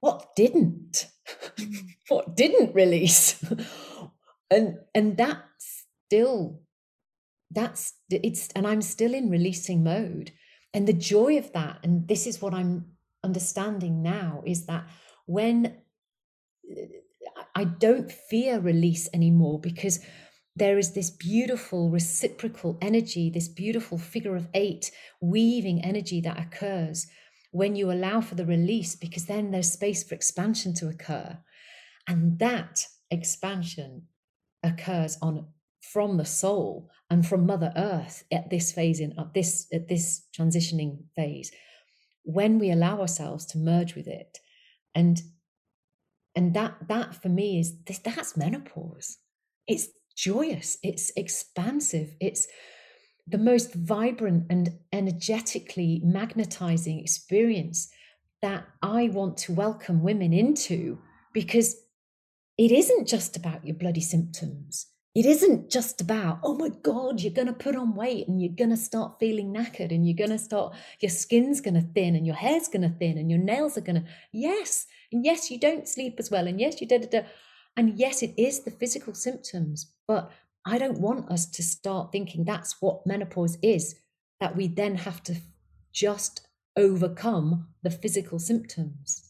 what 0.00 0.34
didn't? 0.36 1.06
Mm. 1.58 1.84
what 2.08 2.36
didn't 2.36 2.74
release? 2.74 3.42
and 4.50 4.78
and 4.94 5.16
that's 5.16 5.86
still 6.06 6.60
that's 7.50 7.94
it's 8.10 8.48
and 8.54 8.66
I'm 8.66 8.82
still 8.82 9.14
in 9.14 9.30
releasing 9.30 9.82
mode. 9.82 10.32
And 10.74 10.86
the 10.86 10.92
joy 10.92 11.38
of 11.38 11.52
that, 11.52 11.78
and 11.82 12.06
this 12.06 12.26
is 12.26 12.42
what 12.42 12.52
I'm 12.52 12.96
understanding 13.24 14.02
now, 14.02 14.42
is 14.44 14.66
that 14.66 14.86
when 15.24 15.78
I 17.54 17.64
don't 17.64 18.12
fear 18.12 18.60
release 18.60 19.08
anymore 19.14 19.58
because 19.60 20.00
there 20.54 20.78
is 20.78 20.92
this 20.92 21.10
beautiful 21.10 21.90
reciprocal 21.90 22.78
energy, 22.80 23.30
this 23.30 23.48
beautiful 23.48 23.98
figure 23.98 24.36
of 24.36 24.48
eight 24.54 24.90
weaving 25.20 25.82
energy 25.84 26.20
that 26.22 26.38
occurs 26.38 27.06
when 27.56 27.74
you 27.74 27.90
allow 27.90 28.20
for 28.20 28.34
the 28.34 28.44
release, 28.44 28.94
because 28.94 29.24
then 29.24 29.50
there's 29.50 29.72
space 29.72 30.04
for 30.04 30.14
expansion 30.14 30.74
to 30.74 30.88
occur. 30.88 31.38
And 32.06 32.38
that 32.38 32.86
expansion 33.10 34.08
occurs 34.62 35.16
on 35.22 35.46
from 35.80 36.18
the 36.18 36.24
soul 36.24 36.90
and 37.08 37.26
from 37.26 37.46
mother 37.46 37.72
earth 37.76 38.24
at 38.30 38.50
this 38.50 38.72
phase 38.72 39.00
in 39.00 39.18
at 39.18 39.32
this 39.32 39.66
at 39.72 39.88
this 39.88 40.26
transitioning 40.36 40.98
phase 41.14 41.50
when 42.24 42.58
we 42.58 42.70
allow 42.70 43.00
ourselves 43.00 43.46
to 43.46 43.58
merge 43.58 43.94
with 43.94 44.06
it. 44.06 44.38
And 44.94 45.22
and 46.34 46.52
that 46.54 46.74
that 46.88 47.22
for 47.22 47.30
me 47.30 47.58
is 47.58 47.72
this 47.86 47.98
that's 47.98 48.36
menopause. 48.36 49.16
It's 49.66 49.88
joyous. 50.14 50.76
It's 50.82 51.10
expansive. 51.16 52.16
It's 52.20 52.46
the 53.26 53.36
mm-hmm. 53.36 53.46
most 53.46 53.74
vibrant 53.74 54.46
and 54.50 54.70
energetically 54.92 56.00
magnetizing 56.04 57.00
experience 57.00 57.88
that 58.42 58.66
i 58.82 59.08
want 59.08 59.36
to 59.36 59.52
welcome 59.52 60.02
women 60.02 60.32
into 60.32 60.98
because 61.32 61.76
it 62.58 62.72
isn't 62.72 63.06
just 63.06 63.36
about 63.36 63.64
your 63.66 63.76
bloody 63.76 64.00
symptoms 64.00 64.86
it 65.16 65.24
isn't 65.24 65.70
just 65.70 66.02
about, 66.02 66.40
oh 66.42 66.54
my 66.56 66.68
God, 66.68 67.22
you're 67.22 67.32
going 67.32 67.46
to 67.46 67.54
put 67.54 67.74
on 67.74 67.94
weight 67.94 68.28
and 68.28 68.38
you're 68.38 68.52
going 68.52 68.68
to 68.68 68.76
start 68.76 69.18
feeling 69.18 69.50
knackered 69.50 69.90
and 69.90 70.06
you're 70.06 70.14
going 70.14 70.28
to 70.28 70.36
start, 70.38 70.74
your 71.00 71.08
skin's 71.08 71.62
going 71.62 71.72
to 71.72 71.80
thin 71.80 72.14
and 72.14 72.26
your 72.26 72.34
hair's 72.34 72.68
going 72.68 72.82
to 72.82 72.94
thin 72.98 73.16
and 73.16 73.30
your 73.30 73.40
nails 73.40 73.78
are 73.78 73.80
going 73.80 74.02
to, 74.02 74.08
yes. 74.30 74.86
And 75.10 75.24
yes, 75.24 75.50
you 75.50 75.58
don't 75.58 75.88
sleep 75.88 76.16
as 76.18 76.30
well. 76.30 76.46
And 76.46 76.60
yes, 76.60 76.82
you 76.82 76.86
da 76.86 76.98
da 76.98 77.06
da. 77.06 77.20
And 77.78 77.98
yes, 77.98 78.22
it 78.22 78.34
is 78.36 78.64
the 78.64 78.70
physical 78.70 79.14
symptoms. 79.14 79.90
But 80.06 80.30
I 80.66 80.78
don't 80.78 81.00
want 81.00 81.30
us 81.30 81.46
to 81.46 81.62
start 81.62 82.12
thinking 82.12 82.44
that's 82.44 82.76
what 82.80 83.06
menopause 83.06 83.56
is, 83.62 83.94
that 84.40 84.56
we 84.56 84.66
then 84.66 84.96
have 84.96 85.22
to 85.24 85.36
just 85.92 86.46
overcome 86.76 87.68
the 87.82 87.90
physical 87.90 88.38
symptoms 88.38 89.26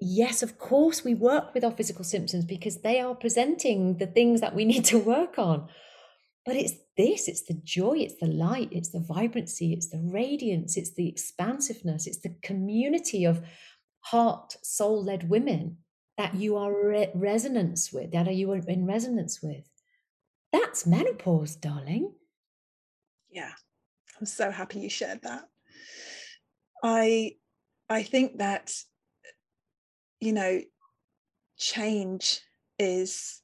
yes, 0.00 0.42
of 0.42 0.58
course, 0.58 1.04
we 1.04 1.14
work 1.14 1.54
with 1.54 1.64
our 1.64 1.70
physical 1.70 2.04
symptoms 2.04 2.44
because 2.44 2.78
they 2.78 3.00
are 3.00 3.14
presenting 3.14 3.98
the 3.98 4.06
things 4.06 4.40
that 4.40 4.54
we 4.54 4.64
need 4.72 4.84
to 4.86 4.98
work 4.98 5.38
on. 5.38 5.68
But 6.44 6.56
it's 6.56 6.74
this 6.96 7.28
it's 7.28 7.42
the 7.42 7.60
joy, 7.62 7.98
it's 7.98 8.18
the 8.18 8.26
light, 8.26 8.68
it's 8.72 8.90
the 8.90 9.00
vibrancy, 9.00 9.72
it's 9.72 9.90
the 9.90 10.00
radiance, 10.02 10.76
it's 10.76 10.94
the 10.94 11.08
expansiveness, 11.08 12.06
it's 12.06 12.20
the 12.20 12.34
community 12.42 13.24
of 13.24 13.44
heart, 14.00 14.56
soul 14.62 15.04
led 15.04 15.28
women 15.28 15.78
that 16.16 16.34
you 16.34 16.56
are 16.56 16.72
re- 16.72 17.10
resonance 17.14 17.92
with, 17.92 18.12
that 18.12 18.26
are 18.26 18.32
you 18.32 18.52
in 18.52 18.86
resonance 18.86 19.40
with. 19.42 19.68
That's 20.52 20.86
menopause, 20.86 21.56
darling. 21.56 22.12
Yeah, 23.30 23.52
I'm 24.18 24.26
so 24.26 24.50
happy 24.50 24.80
you 24.80 24.90
shared 24.90 25.22
that. 25.22 25.48
I 26.82 27.36
I 27.88 28.02
think 28.02 28.38
that 28.38 28.72
you 30.20 30.32
know 30.32 30.60
change 31.56 32.40
is 32.78 33.42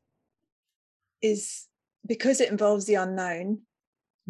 is 1.23 1.67
because 2.07 2.41
it 2.41 2.51
involves 2.51 2.85
the 2.85 2.95
unknown 2.95 3.61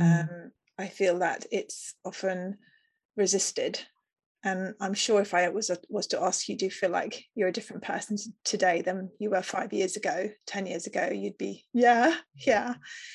mm. 0.00 0.20
um, 0.20 0.52
i 0.78 0.86
feel 0.86 1.18
that 1.18 1.44
it's 1.50 1.94
often 2.04 2.56
resisted 3.16 3.80
and 4.44 4.74
i'm 4.80 4.94
sure 4.94 5.20
if 5.20 5.34
i 5.34 5.48
was 5.48 5.70
was 5.88 6.06
to 6.06 6.22
ask 6.22 6.48
you 6.48 6.56
do 6.56 6.66
you 6.66 6.70
feel 6.70 6.90
like 6.90 7.24
you're 7.34 7.48
a 7.48 7.52
different 7.52 7.82
person 7.82 8.16
today 8.44 8.82
than 8.82 9.10
you 9.18 9.30
were 9.30 9.42
five 9.42 9.72
years 9.72 9.96
ago 9.96 10.30
10 10.46 10.66
years 10.66 10.86
ago 10.86 11.08
you'd 11.12 11.38
be 11.38 11.64
yeah 11.72 12.14
yeah 12.46 12.74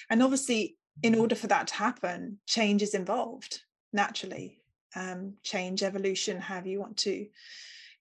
and 0.10 0.22
obviously 0.22 0.76
in 1.02 1.16
order 1.16 1.36
for 1.36 1.48
that 1.48 1.68
to 1.68 1.76
happen 1.76 2.40
change 2.46 2.82
is 2.82 2.94
involved 2.94 3.62
naturally 3.94 4.62
um, 4.96 5.36
change 5.44 5.84
evolution 5.84 6.40
however 6.40 6.68
you 6.68 6.80
want 6.80 6.98
to 6.98 7.28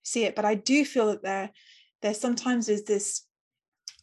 see 0.09 0.25
it. 0.25 0.35
But 0.35 0.45
I 0.45 0.55
do 0.55 0.85
feel 0.85 1.09
that 1.09 1.23
there, 1.23 1.51
there 2.03 2.15
sometimes 2.15 2.69
is 2.69 2.85
this 2.85 3.25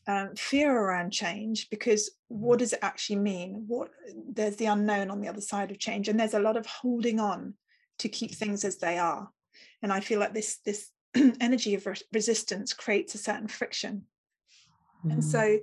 um, 0.08 0.36
fear 0.36 0.72
around 0.72 1.12
change 1.12 1.70
because 1.70 2.12
what 2.28 2.60
does 2.60 2.74
it 2.74 2.80
actually 2.82 3.18
mean? 3.18 3.66
What 3.68 3.90
there's 4.32 4.56
the 4.58 4.68
unknown 4.68 5.10
on 5.10 5.20
the 5.20 5.28
other 5.28 5.42
side 5.42 5.72
of 5.72 5.80
change, 5.80 6.08
and 6.08 6.20
there's 6.20 6.36
a 6.36 6.40
lot 6.40 6.58
of 6.58 6.66
holding 6.66 7.20
on 7.20 7.56
to 8.00 8.10
keep 8.10 8.32
things 8.32 8.64
as 8.64 8.78
they 8.78 8.98
are. 8.98 9.30
And 9.82 9.92
I 9.92 10.00
feel 10.00 10.20
like 10.20 10.34
this 10.34 10.58
this 10.66 10.92
energy 11.40 11.76
of 11.76 11.86
re- 11.86 11.96
resistance 12.14 12.74
creates 12.74 13.16
a 13.16 13.20
certain 13.20 13.48
friction. 13.48 14.04
Mm. 15.06 15.14
And 15.14 15.24
so 15.24 15.60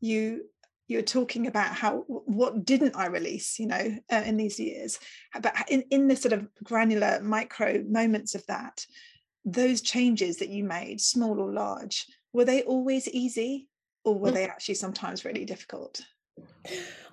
you 0.00 0.44
you're 0.88 1.02
talking 1.02 1.46
about 1.46 1.72
how 1.72 1.98
what 2.08 2.64
didn't 2.64 2.96
i 2.96 3.06
release 3.06 3.60
you 3.60 3.66
know 3.68 3.96
uh, 4.10 4.22
in 4.26 4.36
these 4.36 4.58
years 4.58 4.98
but 5.40 5.54
in, 5.68 5.84
in 5.90 6.08
the 6.08 6.16
sort 6.16 6.32
of 6.32 6.48
granular 6.64 7.20
micro 7.22 7.80
moments 7.86 8.34
of 8.34 8.44
that 8.46 8.84
those 9.44 9.80
changes 9.80 10.36
that 10.38 10.48
you 10.48 10.64
made, 10.64 11.00
small 11.00 11.40
or 11.40 11.52
large, 11.52 12.06
were 12.32 12.44
they 12.44 12.62
always 12.62 13.08
easy 13.08 13.68
or 14.04 14.18
were 14.18 14.30
mm. 14.30 14.34
they 14.34 14.44
actually 14.44 14.74
sometimes 14.74 15.24
really 15.24 15.44
difficult? 15.44 16.00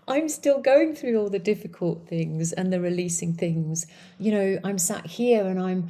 I'm 0.07 0.29
still 0.29 0.59
going 0.59 0.95
through 0.95 1.19
all 1.19 1.29
the 1.29 1.39
difficult 1.39 2.07
things 2.07 2.53
and 2.53 2.71
the 2.71 2.79
releasing 2.79 3.33
things. 3.33 3.85
You 4.19 4.31
know, 4.31 4.59
I'm 4.63 4.77
sat 4.77 5.05
here 5.05 5.45
and 5.45 5.59
I'm 5.59 5.89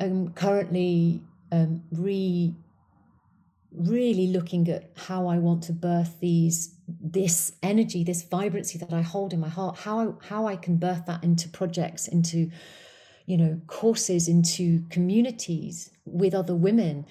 um, 0.00 0.32
currently 0.32 1.22
um, 1.52 1.82
re 1.92 2.54
really 3.76 4.28
looking 4.28 4.68
at 4.68 4.92
how 4.96 5.26
I 5.26 5.38
want 5.38 5.64
to 5.64 5.72
birth 5.72 6.20
these 6.20 6.74
this 6.86 7.52
energy, 7.62 8.04
this 8.04 8.22
vibrancy 8.22 8.78
that 8.78 8.92
I 8.92 9.02
hold 9.02 9.32
in 9.32 9.40
my 9.40 9.48
heart, 9.48 9.78
how 9.78 9.98
I, 9.98 10.26
how 10.28 10.46
I 10.46 10.56
can 10.56 10.76
birth 10.76 11.06
that 11.06 11.24
into 11.24 11.48
projects, 11.48 12.06
into 12.06 12.50
you 13.26 13.36
know, 13.36 13.60
courses 13.66 14.28
into 14.28 14.84
communities 14.90 15.90
with 16.04 16.34
other 16.34 16.54
women. 16.54 17.06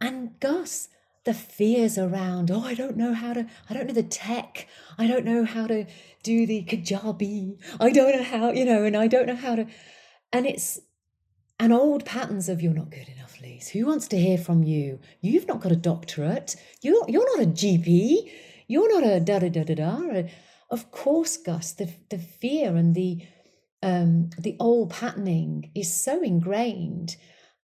And 0.00 0.38
Gus, 0.40 0.88
the 1.26 1.34
fears 1.34 1.98
around, 1.98 2.50
oh, 2.50 2.62
I 2.62 2.74
don't 2.74 2.96
know 2.96 3.12
how 3.12 3.34
to, 3.34 3.46
I 3.68 3.74
don't 3.74 3.88
know 3.88 3.92
the 3.92 4.02
tech, 4.04 4.68
I 4.96 5.08
don't 5.08 5.24
know 5.24 5.44
how 5.44 5.66
to 5.66 5.84
do 6.22 6.46
the 6.46 6.62
Kajabi, 6.62 7.58
I 7.80 7.90
don't 7.90 8.16
know 8.16 8.22
how, 8.22 8.52
you 8.52 8.64
know, 8.64 8.84
and 8.84 8.96
I 8.96 9.08
don't 9.08 9.26
know 9.26 9.34
how 9.36 9.56
to, 9.56 9.66
and 10.32 10.46
it's 10.46 10.80
an 11.58 11.72
old 11.72 12.04
patterns 12.04 12.48
of 12.48 12.62
you're 12.62 12.72
not 12.72 12.90
good 12.90 13.08
enough, 13.08 13.40
Lise. 13.42 13.68
Who 13.70 13.86
wants 13.86 14.06
to 14.08 14.18
hear 14.18 14.38
from 14.38 14.62
you? 14.62 15.00
You've 15.20 15.48
not 15.48 15.60
got 15.60 15.72
a 15.72 15.76
doctorate. 15.76 16.54
You're 16.82 17.04
you're 17.08 17.38
not 17.38 17.46
a 17.46 17.50
GP. 17.50 18.30
You're 18.68 18.92
not 18.92 19.10
a 19.10 19.20
da 19.20 19.38
da 19.38 19.48
da 19.48 19.64
da 19.64 19.74
da. 19.74 20.22
Of 20.70 20.90
course, 20.90 21.38
Gus, 21.38 21.72
the 21.72 21.90
the 22.10 22.18
fear 22.18 22.76
and 22.76 22.94
the 22.94 23.26
um, 23.82 24.30
the 24.38 24.56
old 24.60 24.90
patterning 24.90 25.70
is 25.74 25.94
so 25.94 26.22
ingrained 26.22 27.16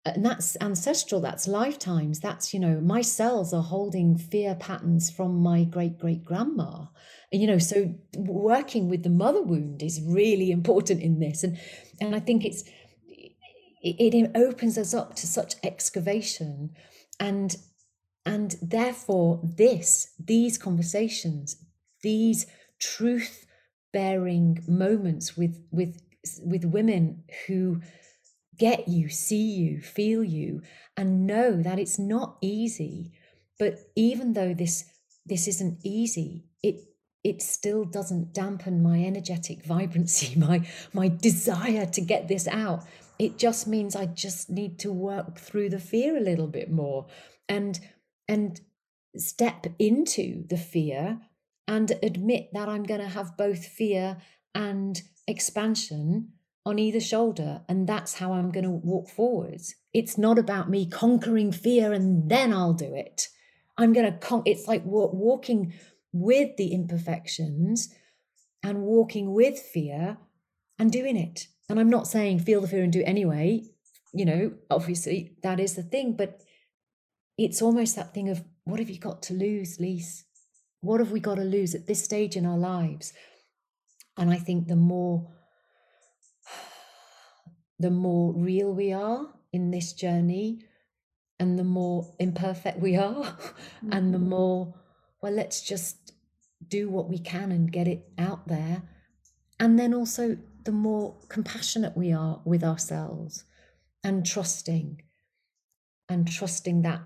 Uh, 0.05 0.13
and 0.15 0.25
that's 0.25 0.57
ancestral 0.61 1.21
that's 1.21 1.47
lifetimes 1.47 2.19
that's 2.19 2.53
you 2.53 2.59
know 2.59 2.81
my 2.81 3.01
cells 3.01 3.55
are 3.55 3.63
holding 3.63 4.17
fear 4.17 4.55
patterns 4.57 5.11
from 5.11 5.37
my 5.37 5.65
great 5.65 5.99
great 5.99 6.25
grandma. 6.25 6.87
And 7.31 7.41
you 7.41 7.47
know 7.47 7.59
so 7.59 7.95
working 8.17 8.89
with 8.89 9.03
the 9.03 9.11
mother 9.11 9.43
wound 9.43 9.83
is 9.83 10.01
really 10.05 10.51
important 10.51 11.01
in 11.01 11.21
this. 11.21 11.43
And 11.45 11.59
and 12.01 12.15
i 12.17 12.21
think 12.21 12.45
it's 12.45 12.65
it, 13.83 14.15
it 14.15 14.31
opens 14.35 14.79
us 14.79 14.95
up 14.95 15.15
to 15.17 15.27
such 15.27 15.55
excavation. 15.63 16.71
And 17.21 17.57
and 18.25 18.57
therefore 18.63 19.41
this 19.43 20.13
these 20.19 20.57
conversations 20.59 21.57
these 22.03 22.47
truth 22.79 23.47
bearing 23.93 24.63
moments 24.67 25.37
with 25.37 25.61
with 25.71 26.01
with 26.43 26.65
women 26.65 27.25
who 27.47 27.81
get 28.63 28.87
you 28.87 29.09
see 29.09 29.43
you 29.43 29.81
feel 29.81 30.23
you 30.23 30.63
and 30.97 31.27
know 31.27 31.61
that 31.61 31.81
it's 31.81 31.99
not 31.99 32.37
easy. 32.41 33.11
But 33.59 33.81
even 33.97 34.35
though 34.35 34.55
this 34.55 34.85
this 35.27 35.49
isn't 35.49 35.81
easy 35.83 36.45
it 36.63 36.77
it 37.25 37.43
still 37.43 37.85
doesn't 37.85 38.33
dampen 38.33 38.83
my 38.83 38.99
energetic 39.05 39.65
vibrancy 39.75 40.39
my 40.39 40.65
my 40.93 41.09
desire 41.09 41.87
to 41.87 42.01
get 42.01 42.29
this 42.29 42.47
out. 42.47 42.85
It 43.19 43.37
just 43.37 43.67
means 43.67 43.97
i 43.97 44.07
just 44.07 44.49
need 44.49 44.79
to 44.81 44.93
work 44.93 45.39
through 45.39 45.71
the 45.71 45.81
fear 45.91 46.17
a 46.17 46.27
little 46.31 46.51
bit 46.59 46.71
more 46.71 47.07
and 47.49 47.81
and 48.29 48.61
step 49.17 49.67
into 49.81 50.47
the 50.47 50.57
fear 50.57 51.21
and 51.67 51.91
admit 52.03 52.51
that 52.53 52.69
I'm 52.69 52.85
going 52.85 53.01
to 53.01 53.17
have 53.19 53.37
both 53.37 53.67
fear 53.67 54.19
and 54.55 55.01
expansion 55.27 56.33
on 56.65 56.79
either 56.79 57.01
shoulder. 57.01 57.63
And 57.69 57.89
that's 57.89 58.15
how 58.15 58.33
I'm 58.33 58.51
going 58.51 58.65
to 58.65 58.71
walk 58.71 59.09
forwards. 59.09 59.75
It's 59.93 60.17
not 60.17 60.39
about 60.39 60.71
me 60.71 60.89
conquering 60.89 61.53
fear 61.53 61.93
and 61.93 62.31
then 62.31 62.53
I'll 62.53 62.73
do 62.73 62.95
it. 62.95 63.29
I'm 63.77 63.93
going 63.93 64.11
to 64.11 64.19
con- 64.19 64.43
it's 64.47 64.69
like 64.69 64.83
walking 64.85 65.73
with 66.13 66.57
the 66.57 66.73
imperfections 66.73 67.93
and 68.63 68.83
walking 68.83 69.33
with 69.33 69.59
fear 69.59 70.19
and 70.79 70.93
doing 70.93 71.17
it. 71.17 71.49
And 71.69 71.81
I'm 71.81 71.91
not 71.91 72.07
saying 72.07 72.41
feel 72.41 72.61
the 72.61 72.69
fear 72.69 72.83
and 72.83 72.93
do 72.93 73.03
anyway. 73.05 73.65
You 74.13 74.27
know, 74.27 74.53
obviously 74.71 75.37
that 75.43 75.59
is 75.59 75.75
the 75.75 75.83
thing, 75.83 76.17
but 76.17 76.43
it's 77.39 77.63
almost 77.63 77.97
that 77.97 78.13
thing 78.13 78.29
of 78.29 78.45
what 78.65 78.79
have 78.79 78.91
you 78.91 78.99
got 78.99 79.23
to 79.23 79.35
lose, 79.35 79.81
Lise? 79.81 80.25
What 80.81 81.01
have 81.01 81.11
we 81.11 81.21
got 81.21 81.37
to 81.37 81.45
lose 81.45 81.75
at 81.75 81.87
this 81.87 82.05
stage 82.05 82.37
in 82.37 82.45
our 82.45 82.59
lives? 82.59 83.13
And 84.17 84.31
I 84.31 84.37
think 84.37 84.69
the 84.69 84.77
more 84.77 85.31
the 87.83 87.91
more 87.91 88.33
real 88.33 88.73
we 88.73 88.93
are 88.93 89.27
in 89.53 89.73
this 89.73 89.93
journey 89.93 90.61
and 91.41 91.59
the 91.59 91.65
more 91.65 92.15
imperfect 92.21 92.79
we 92.79 92.97
are 92.97 93.25
mm-hmm. 93.25 93.93
and 93.93 94.15
the 94.15 94.19
mm-hmm. 94.19 94.31
more 94.31 94.75
well 95.21 95.33
let's 95.33 95.61
just 95.61 96.13
do 96.69 96.89
what 96.89 97.09
we 97.09 97.19
can 97.19 97.51
and 97.51 97.73
get 97.73 97.89
it 97.89 98.09
out 98.19 98.47
there 98.47 98.83
and 99.59 99.79
then 99.79 99.93
also 99.93 100.39
the 100.65 100.73
more 100.73 101.17
compassionate 101.29 101.97
we 101.97 102.13
are 102.13 102.41
with 102.45 102.63
ourselves 102.63 103.45
and 104.05 104.25
trusting 104.25 105.03
and 106.09 106.31
trusting 106.31 106.83
that 106.83 107.01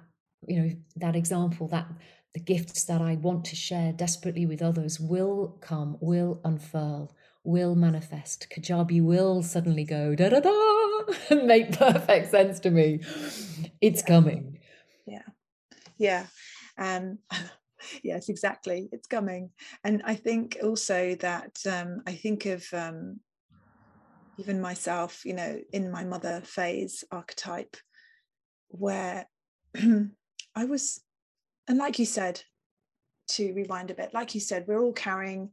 you 0.47 0.61
know 0.61 0.71
that 0.95 1.17
example 1.17 1.67
that 1.69 1.87
the 2.35 2.41
gifts 2.41 2.85
that 2.85 3.01
i 3.01 3.15
want 3.15 3.47
to 3.47 3.57
share 3.57 3.93
desperately 3.93 4.45
with 4.45 4.61
others 4.61 5.01
will 5.01 5.57
come 5.63 5.97
will 6.01 6.39
unfurl 6.45 7.16
will 7.47 7.75
manifest. 7.75 8.49
Kajabi 8.51 9.03
will 9.03 9.43
suddenly 9.43 9.85
go 9.85 10.15
da 10.15 10.29
da 10.29 10.41
da 10.41 11.15
and 11.31 11.47
make 11.47 11.73
perfect 11.73 12.31
sense 12.31 12.61
to 12.61 12.71
me. 12.71 13.01
It's 13.81 14.03
coming. 14.03 14.59
Yeah. 15.07 15.23
Yeah. 15.99 16.27
Um 16.79 17.19
yes 18.03 18.29
exactly. 18.29 18.89
It's 18.93 19.07
coming. 19.07 19.51
And 19.85 20.03
i 20.05 20.15
think 20.15 20.59
also 20.63 21.15
that 21.17 21.57
um 21.67 22.03
i 22.07 22.13
think 22.13 22.47
of 22.47 22.67
um 22.73 23.21
even 24.39 24.61
myself 24.61 25.25
you 25.25 25.33
know 25.33 25.59
in 25.73 25.91
my 25.91 26.05
mother 26.05 26.43
phase 26.45 27.05
archetype 27.11 27.77
where 28.69 29.27
I 30.55 30.65
was, 30.65 31.01
and 31.69 31.79
like 31.79 31.99
you 31.99 32.07
said, 32.07 32.43
to 33.29 33.53
rewind 33.53 33.91
a 33.91 33.95
bit, 33.95 34.15
like 34.15 34.35
you 34.35 34.41
said, 34.41 34.65
we're 34.67 34.83
all 34.83 34.93
carrying 34.93 35.51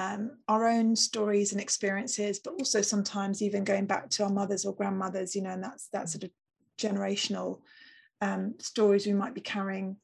um, 0.00 0.30
our 0.48 0.66
own 0.66 0.96
stories 0.96 1.52
and 1.52 1.60
experiences, 1.60 2.38
but 2.38 2.54
also 2.54 2.80
sometimes 2.80 3.42
even 3.42 3.64
going 3.64 3.84
back 3.84 4.08
to 4.08 4.24
our 4.24 4.30
mothers 4.30 4.64
or 4.64 4.74
grandmothers, 4.74 5.36
you 5.36 5.42
know, 5.42 5.50
and 5.50 5.62
that's 5.62 5.88
that 5.88 6.08
sort 6.08 6.24
of 6.24 6.30
generational 6.78 7.60
um, 8.22 8.54
stories 8.58 9.06
we 9.06 9.12
might 9.12 9.34
be 9.34 9.42
carrying 9.42 9.96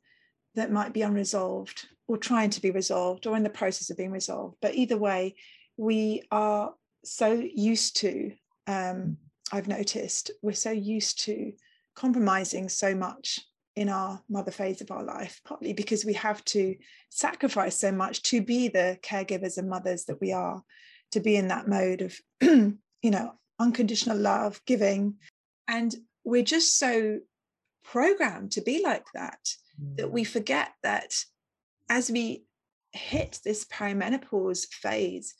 that 0.55 0.71
might 0.71 0.93
be 0.93 1.01
unresolved 1.01 1.87
or 2.09 2.19
trying 2.19 2.51
to 2.51 2.61
be 2.61 2.71
resolved 2.71 3.27
or 3.27 3.37
in 3.37 3.43
the 3.43 3.49
process 3.49 3.89
of 3.89 3.97
being 3.97 4.11
resolved. 4.11 4.57
But 4.61 4.75
either 4.75 4.99
way, 4.99 5.35
we 5.79 6.23
are 6.31 6.75
so 7.03 7.33
used 7.33 7.97
to, 7.97 8.33
um, 8.67 9.17
I've 9.51 9.69
noticed, 9.69 10.31
we're 10.43 10.53
so 10.53 10.73
used 10.73 11.25
to 11.25 11.53
compromising 11.95 12.69
so 12.69 12.95
much 12.95 13.41
in 13.77 13.91
our 13.91 14.21
mother 14.29 14.51
phase 14.51 14.81
of 14.81 14.91
our 14.91 15.05
life, 15.05 15.41
partly 15.45 15.75
because 15.75 16.05
we 16.05 16.15
have 16.15 16.43
to 16.47 16.75
sacrifice 17.11 17.79
so 17.79 17.93
much 17.93 18.23
to 18.23 18.41
be 18.41 18.69
the 18.69 18.99
caregivers 19.03 19.59
and 19.59 19.69
mothers 19.69 20.07
that 20.07 20.21
we 20.21 20.33
are, 20.33 20.63
to 21.13 21.21
be 21.21 21.37
in 21.37 21.49
that 21.49 21.69
mode 21.69 22.01
of, 22.01 22.19
you 22.41 22.81
know, 23.05 23.33
unconditional 23.59 24.17
love, 24.17 24.61
giving. 24.67 25.17
And 25.69 25.95
we're 26.25 26.43
just 26.43 26.79
so 26.79 27.21
programmed 27.85 28.53
to 28.53 28.63
be 28.63 28.83
like 28.83 29.05
that, 29.15 29.39
that 29.97 30.11
we 30.11 30.23
mm. 30.23 30.27
forget 30.27 30.73
that 30.83 31.15
as 31.91 32.11
we 32.11 32.45
hit 32.93 33.41
this 33.45 33.67
perimenopause 33.67 34.67
phase, 34.69 35.35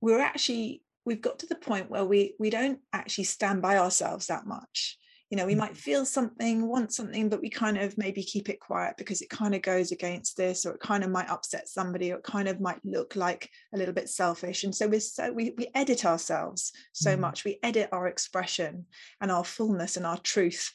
we're 0.00 0.20
actually, 0.20 0.82
we've 1.04 1.20
got 1.20 1.40
to 1.40 1.46
the 1.46 1.56
point 1.56 1.90
where 1.90 2.04
we 2.04 2.34
we 2.38 2.48
don't 2.48 2.78
actually 2.92 3.24
stand 3.24 3.60
by 3.60 3.76
ourselves 3.76 4.28
that 4.28 4.46
much 4.46 4.98
you 5.34 5.40
know 5.40 5.46
we 5.46 5.56
might 5.56 5.76
feel 5.76 6.04
something 6.04 6.68
want 6.68 6.92
something 6.92 7.28
but 7.28 7.40
we 7.40 7.50
kind 7.50 7.76
of 7.76 7.98
maybe 7.98 8.22
keep 8.22 8.48
it 8.48 8.60
quiet 8.60 8.94
because 8.96 9.20
it 9.20 9.28
kind 9.28 9.52
of 9.52 9.62
goes 9.62 9.90
against 9.90 10.36
this 10.36 10.64
or 10.64 10.74
it 10.74 10.80
kind 10.80 11.02
of 11.02 11.10
might 11.10 11.28
upset 11.28 11.68
somebody 11.68 12.12
or 12.12 12.18
it 12.18 12.22
kind 12.22 12.46
of 12.46 12.60
might 12.60 12.78
look 12.84 13.16
like 13.16 13.50
a 13.74 13.76
little 13.76 13.92
bit 13.92 14.08
selfish 14.08 14.62
and 14.62 14.72
so 14.72 14.86
we're 14.86 15.00
so 15.00 15.32
we, 15.32 15.52
we 15.58 15.66
edit 15.74 16.04
ourselves 16.04 16.70
so 16.92 17.16
mm. 17.16 17.18
much 17.18 17.44
we 17.44 17.58
edit 17.64 17.88
our 17.90 18.06
expression 18.06 18.86
and 19.20 19.32
our 19.32 19.42
fullness 19.42 19.96
and 19.96 20.06
our 20.06 20.18
truth 20.18 20.70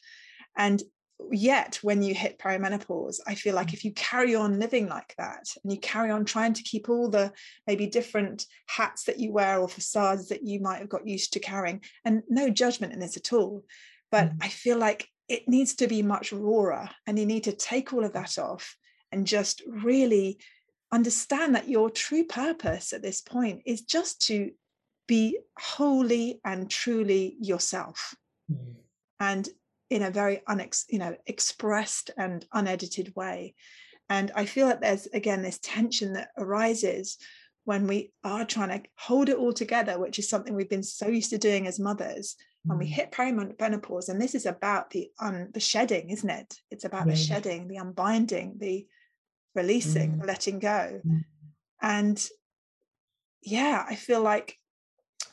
and 0.58 0.82
yet 1.30 1.78
when 1.80 2.02
you 2.02 2.14
hit 2.14 2.38
perimenopause 2.38 3.16
i 3.26 3.34
feel 3.34 3.54
like 3.54 3.68
mm. 3.68 3.74
if 3.74 3.82
you 3.82 3.92
carry 3.92 4.34
on 4.34 4.58
living 4.58 4.88
like 4.88 5.14
that 5.16 5.46
and 5.64 5.72
you 5.72 5.78
carry 5.78 6.10
on 6.10 6.22
trying 6.22 6.52
to 6.52 6.62
keep 6.64 6.90
all 6.90 7.08
the 7.08 7.32
maybe 7.66 7.86
different 7.86 8.44
hats 8.66 9.04
that 9.04 9.18
you 9.18 9.32
wear 9.32 9.58
or 9.58 9.68
facades 9.70 10.28
that 10.28 10.44
you 10.44 10.60
might 10.60 10.80
have 10.80 10.88
got 10.90 11.06
used 11.06 11.32
to 11.32 11.40
carrying 11.40 11.80
and 12.04 12.22
no 12.28 12.50
judgment 12.50 12.92
in 12.92 13.00
this 13.00 13.16
at 13.16 13.32
all 13.32 13.64
but 14.10 14.30
mm. 14.30 14.36
I 14.40 14.48
feel 14.48 14.78
like 14.78 15.08
it 15.28 15.48
needs 15.48 15.74
to 15.76 15.86
be 15.86 16.02
much 16.02 16.32
rawer 16.32 16.90
and 17.06 17.18
you 17.18 17.26
need 17.26 17.44
to 17.44 17.52
take 17.52 17.92
all 17.92 18.04
of 18.04 18.12
that 18.14 18.38
off 18.38 18.76
and 19.12 19.26
just 19.26 19.62
really 19.66 20.38
understand 20.92 21.54
that 21.54 21.68
your 21.68 21.88
true 21.88 22.24
purpose 22.24 22.92
at 22.92 23.02
this 23.02 23.20
point 23.20 23.62
is 23.64 23.82
just 23.82 24.26
to 24.26 24.50
be 25.06 25.38
wholly 25.58 26.40
and 26.44 26.70
truly 26.70 27.36
yourself 27.40 28.14
mm. 28.50 28.74
and 29.18 29.48
in 29.88 30.02
a 30.02 30.10
very 30.10 30.40
unex 30.48 30.84
you 30.88 30.98
know 30.98 31.16
expressed 31.26 32.10
and 32.16 32.46
unedited 32.52 33.12
way 33.16 33.54
and 34.08 34.30
i 34.34 34.44
feel 34.44 34.68
that 34.68 34.80
there's 34.80 35.06
again 35.06 35.42
this 35.42 35.58
tension 35.62 36.12
that 36.12 36.30
arises 36.38 37.18
when 37.64 37.86
we 37.86 38.12
are 38.24 38.44
trying 38.44 38.68
to 38.68 38.88
hold 38.98 39.28
it 39.28 39.36
all 39.36 39.52
together 39.52 39.98
which 39.98 40.18
is 40.18 40.28
something 40.28 40.54
we've 40.54 40.70
been 40.70 40.82
so 40.82 41.08
used 41.08 41.30
to 41.30 41.38
doing 41.38 41.66
as 41.66 41.80
mothers 41.80 42.36
when 42.64 42.78
we 42.78 42.86
mm. 42.86 42.92
hit 42.92 43.12
perimenopause 43.12 44.08
and 44.08 44.20
this 44.20 44.34
is 44.34 44.46
about 44.46 44.90
the 44.90 45.10
un, 45.18 45.48
the 45.52 45.60
shedding 45.60 46.10
isn't 46.10 46.30
it 46.30 46.54
it's 46.70 46.84
about 46.84 47.06
the 47.06 47.16
shedding 47.16 47.68
the 47.68 47.76
unbinding 47.76 48.54
the 48.58 48.86
releasing 49.54 50.12
mm. 50.12 50.20
the 50.20 50.26
letting 50.26 50.58
go 50.58 51.00
mm. 51.06 51.24
and 51.80 52.28
yeah 53.42 53.84
i 53.88 53.94
feel 53.94 54.22
like 54.22 54.56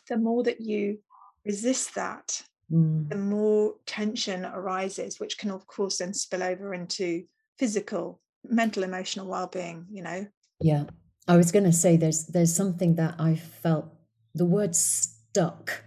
the 0.10 0.18
more 0.18 0.44
that 0.44 0.62
you 0.62 1.00
resist 1.46 1.96
that 1.96 2.42
mm. 2.72 3.10
the 3.10 3.18
more 3.18 3.76
tension 3.86 4.46
arises 4.46 5.20
which 5.20 5.38
can 5.38 5.52
of 5.52 5.68
course 5.68 5.98
then 5.98 6.14
spill 6.14 6.44
over 6.44 6.74
into 6.74 7.24
physical 7.60 8.22
mental 8.48 8.84
emotional 8.84 9.28
well-being 9.28 9.86
you 9.92 10.02
know 10.02 10.26
yeah 10.62 10.86
i 11.28 11.36
was 11.36 11.52
going 11.52 11.66
to 11.66 11.74
say 11.74 11.98
there's 11.98 12.28
there's 12.28 12.56
something 12.56 12.96
that 12.96 13.16
i 13.20 13.36
felt 13.36 13.90
the 14.34 14.46
word 14.46 14.74
stuck 14.74 15.84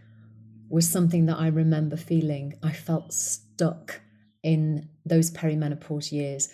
was 0.71 0.89
something 0.89 1.27
that 1.27 1.37
I 1.37 1.49
remember 1.49 1.97
feeling. 1.97 2.55
I 2.63 2.73
felt 2.73 3.13
stuck 3.13 4.01
in 4.43 4.89
those 5.05 5.31
perimenopause 5.31 6.13
years. 6.13 6.49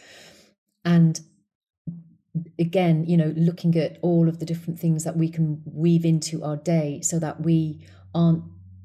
And 0.85 1.21
again, 2.59 3.05
you 3.07 3.17
know, 3.17 3.33
looking 3.37 3.77
at 3.77 3.99
all 4.03 4.29
of 4.29 4.41
the 4.41 4.47
different 4.47 4.81
things 4.81 5.05
that 5.05 5.17
we 5.17 5.29
can 5.29 5.63
weave 5.65 6.05
into 6.05 6.43
our 6.43 6.57
day 6.57 7.01
so 7.03 7.19
that 7.19 7.43
we 7.43 7.87
aren't 8.15 8.43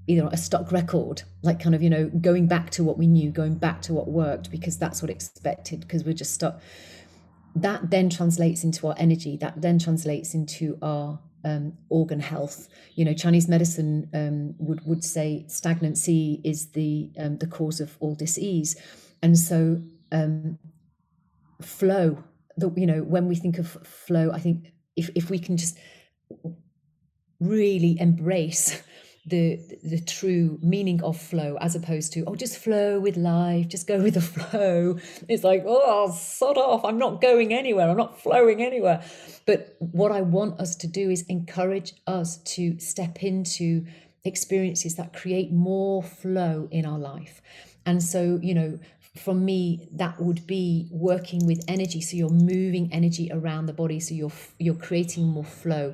either 0.07 0.27
a 0.31 0.37
stock 0.37 0.71
record, 0.71 1.23
like 1.41 1.61
kind 1.61 1.73
of, 1.73 1.81
you 1.81 1.89
know, 1.89 2.09
going 2.09 2.47
back 2.47 2.69
to 2.71 2.83
what 2.83 2.97
we 2.97 3.07
knew, 3.07 3.31
going 3.31 3.55
back 3.55 3.81
to 3.83 3.93
what 3.93 4.09
worked, 4.09 4.51
because 4.51 4.77
that's 4.77 5.01
what 5.01 5.09
expected, 5.09 5.79
because 5.79 6.03
we're 6.03 6.13
just 6.13 6.33
stuck. 6.33 6.61
That 7.55 7.89
then 7.89 8.09
translates 8.09 8.63
into 8.63 8.87
our 8.87 8.95
energy, 8.97 9.37
that 9.37 9.61
then 9.61 9.79
translates 9.79 10.33
into 10.33 10.77
our 10.81 11.19
um, 11.43 11.73
organ 11.89 12.19
health. 12.19 12.67
You 12.95 13.05
know, 13.05 13.13
Chinese 13.13 13.47
medicine 13.47 14.09
um, 14.13 14.55
would 14.57 14.85
would 14.85 15.03
say 15.03 15.45
stagnancy 15.47 16.41
is 16.43 16.71
the 16.71 17.11
um, 17.17 17.37
the 17.37 17.47
cause 17.47 17.79
of 17.79 17.97
all 17.99 18.15
disease, 18.15 18.75
and 19.21 19.37
so 19.37 19.81
um, 20.11 20.57
flow. 21.61 22.23
The 22.57 22.71
you 22.75 22.85
know 22.85 23.03
when 23.03 23.27
we 23.27 23.35
think 23.35 23.57
of 23.57 23.67
flow, 23.85 24.31
I 24.31 24.39
think 24.39 24.71
if 24.95 25.09
if 25.15 25.29
we 25.29 25.39
can 25.39 25.57
just 25.57 25.77
really 27.39 27.99
embrace 27.99 28.81
the 29.25 29.59
the 29.83 29.99
true 29.99 30.57
meaning 30.63 31.03
of 31.03 31.15
flow 31.15 31.55
as 31.61 31.75
opposed 31.75 32.11
to 32.11 32.23
oh 32.25 32.33
just 32.33 32.57
flow 32.57 32.99
with 32.99 33.15
life 33.17 33.67
just 33.67 33.87
go 33.87 34.01
with 34.01 34.15
the 34.15 34.21
flow. 34.35 34.97
It's 35.29 35.43
like 35.43 35.63
oh 35.65 36.11
sod 36.11 36.57
off 36.57 36.83
i'm 36.83 36.97
not 36.97 37.21
going 37.21 37.53
anywhere 37.53 37.89
i'm 37.89 37.97
not 37.97 38.19
flowing 38.19 38.63
anywhere. 38.63 39.03
But 39.45 39.75
what 39.79 40.11
i 40.11 40.21
want 40.21 40.59
us 40.59 40.75
to 40.77 40.87
do 40.87 41.09
is 41.11 41.23
encourage 41.27 41.93
us 42.07 42.37
to 42.55 42.79
step 42.79 43.21
into 43.21 43.85
experiences 44.23 44.95
that 44.95 45.13
create 45.13 45.51
more 45.51 46.01
flow 46.01 46.67
in 46.71 46.85
our 46.85 46.99
life. 46.99 47.41
And 47.85 48.01
so 48.01 48.39
you 48.41 48.55
know 48.55 48.79
for 49.15 49.35
me 49.35 49.87
that 49.91 50.19
would 50.19 50.47
be 50.47 50.87
working 50.89 51.45
with 51.45 51.63
energy. 51.67 52.01
So 52.01 52.17
you're 52.17 52.29
moving 52.29 52.89
energy 52.91 53.29
around 53.31 53.67
the 53.67 53.73
body 53.73 53.99
so 53.99 54.15
you're 54.15 54.31
you're 54.57 54.73
creating 54.73 55.27
more 55.27 55.45
flow. 55.45 55.93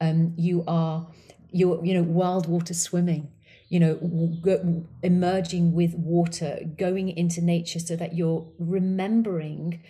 Um, 0.00 0.34
you 0.36 0.64
are 0.68 1.08
you're 1.50 1.84
you 1.84 1.94
know 1.94 2.02
wild 2.02 2.46
water 2.46 2.74
swimming 2.74 3.30
you 3.68 3.80
know 3.80 4.84
emerging 5.02 5.72
with 5.72 5.94
water 5.94 6.58
going 6.76 7.08
into 7.08 7.40
nature 7.40 7.78
so 7.78 7.96
that 7.96 8.14
you're 8.14 8.46
remembering 8.58 9.80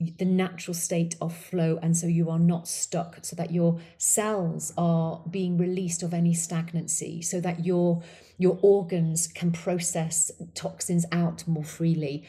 the 0.00 0.24
natural 0.24 0.74
state 0.74 1.16
of 1.20 1.36
flow 1.36 1.76
and 1.82 1.96
so 1.96 2.06
you 2.06 2.30
are 2.30 2.38
not 2.38 2.68
stuck 2.68 3.18
so 3.22 3.34
that 3.34 3.50
your 3.50 3.80
cells 3.96 4.72
are 4.78 5.20
being 5.28 5.58
released 5.58 6.04
of 6.04 6.14
any 6.14 6.32
stagnancy 6.32 7.20
so 7.20 7.40
that 7.40 7.64
your 7.64 8.00
your 8.38 8.58
organs 8.62 9.26
can 9.26 9.50
process 9.50 10.30
toxins 10.54 11.04
out 11.10 11.46
more 11.48 11.64
freely. 11.64 12.24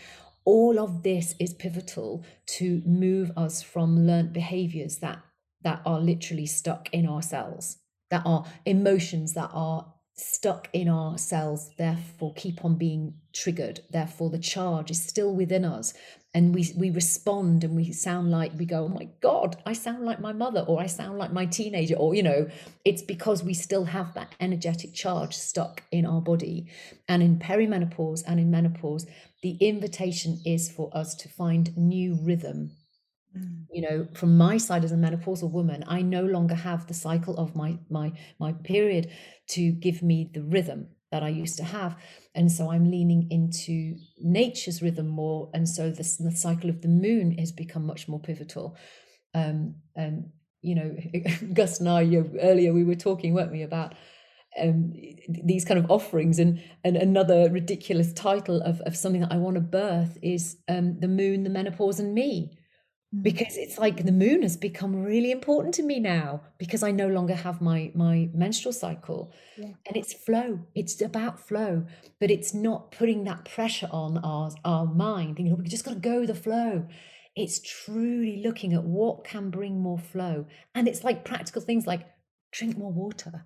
All 0.45 0.79
of 0.79 1.03
this 1.03 1.35
is 1.39 1.53
pivotal 1.53 2.25
to 2.57 2.81
move 2.85 3.31
us 3.37 3.61
from 3.61 4.07
learned 4.07 4.33
behaviors 4.33 4.97
that 4.97 5.19
that 5.61 5.81
are 5.85 5.99
literally 5.99 6.47
stuck 6.47 6.89
in 6.91 7.05
our 7.05 7.21
cells 7.21 7.77
that 8.09 8.23
are 8.25 8.45
emotions 8.65 9.33
that 9.33 9.49
are 9.53 9.93
stuck 10.19 10.67
in 10.73 10.89
our 10.89 11.17
cells 11.17 11.71
therefore 11.77 12.33
keep 12.33 12.65
on 12.65 12.75
being 12.75 13.13
triggered 13.33 13.79
therefore 13.89 14.29
the 14.29 14.39
charge 14.39 14.91
is 14.91 15.01
still 15.01 15.33
within 15.33 15.63
us. 15.63 15.93
And 16.31 16.53
we 16.53 16.71
we 16.77 16.91
respond 16.91 17.63
and 17.63 17.75
we 17.75 17.91
sound 17.91 18.29
like 18.29 18.51
we 18.55 18.65
go 18.65 18.83
oh 18.83 18.87
my 18.87 19.09
god 19.19 19.57
i 19.65 19.73
sound 19.73 20.05
like 20.05 20.19
my 20.19 20.31
mother 20.31 20.63
or 20.67 20.79
i 20.79 20.85
sound 20.85 21.17
like 21.17 21.33
my 21.33 21.47
teenager 21.47 21.95
or 21.95 22.13
you 22.13 22.21
know 22.21 22.47
it's 22.85 23.01
because 23.01 23.43
we 23.43 23.55
still 23.55 23.85
have 23.85 24.13
that 24.13 24.35
energetic 24.39 24.93
charge 24.93 25.35
stuck 25.35 25.81
in 25.91 26.05
our 26.05 26.21
body. 26.21 26.67
And 27.07 27.23
in 27.23 27.39
perimenopause 27.39 28.23
and 28.27 28.39
in 28.39 28.51
menopause 28.51 29.07
the 29.41 29.57
invitation 29.59 30.39
is 30.45 30.69
for 30.69 30.89
us 30.93 31.15
to 31.15 31.29
find 31.29 31.75
new 31.77 32.19
rhythm 32.21 32.71
mm. 33.37 33.65
you 33.71 33.81
know 33.81 34.07
from 34.13 34.37
my 34.37 34.57
side 34.57 34.83
as 34.83 34.91
a 34.91 34.95
menopausal 34.95 35.51
woman 35.51 35.83
i 35.87 36.01
no 36.01 36.23
longer 36.23 36.55
have 36.55 36.87
the 36.87 36.93
cycle 36.93 37.37
of 37.37 37.55
my 37.55 37.77
my 37.89 38.11
my 38.39 38.53
period 38.63 39.11
to 39.47 39.71
give 39.71 40.01
me 40.01 40.29
the 40.33 40.43
rhythm 40.43 40.87
that 41.11 41.23
i 41.23 41.29
used 41.29 41.57
to 41.57 41.63
have 41.63 41.95
and 42.35 42.51
so 42.51 42.71
i'm 42.71 42.89
leaning 42.89 43.27
into 43.31 43.95
nature's 44.21 44.81
rhythm 44.81 45.07
more 45.07 45.49
and 45.53 45.67
so 45.67 45.89
the, 45.89 46.17
the 46.19 46.35
cycle 46.35 46.69
of 46.69 46.81
the 46.81 46.87
moon 46.87 47.37
has 47.37 47.51
become 47.51 47.85
much 47.85 48.07
more 48.07 48.19
pivotal 48.19 48.77
um 49.33 49.75
and 49.95 50.29
you 50.61 50.75
know 50.75 50.95
gus 51.53 51.79
and 51.79 51.89
i 51.89 52.01
you 52.01 52.21
know, 52.21 52.39
earlier 52.41 52.73
we 52.73 52.83
were 52.83 52.95
talking 52.95 53.33
weren't 53.33 53.51
we 53.51 53.61
about 53.61 53.93
um, 54.59 54.93
these 55.27 55.65
kind 55.65 55.79
of 55.79 55.89
offerings 55.91 56.39
and 56.39 56.61
and 56.83 56.97
another 56.97 57.49
ridiculous 57.49 58.13
title 58.13 58.61
of, 58.61 58.81
of 58.81 58.95
something 58.95 59.21
that 59.21 59.31
I 59.31 59.37
want 59.37 59.55
to 59.55 59.61
birth 59.61 60.17
is 60.21 60.57
um, 60.67 60.99
the 60.99 61.07
moon, 61.07 61.43
the 61.43 61.49
menopause, 61.49 61.99
and 61.99 62.13
me. 62.13 62.57
Mm. 63.15 63.23
because 63.23 63.57
it's 63.57 63.79
like 63.79 64.05
the 64.05 64.11
moon 64.11 64.43
has 64.43 64.55
become 64.55 65.03
really 65.03 65.31
important 65.31 65.73
to 65.75 65.83
me 65.83 65.99
now 65.99 66.41
because 66.59 66.83
I 66.83 66.91
no 66.91 67.07
longer 67.07 67.33
have 67.33 67.59
my 67.59 67.91
my 67.95 68.29
menstrual 68.35 68.73
cycle, 68.73 69.33
yeah. 69.57 69.73
and 69.87 69.97
it's 69.97 70.13
flow. 70.13 70.59
It's 70.75 71.01
about 71.01 71.39
flow, 71.39 71.85
but 72.19 72.29
it's 72.29 72.53
not 72.53 72.91
putting 72.91 73.23
that 73.23 73.45
pressure 73.45 73.89
on 73.91 74.19
our 74.19 74.51
our 74.63 74.85
mind. 74.85 75.39
You 75.39 75.45
know, 75.45 75.55
we 75.55 75.67
just 75.67 75.85
got 75.85 75.95
to 75.95 75.99
go 75.99 76.19
with 76.19 76.27
the 76.29 76.35
flow. 76.35 76.87
It's 77.35 77.59
truly 77.59 78.43
looking 78.43 78.73
at 78.73 78.83
what 78.83 79.23
can 79.23 79.49
bring 79.49 79.81
more 79.81 79.99
flow, 79.99 80.45
and 80.75 80.87
it's 80.87 81.03
like 81.03 81.25
practical 81.25 81.63
things 81.63 81.87
like 81.87 82.05
drink 82.51 82.77
more 82.77 82.91
water 82.91 83.45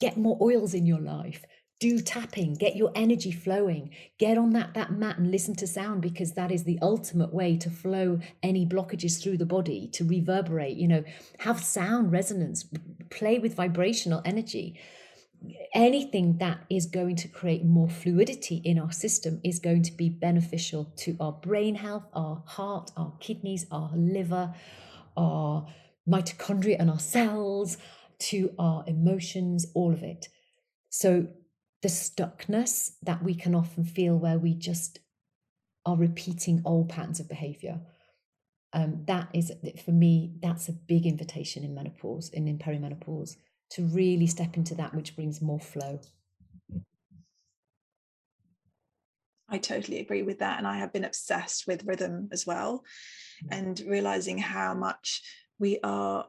get 0.00 0.16
more 0.16 0.38
oils 0.40 0.72
in 0.72 0.86
your 0.86 1.00
life 1.00 1.44
do 1.80 1.98
tapping 2.00 2.54
get 2.54 2.76
your 2.76 2.92
energy 2.94 3.32
flowing. 3.32 3.90
Get 4.18 4.38
on 4.38 4.50
that 4.50 4.74
that 4.74 4.92
mat 4.92 5.18
and 5.18 5.30
listen 5.30 5.56
to 5.56 5.66
sound 5.66 6.02
because 6.02 6.32
that 6.34 6.52
is 6.52 6.64
the 6.64 6.78
ultimate 6.80 7.34
way 7.34 7.56
to 7.56 7.70
flow 7.70 8.20
any 8.42 8.66
blockages 8.66 9.22
through 9.22 9.38
the 9.38 9.46
body 9.46 9.88
to 9.94 10.04
reverberate 10.04 10.76
you 10.76 10.88
know. 10.88 11.04
Have 11.40 11.62
sound 11.62 12.12
resonance 12.12 12.66
play 13.10 13.38
with 13.38 13.54
vibrational 13.54 14.22
energy. 14.24 14.78
Anything 15.74 16.36
that 16.36 16.58
is 16.68 16.84
going 16.84 17.16
to 17.16 17.28
create 17.28 17.64
more 17.64 17.88
fluidity 17.88 18.56
in 18.56 18.78
our 18.78 18.92
system 18.92 19.40
is 19.42 19.58
going 19.58 19.82
to 19.84 19.92
be 19.92 20.10
beneficial 20.10 20.92
to 20.98 21.16
our 21.18 21.32
brain 21.32 21.76
health 21.76 22.04
our 22.12 22.42
heart 22.46 22.90
our 22.96 23.14
kidneys 23.20 23.64
our 23.70 23.90
liver 23.94 24.52
our 25.16 25.66
mitochondria 26.06 26.76
and 26.78 26.90
our 26.90 26.98
cells 26.98 27.78
to 28.18 28.54
our 28.58 28.84
emotions, 28.86 29.66
all 29.74 29.92
of 29.92 30.02
it. 30.02 30.28
So, 30.90 31.28
the 31.82 31.88
stuckness 31.88 32.92
that 33.02 33.22
we 33.22 33.34
can 33.34 33.54
often 33.54 33.84
feel 33.84 34.16
where 34.16 34.38
we 34.38 34.54
just 34.54 34.98
are 35.86 35.96
repeating 35.96 36.62
old 36.64 36.88
patterns 36.88 37.20
of 37.20 37.28
behavior. 37.28 37.80
Um, 38.72 39.02
that 39.06 39.28
is, 39.32 39.52
for 39.84 39.90
me, 39.90 40.34
that's 40.40 40.68
a 40.68 40.72
big 40.72 41.06
invitation 41.06 41.64
in 41.64 41.74
menopause 41.74 42.30
and 42.34 42.48
in 42.48 42.58
perimenopause 42.58 43.36
to 43.70 43.82
really 43.82 44.26
step 44.26 44.56
into 44.56 44.74
that 44.74 44.94
which 44.94 45.16
brings 45.16 45.40
more 45.40 45.60
flow. 45.60 46.00
I 49.48 49.58
totally 49.58 49.98
agree 49.98 50.22
with 50.22 50.38
that. 50.38 50.58
And 50.58 50.66
I 50.66 50.78
have 50.78 50.92
been 50.92 51.04
obsessed 51.04 51.66
with 51.66 51.84
rhythm 51.84 52.28
as 52.30 52.46
well 52.46 52.84
and 53.50 53.80
realizing 53.80 54.38
how 54.38 54.74
much 54.74 55.22
we 55.58 55.80
are 55.82 56.26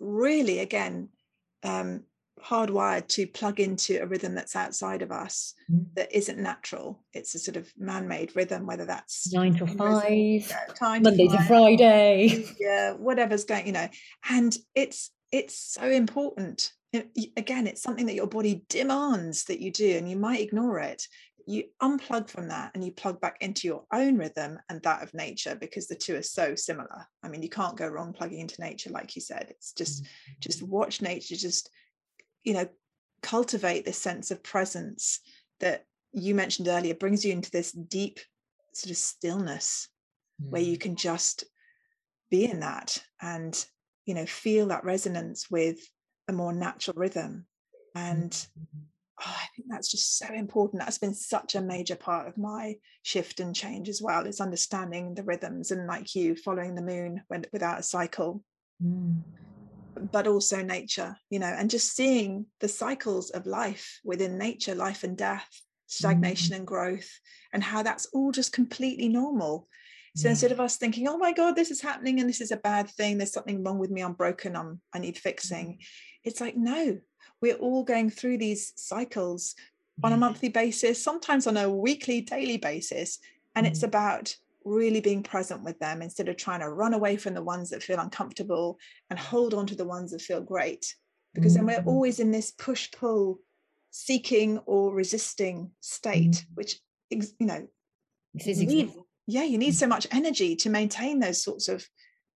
really, 0.00 0.60
again, 0.60 1.10
um, 1.62 2.04
hardwired 2.44 3.08
to 3.08 3.26
plug 3.26 3.60
into 3.60 4.00
a 4.02 4.06
rhythm 4.06 4.34
that's 4.34 4.56
outside 4.56 5.02
of 5.02 5.10
us 5.10 5.54
mm. 5.70 5.86
that 5.94 6.14
isn't 6.14 6.38
natural. 6.38 7.02
It's 7.12 7.34
a 7.34 7.38
sort 7.38 7.56
of 7.56 7.72
man-made 7.76 8.36
rhythm, 8.36 8.66
whether 8.66 8.84
that's 8.84 9.32
nine 9.32 9.54
to 9.56 9.66
five, 9.66 10.52
time 10.78 11.02
Monday 11.02 11.28
to, 11.28 11.36
to 11.36 11.42
Friday, 11.44 12.44
yeah, 12.60 12.92
whatever's 12.92 13.44
going, 13.44 13.66
you 13.66 13.72
know. 13.72 13.88
And 14.28 14.56
it's 14.74 15.10
it's 15.32 15.58
so 15.58 15.88
important. 15.88 16.72
Again, 17.36 17.66
it's 17.66 17.82
something 17.82 18.06
that 18.06 18.14
your 18.14 18.26
body 18.26 18.64
demands 18.68 19.44
that 19.44 19.60
you 19.60 19.72
do, 19.72 19.96
and 19.96 20.08
you 20.08 20.16
might 20.16 20.40
ignore 20.40 20.78
it. 20.78 21.06
You 21.48 21.64
unplug 21.80 22.28
from 22.28 22.48
that 22.48 22.72
and 22.74 22.84
you 22.84 22.90
plug 22.90 23.20
back 23.20 23.36
into 23.40 23.68
your 23.68 23.84
own 23.92 24.18
rhythm 24.18 24.58
and 24.68 24.82
that 24.82 25.04
of 25.04 25.14
nature 25.14 25.54
because 25.54 25.86
the 25.86 25.94
two 25.94 26.16
are 26.16 26.22
so 26.22 26.56
similar. 26.56 27.06
I 27.22 27.28
mean, 27.28 27.40
you 27.40 27.48
can't 27.48 27.76
go 27.76 27.86
wrong 27.86 28.12
plugging 28.12 28.40
into 28.40 28.60
nature, 28.60 28.90
like 28.90 29.14
you 29.14 29.22
said. 29.22 29.46
It's 29.50 29.72
just 29.72 30.02
mm-hmm. 30.02 30.32
just 30.40 30.62
watch 30.62 31.00
nature, 31.02 31.36
just 31.36 31.70
you 32.46 32.54
know, 32.54 32.66
cultivate 33.22 33.84
this 33.84 33.98
sense 33.98 34.30
of 34.30 34.42
presence 34.42 35.20
that 35.60 35.84
you 36.12 36.34
mentioned 36.34 36.68
earlier 36.68 36.94
brings 36.94 37.24
you 37.24 37.32
into 37.32 37.50
this 37.50 37.72
deep 37.72 38.20
sort 38.72 38.90
of 38.90 38.96
stillness 38.96 39.88
mm-hmm. 40.40 40.52
where 40.52 40.62
you 40.62 40.78
mm. 40.78 40.80
can 40.80 40.96
just 40.96 41.44
be 42.30 42.44
in 42.44 42.60
that 42.60 43.02
and 43.20 43.66
you 44.04 44.14
know 44.14 44.26
feel 44.26 44.66
that 44.66 44.84
resonance 44.84 45.50
with 45.50 45.78
a 46.28 46.32
more 46.32 46.52
natural 46.52 46.94
rhythm 46.96 47.46
and 47.94 48.30
mm-hmm 48.30 48.86
oh, 49.20 49.36
I 49.36 49.46
think 49.54 49.68
that's 49.68 49.90
just 49.90 50.18
so 50.18 50.32
important. 50.32 50.82
That's 50.82 50.98
been 50.98 51.14
such 51.14 51.54
a 51.54 51.60
major 51.60 51.96
part 51.96 52.28
of 52.28 52.36
my 52.36 52.76
shift 53.02 53.40
and 53.40 53.54
change 53.54 53.88
as 53.88 54.02
well, 54.02 54.26
is 54.26 54.40
understanding 54.40 55.14
the 55.14 55.22
rhythms 55.22 55.70
and 55.70 55.86
like 55.86 56.14
you 56.14 56.36
following 56.36 56.74
the 56.74 56.82
moon 56.82 57.22
when, 57.28 57.44
without 57.52 57.80
a 57.80 57.84
cycle. 57.84 58.42
Mm. 58.82 59.22
But 60.12 60.26
also 60.26 60.62
nature, 60.62 61.16
you 61.30 61.38
know, 61.38 61.46
and 61.46 61.70
just 61.70 61.94
seeing 61.94 62.46
the 62.60 62.68
cycles 62.68 63.30
of 63.30 63.46
life 63.46 64.00
within 64.04 64.38
nature, 64.38 64.74
life 64.74 65.04
and 65.04 65.16
death, 65.16 65.48
stagnation 65.86 66.54
mm. 66.54 66.58
and 66.58 66.66
growth, 66.66 67.08
and 67.52 67.62
how 67.62 67.82
that's 67.82 68.06
all 68.06 68.32
just 68.32 68.52
completely 68.52 69.08
normal. 69.08 69.68
So 70.16 70.28
yeah. 70.28 70.30
instead 70.30 70.52
of 70.52 70.60
us 70.60 70.76
thinking, 70.76 71.08
oh 71.08 71.18
my 71.18 71.32
God, 71.32 71.56
this 71.56 71.70
is 71.70 71.80
happening 71.80 72.20
and 72.20 72.28
this 72.28 72.40
is 72.40 72.50
a 72.50 72.56
bad 72.56 72.88
thing, 72.88 73.18
there's 73.18 73.32
something 73.32 73.62
wrong 73.62 73.78
with 73.78 73.90
me, 73.90 74.02
I'm 74.02 74.14
broken, 74.14 74.56
I'm 74.56 74.80
I 74.92 74.98
need 74.98 75.18
fixing. 75.18 75.78
It's 76.24 76.40
like, 76.40 76.56
no, 76.56 76.98
we're 77.40 77.56
all 77.56 77.84
going 77.84 78.10
through 78.10 78.38
these 78.38 78.72
cycles 78.76 79.54
on 80.02 80.12
a 80.12 80.16
monthly 80.16 80.48
basis, 80.48 81.02
sometimes 81.02 81.46
on 81.46 81.56
a 81.56 81.70
weekly, 81.70 82.20
daily 82.20 82.56
basis. 82.56 83.18
And 83.54 83.66
it's 83.66 83.80
mm. 83.80 83.88
about 83.88 84.36
really 84.66 85.00
being 85.00 85.22
present 85.22 85.62
with 85.62 85.78
them 85.78 86.02
instead 86.02 86.28
of 86.28 86.36
trying 86.36 86.60
to 86.60 86.68
run 86.68 86.92
away 86.92 87.16
from 87.16 87.34
the 87.34 87.42
ones 87.42 87.70
that 87.70 87.82
feel 87.82 88.00
uncomfortable 88.00 88.78
and 89.08 89.18
hold 89.18 89.54
on 89.54 89.66
to 89.66 89.76
the 89.76 89.84
ones 89.84 90.10
that 90.10 90.20
feel 90.20 90.40
great. 90.40 90.94
Because 91.34 91.54
then 91.54 91.66
we're 91.66 91.80
mm. 91.80 91.86
always 91.86 92.18
in 92.18 92.30
this 92.30 92.50
push 92.50 92.90
pull, 92.90 93.38
seeking 93.90 94.58
or 94.66 94.92
resisting 94.92 95.70
state, 95.80 96.30
mm. 96.32 96.44
which, 96.54 96.80
you 97.10 97.46
know, 97.46 97.66
need, 98.34 98.92
yeah, 99.26 99.44
you 99.44 99.58
need 99.58 99.74
so 99.74 99.86
much 99.86 100.06
energy 100.10 100.56
to 100.56 100.70
maintain 100.70 101.20
those 101.20 101.42
sorts 101.42 101.68
of, 101.68 101.86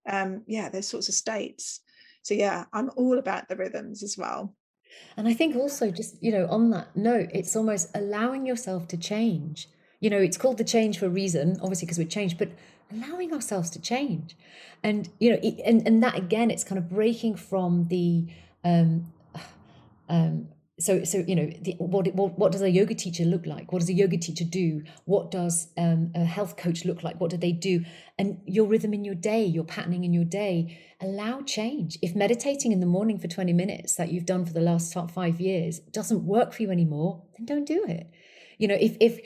um, 0.08 0.42
yeah, 0.46 0.68
those 0.68 0.86
sorts 0.86 1.08
of 1.08 1.14
states. 1.14 1.80
So, 2.22 2.34
yeah, 2.34 2.66
I'm 2.72 2.90
all 2.96 3.18
about 3.18 3.48
the 3.48 3.56
rhythms 3.56 4.02
as 4.02 4.16
well. 4.16 4.54
And 5.16 5.26
I 5.26 5.34
think 5.34 5.56
also, 5.56 5.90
just, 5.90 6.22
you 6.22 6.32
know, 6.32 6.46
on 6.48 6.70
that 6.70 6.94
note, 6.96 7.30
it's 7.32 7.56
almost 7.56 7.90
allowing 7.94 8.46
yourself 8.46 8.86
to 8.88 8.96
change. 8.96 9.68
You 10.00 10.10
know, 10.10 10.18
it's 10.18 10.36
called 10.36 10.58
the 10.58 10.64
change 10.64 10.98
for 10.98 11.06
a 11.06 11.10
reason, 11.10 11.58
obviously, 11.62 11.86
because 11.86 11.98
we 11.98 12.06
change, 12.06 12.38
but 12.38 12.50
allowing 12.92 13.32
ourselves 13.32 13.70
to 13.70 13.80
change. 13.80 14.36
And, 14.82 15.08
you 15.18 15.30
know, 15.30 15.36
and, 15.36 15.86
and 15.86 16.02
that 16.02 16.16
again, 16.16 16.50
it's 16.50 16.64
kind 16.64 16.78
of 16.78 16.88
breaking 16.88 17.36
from 17.36 17.88
the, 17.88 18.26
um, 18.64 19.12
um, 20.08 20.48
so 20.80 21.04
so 21.04 21.18
you 21.26 21.36
know 21.36 21.50
the, 21.60 21.74
what, 21.78 22.12
what 22.14 22.38
what 22.38 22.52
does 22.52 22.62
a 22.62 22.70
yoga 22.70 22.94
teacher 22.94 23.24
look 23.24 23.46
like? 23.46 23.72
What 23.72 23.80
does 23.80 23.88
a 23.90 23.94
yoga 23.94 24.16
teacher 24.16 24.44
do? 24.44 24.82
What 25.04 25.30
does 25.30 25.68
um, 25.76 26.10
a 26.14 26.24
health 26.24 26.56
coach 26.56 26.84
look 26.84 27.02
like? 27.02 27.20
What 27.20 27.30
do 27.30 27.36
they 27.36 27.52
do? 27.52 27.84
And 28.18 28.40
your 28.46 28.66
rhythm 28.66 28.94
in 28.94 29.04
your 29.04 29.14
day 29.14 29.44
your 29.44 29.64
patterning 29.64 30.04
in 30.04 30.12
your 30.12 30.24
day 30.24 30.78
allow 31.00 31.42
change. 31.42 31.98
If 32.02 32.16
meditating 32.16 32.72
in 32.72 32.80
the 32.80 32.86
morning 32.86 33.18
for 33.18 33.28
20 33.28 33.52
minutes 33.52 33.96
that 33.96 34.12
you've 34.12 34.26
done 34.26 34.44
for 34.44 34.52
the 34.52 34.60
last 34.60 34.96
five 35.10 35.40
years 35.40 35.80
doesn't 35.80 36.24
work 36.24 36.52
for 36.52 36.62
you 36.62 36.70
anymore 36.70 37.22
then 37.36 37.46
don't 37.46 37.66
do 37.66 37.84
it. 37.86 38.10
You 38.58 38.68
know 38.68 38.78
if 38.80 38.96
if 39.00 39.20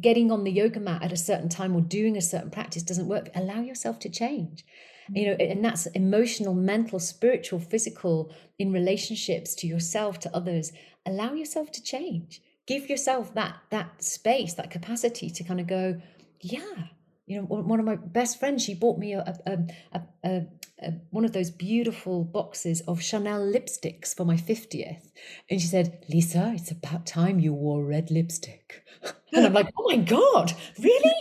getting 0.00 0.30
on 0.30 0.44
the 0.44 0.50
yoga 0.50 0.80
mat 0.80 1.02
at 1.02 1.12
a 1.12 1.16
certain 1.16 1.48
time 1.48 1.74
or 1.74 1.80
doing 1.80 2.16
a 2.16 2.22
certain 2.22 2.50
practice 2.50 2.82
doesn't 2.82 3.08
work. 3.08 3.28
Allow 3.34 3.60
yourself 3.60 3.98
to 4.00 4.10
change. 4.10 4.64
Mm. 5.10 5.20
You 5.20 5.26
know 5.26 5.32
and 5.34 5.64
that's 5.64 5.86
emotional 5.86 6.54
mental 6.54 6.98
spiritual 6.98 7.60
physical 7.60 8.32
in 8.58 8.72
relationships 8.72 9.54
to 9.56 9.66
yourself 9.66 10.18
to 10.20 10.36
others. 10.36 10.72
Allow 11.06 11.34
yourself 11.34 11.70
to 11.72 11.82
change. 11.82 12.42
Give 12.66 12.88
yourself 12.88 13.34
that 13.34 13.56
that 13.70 14.02
space 14.02 14.54
that 14.54 14.70
capacity 14.70 15.30
to 15.30 15.44
kind 15.44 15.60
of 15.60 15.66
go 15.66 16.00
yeah 16.42 16.86
you 17.26 17.36
know 17.36 17.42
one 17.44 17.78
of 17.78 17.86
my 17.86 17.96
best 17.96 18.40
friends 18.40 18.64
she 18.64 18.74
bought 18.74 18.98
me 18.98 19.12
a, 19.12 19.20
a, 19.46 19.58
a, 19.92 20.00
a 20.24 20.46
Uh, 20.82 20.92
one 21.10 21.24
of 21.24 21.32
those 21.32 21.50
beautiful 21.50 22.24
boxes 22.24 22.80
of 22.82 23.02
Chanel 23.02 23.40
lipsticks 23.40 24.14
for 24.14 24.24
my 24.24 24.36
50th. 24.36 25.10
And 25.50 25.60
she 25.60 25.66
said, 25.66 26.04
Lisa, 26.08 26.52
it's 26.54 26.70
about 26.70 27.04
time 27.04 27.38
you 27.38 27.52
wore 27.52 27.84
red 27.84 28.10
lipstick. 28.10 28.82
And 29.32 29.46
I'm 29.46 29.52
like, 29.52 29.68
oh 29.78 29.84
my 29.86 29.96
God, 29.96 30.52
really? 30.80 31.14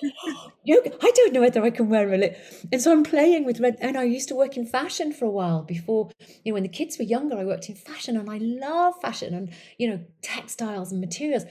I 0.68 1.12
don't 1.16 1.32
know 1.32 1.42
whether 1.42 1.62
I 1.62 1.70
can 1.70 1.90
wear 1.90 2.12
a 2.12 2.18
lip. 2.18 2.38
And 2.72 2.82
so 2.82 2.92
I'm 2.92 3.04
playing 3.04 3.46
with 3.46 3.60
red. 3.60 3.78
And 3.82 3.96
I 3.96 4.04
used 4.04 4.30
to 4.30 4.36
work 4.36 4.58
in 4.58 4.66
fashion 4.66 5.14
for 5.14 5.26
a 5.26 5.30
while 5.30 5.62
before, 5.62 6.10
you 6.44 6.52
know, 6.52 6.56
when 6.56 6.64
the 6.64 6.70
kids 6.70 6.98
were 6.98 7.06
younger, 7.06 7.38
I 7.38 7.46
worked 7.46 7.70
in 7.70 7.76
fashion 7.76 8.18
and 8.18 8.28
I 8.28 8.40
love 8.40 8.96
fashion 9.00 9.36
and, 9.36 9.54
you 9.78 9.88
know, 9.88 10.00
textiles 10.24 10.92
and 10.92 11.00
materials. 11.00 11.44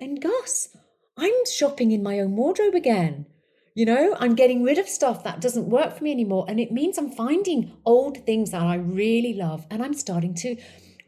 And 0.00 0.22
Gus, 0.22 0.68
I'm 1.16 1.32
shopping 1.52 1.90
in 1.90 2.04
my 2.04 2.20
own 2.20 2.36
wardrobe 2.36 2.74
again. 2.74 3.26
You 3.74 3.86
know, 3.86 4.16
I'm 4.20 4.36
getting 4.36 4.62
rid 4.62 4.78
of 4.78 4.88
stuff 4.88 5.24
that 5.24 5.40
doesn't 5.40 5.68
work 5.68 5.96
for 5.98 6.04
me 6.04 6.12
anymore. 6.12 6.46
And 6.48 6.60
it 6.60 6.70
means 6.70 6.96
I'm 6.96 7.10
finding 7.10 7.76
old 7.84 8.24
things 8.24 8.52
that 8.52 8.62
I 8.62 8.76
really 8.76 9.34
love 9.34 9.66
and 9.68 9.82
I'm 9.82 9.94
starting 9.94 10.32
to 10.36 10.56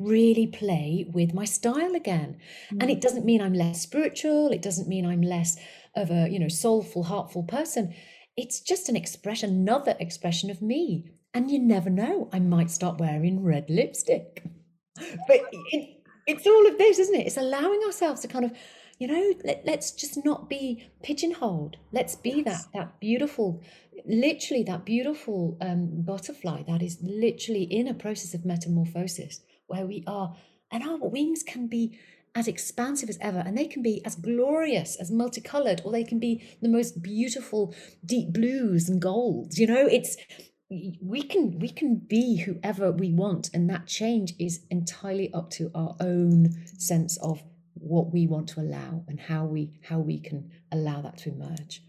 really 0.00 0.48
play 0.48 1.06
with 1.12 1.32
my 1.32 1.44
style 1.44 1.94
again. 1.94 2.38
Mm. 2.72 2.82
And 2.82 2.90
it 2.90 3.00
doesn't 3.00 3.24
mean 3.24 3.40
I'm 3.40 3.54
less 3.54 3.80
spiritual, 3.80 4.50
it 4.50 4.62
doesn't 4.62 4.88
mean 4.88 5.06
I'm 5.06 5.22
less 5.22 5.56
of 5.94 6.10
a, 6.10 6.28
you 6.28 6.40
know, 6.40 6.48
soulful, 6.48 7.04
heartful 7.04 7.44
person. 7.44 7.94
It's 8.36 8.60
just 8.60 8.88
an 8.88 8.96
expression, 8.96 9.50
another 9.50 9.94
expression 10.00 10.50
of 10.50 10.60
me. 10.60 11.12
And 11.32 11.50
you 11.50 11.60
never 11.60 11.88
know, 11.88 12.28
I 12.32 12.40
might 12.40 12.70
start 12.70 12.98
wearing 12.98 13.44
red 13.44 13.66
lipstick. 13.70 14.42
But 15.28 15.40
it, 15.70 16.02
it's 16.26 16.46
all 16.46 16.66
of 16.66 16.78
this, 16.78 16.98
isn't 16.98 17.14
it? 17.14 17.26
It's 17.26 17.36
allowing 17.36 17.80
ourselves 17.86 18.22
to 18.22 18.28
kind 18.28 18.44
of 18.44 18.52
you 18.98 19.06
know 19.06 19.34
let, 19.44 19.62
let's 19.64 19.90
just 19.90 20.24
not 20.24 20.48
be 20.48 20.88
pigeonholed 21.02 21.76
let's 21.92 22.16
be 22.16 22.42
yes. 22.44 22.64
that 22.64 22.72
that 22.72 23.00
beautiful 23.00 23.62
literally 24.06 24.62
that 24.62 24.84
beautiful 24.84 25.56
um, 25.60 26.02
butterfly 26.02 26.62
that 26.66 26.82
is 26.82 26.98
literally 27.02 27.64
in 27.64 27.88
a 27.88 27.94
process 27.94 28.34
of 28.34 28.44
metamorphosis 28.44 29.40
where 29.66 29.86
we 29.86 30.02
are 30.06 30.36
and 30.70 30.82
our 30.82 30.98
wings 30.98 31.42
can 31.42 31.66
be 31.66 31.98
as 32.34 32.46
expansive 32.46 33.08
as 33.08 33.18
ever 33.20 33.38
and 33.38 33.56
they 33.56 33.66
can 33.66 33.82
be 33.82 34.04
as 34.04 34.14
glorious 34.14 34.96
as 34.96 35.10
multicolored 35.10 35.80
or 35.84 35.92
they 35.92 36.04
can 36.04 36.18
be 36.18 36.46
the 36.60 36.68
most 36.68 37.02
beautiful 37.02 37.74
deep 38.04 38.32
blues 38.32 38.88
and 38.88 39.00
golds 39.00 39.58
you 39.58 39.66
know 39.66 39.86
it's 39.86 40.16
we 40.68 41.22
can 41.22 41.58
we 41.60 41.68
can 41.68 41.96
be 41.96 42.38
whoever 42.38 42.90
we 42.90 43.12
want 43.12 43.48
and 43.54 43.70
that 43.70 43.86
change 43.86 44.34
is 44.38 44.60
entirely 44.70 45.32
up 45.32 45.48
to 45.48 45.70
our 45.74 45.96
own 46.00 46.50
sense 46.76 47.16
of 47.18 47.42
what 47.78 48.12
we 48.12 48.26
want 48.26 48.48
to 48.48 48.60
allow 48.60 49.04
and 49.08 49.20
how 49.20 49.44
we 49.44 49.78
how 49.82 49.98
we 49.98 50.18
can 50.18 50.50
allow 50.72 51.00
that 51.02 51.18
to 51.18 51.30
emerge. 51.30 51.82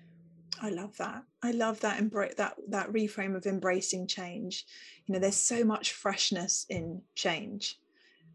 I 0.62 0.70
love 0.70 0.98
that. 0.98 1.24
I 1.44 1.52
love 1.52 1.80
that 1.82 2.00
embrace 2.00 2.36
that 2.38 2.56
that 2.70 2.92
reframe 2.92 3.36
of 3.36 3.46
embracing 3.46 4.08
change. 4.08 4.66
You 5.06 5.14
know 5.14 5.20
there's 5.20 5.36
so 5.36 5.64
much 5.64 5.94
freshness 5.94 6.66
in 6.70 7.02
change. 7.16 7.78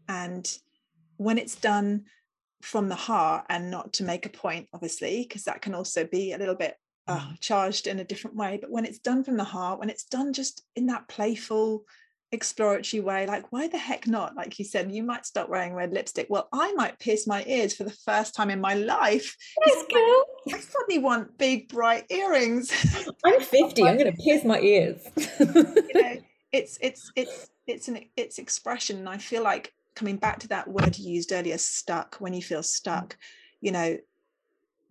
And 0.07 0.45
when 1.17 1.37
it's 1.37 1.55
done 1.55 2.05
from 2.61 2.87
the 2.87 2.95
heart 2.95 3.45
and 3.49 3.69
not 3.69 3.91
to 3.91 4.03
make 4.03 4.25
a 4.25 4.29
point 4.29 4.67
obviously 4.73 5.25
because 5.27 5.43
that 5.43 5.61
can 5.61 5.75
also 5.75 6.05
be 6.05 6.31
a 6.31 6.37
little 6.37 6.55
bit 6.55 6.77
uh, 7.07 7.19
mm. 7.19 7.39
charged 7.41 7.87
in 7.87 7.99
a 7.99 8.05
different 8.05 8.37
way 8.37 8.57
but 8.59 8.71
when 8.71 8.85
it's 8.85 8.99
done 8.99 9.21
from 9.21 9.35
the 9.35 9.43
heart 9.43 9.79
when 9.79 9.89
it's 9.89 10.05
done 10.05 10.31
just 10.31 10.63
in 10.77 10.85
that 10.85 11.05
playful 11.09 11.83
exploratory 12.33 12.99
way 12.99 13.25
like 13.27 13.51
why 13.51 13.67
the 13.67 13.77
heck 13.77 14.07
not? 14.07 14.35
Like 14.35 14.57
you 14.59 14.65
said 14.65 14.91
you 14.91 15.03
might 15.03 15.25
start 15.25 15.49
wearing 15.49 15.73
red 15.73 15.93
lipstick. 15.93 16.27
Well 16.29 16.49
i 16.51 16.73
might 16.73 16.99
pierce 16.99 17.27
my 17.27 17.43
ears 17.45 17.73
for 17.75 17.83
the 17.83 17.97
first 18.05 18.35
time 18.35 18.49
in 18.49 18.59
my 18.59 18.73
life 18.73 19.35
I, 19.63 19.85
I 20.53 20.59
suddenly 20.59 20.99
want 20.99 21.37
big 21.37 21.69
bright 21.69 22.05
earrings. 22.09 22.71
I'm 23.25 23.41
50 23.41 23.83
i'm 23.83 23.97
going 23.97 24.13
to 24.13 24.23
pierce 24.23 24.43
my 24.43 24.59
ears. 24.59 25.01
You 25.39 26.01
know, 26.01 26.17
it's 26.51 26.77
it's 26.81 27.11
it's 27.15 27.49
it's 27.67 27.87
an 27.87 27.99
it's 28.15 28.37
expression 28.37 28.97
and 28.97 29.09
i 29.09 29.17
feel 29.17 29.43
like 29.43 29.73
coming 29.95 30.17
back 30.17 30.39
to 30.39 30.47
that 30.49 30.67
word 30.67 30.97
you 30.97 31.11
used 31.11 31.31
earlier 31.31 31.57
stuck 31.57 32.15
when 32.19 32.33
you 32.33 32.41
feel 32.41 32.63
stuck 32.63 33.13
mm. 33.13 33.17
you 33.61 33.71
know 33.71 33.97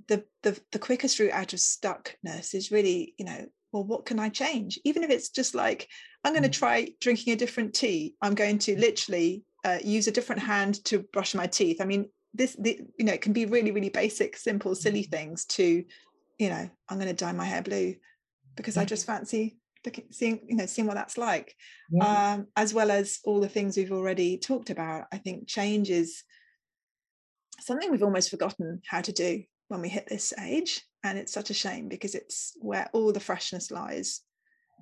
the 0.09 0.25
the, 0.43 0.59
the 0.73 0.79
quickest 0.79 1.19
route 1.19 1.33
out 1.33 1.53
of 1.53 1.59
stuckness 1.61 2.55
is 2.55 2.73
really 2.73 3.15
you 3.19 3.25
know 3.25 3.47
well 3.73 3.85
what 3.85 4.07
can 4.07 4.19
i 4.19 4.29
change? 4.29 4.79
Even 4.85 5.03
if 5.03 5.11
it's 5.11 5.31
just 5.31 5.55
like 5.55 5.89
i'm 6.25 6.33
going 6.33 6.43
to 6.43 6.49
mm. 6.49 6.59
try 6.59 6.89
drinking 7.01 7.33
a 7.33 7.37
different 7.37 7.75
tea. 7.75 8.15
I'm 8.23 8.35
going 8.35 8.59
to 8.61 8.79
literally 8.79 9.45
uh, 9.65 9.79
use 9.83 10.09
a 10.09 10.13
different 10.13 10.43
hand 10.43 10.85
to 10.87 11.05
brush 11.13 11.35
my 11.35 11.47
teeth. 11.47 11.81
I 11.81 11.85
mean 11.85 12.09
this 12.35 12.57
the, 12.59 12.81
you 12.99 13.05
know 13.05 13.13
it 13.13 13.23
can 13.23 13.33
be 13.33 13.47
really 13.47 13.71
really 13.71 13.89
basic 13.89 14.37
simple 14.37 14.75
silly 14.75 15.03
things 15.03 15.45
to 15.45 15.85
you 16.39 16.49
know 16.49 16.69
i'm 16.89 16.99
going 16.99 17.09
to 17.09 17.15
dye 17.15 17.33
my 17.33 17.45
hair 17.45 17.63
blue 17.63 17.95
because 18.57 18.77
i 18.77 18.85
just 18.85 19.07
fancy 19.07 19.57
looking, 19.85 20.05
seeing 20.11 20.41
you 20.49 20.57
know 20.57 20.67
seeing 20.67 20.87
what 20.87 20.95
that's 20.95 21.19
like. 21.19 21.55
Yeah. 21.91 22.33
um, 22.35 22.47
as 22.57 22.73
well 22.73 22.91
as 22.91 23.19
all 23.25 23.41
the 23.41 23.49
things 23.49 23.77
we've 23.77 23.93
already 23.93 24.39
talked 24.39 24.71
about 24.71 25.07
i 25.13 25.19
think 25.19 25.47
change 25.47 25.91
is 25.91 26.23
something 27.61 27.91
we've 27.91 28.03
almost 28.03 28.31
forgotten 28.31 28.81
how 28.87 29.01
to 29.01 29.13
do 29.13 29.43
when 29.69 29.81
we 29.81 29.89
hit 29.89 30.07
this 30.09 30.33
age 30.41 30.83
and 31.05 31.19
it's 31.19 31.33
such 31.33 31.51
a 31.51 31.55
shame 31.55 31.89
because 31.89 32.15
it's 32.15 32.53
where 32.61 32.89
all 32.93 33.13
the 33.13 33.21
freshness 33.21 33.71
lies 33.71 34.21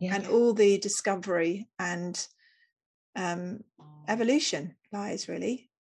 yeah. 0.01 0.15
and 0.15 0.27
all 0.27 0.53
the 0.53 0.79
discovery 0.79 1.69
and 1.79 2.27
um, 3.17 3.61
evolution 4.09 4.75
lies 4.93 5.29
really. 5.29 5.71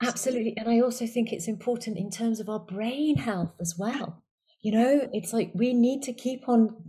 Absolutely. 0.00 0.54
And 0.56 0.68
i 0.68 0.80
also 0.80 1.06
think 1.06 1.32
it's 1.32 1.48
important 1.48 1.98
in 1.98 2.10
terms 2.10 2.38
of 2.38 2.48
our 2.48 2.60
brain 2.60 3.16
health 3.16 3.54
as 3.60 3.74
well. 3.78 4.22
You 4.62 4.72
know 4.72 5.08
it's 5.12 5.32
like 5.32 5.52
we 5.54 5.72
need 5.72 6.02
to 6.02 6.12
keep 6.12 6.48
on 6.48 6.84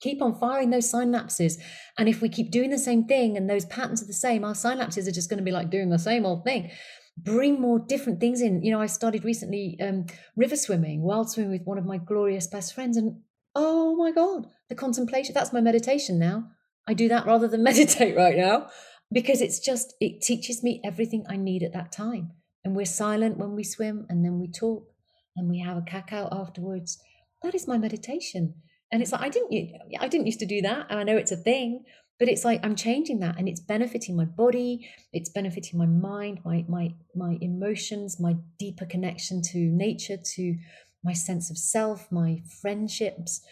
keep 0.00 0.20
on 0.20 0.38
firing 0.38 0.70
those 0.70 0.90
synapses. 0.90 1.54
And 1.98 2.08
if 2.08 2.20
we 2.20 2.28
keep 2.28 2.50
doing 2.50 2.70
the 2.70 2.78
same 2.78 3.04
thing 3.06 3.36
and 3.36 3.48
those 3.48 3.64
patterns 3.66 4.02
are 4.02 4.06
the 4.06 4.12
same 4.12 4.44
our 4.44 4.54
synapses 4.54 5.06
are 5.08 5.12
just 5.12 5.30
going 5.30 5.38
to 5.38 5.44
be 5.44 5.52
like 5.52 5.70
doing 5.70 5.90
the 5.90 5.98
same 5.98 6.24
old 6.26 6.44
thing 6.44 6.70
bring 7.16 7.60
more 7.60 7.78
different 7.78 8.20
things 8.20 8.40
in. 8.40 8.62
You 8.62 8.72
know, 8.72 8.80
I 8.80 8.86
started 8.86 9.24
recently 9.24 9.78
um, 9.80 10.06
river 10.36 10.56
swimming, 10.56 11.02
wild 11.02 11.30
swimming 11.30 11.52
with 11.52 11.64
one 11.64 11.78
of 11.78 11.84
my 11.84 11.98
glorious 11.98 12.46
best 12.46 12.74
friends, 12.74 12.96
and 12.96 13.20
oh 13.54 13.96
my 13.96 14.10
god, 14.10 14.46
the 14.68 14.74
contemplation. 14.74 15.34
That's 15.34 15.52
my 15.52 15.60
meditation 15.60 16.18
now. 16.18 16.50
I 16.86 16.94
do 16.94 17.08
that 17.08 17.26
rather 17.26 17.48
than 17.48 17.62
meditate 17.70 18.16
right 18.16 18.36
now 18.36 18.68
because 19.12 19.40
it's 19.40 19.60
just 19.60 19.94
it 20.00 20.20
teaches 20.20 20.62
me 20.62 20.80
everything 20.84 21.24
I 21.28 21.36
need 21.36 21.62
at 21.62 21.72
that 21.72 21.92
time. 21.92 22.32
And 22.64 22.74
we're 22.74 22.86
silent 22.86 23.36
when 23.38 23.54
we 23.54 23.62
swim, 23.62 24.06
and 24.08 24.24
then 24.24 24.38
we 24.40 24.50
talk, 24.50 24.88
and 25.36 25.50
we 25.50 25.60
have 25.60 25.76
a 25.76 25.82
cacao 25.82 26.28
afterwards. 26.32 26.98
That 27.42 27.54
is 27.54 27.68
my 27.68 27.76
meditation. 27.76 28.54
And 28.90 29.02
it's 29.02 29.12
like 29.12 29.22
I 29.22 29.28
didn't 29.28 29.72
I 30.00 30.08
didn't 30.08 30.26
used 30.26 30.40
to 30.40 30.46
do 30.46 30.62
that, 30.62 30.86
and 30.88 30.98
I 30.98 31.02
know 31.02 31.16
it's 31.16 31.32
a 31.32 31.36
thing, 31.36 31.84
but 32.24 32.32
it's 32.32 32.44
like 32.44 32.60
i'm 32.64 32.74
changing 32.74 33.20
that 33.20 33.36
and 33.38 33.48
it's 33.48 33.60
benefiting 33.60 34.16
my 34.16 34.24
body 34.24 34.88
it's 35.12 35.28
benefiting 35.28 35.78
my 35.78 35.86
mind 35.86 36.40
my 36.44 36.64
my 36.68 36.88
my 37.14 37.36
emotions 37.40 38.18
my 38.18 38.34
deeper 38.58 38.86
connection 38.86 39.42
to 39.42 39.58
nature 39.58 40.16
to 40.16 40.56
my 41.04 41.12
sense 41.12 41.50
of 41.50 41.58
self 41.58 42.10
my 42.10 42.42
friendships. 42.60 43.42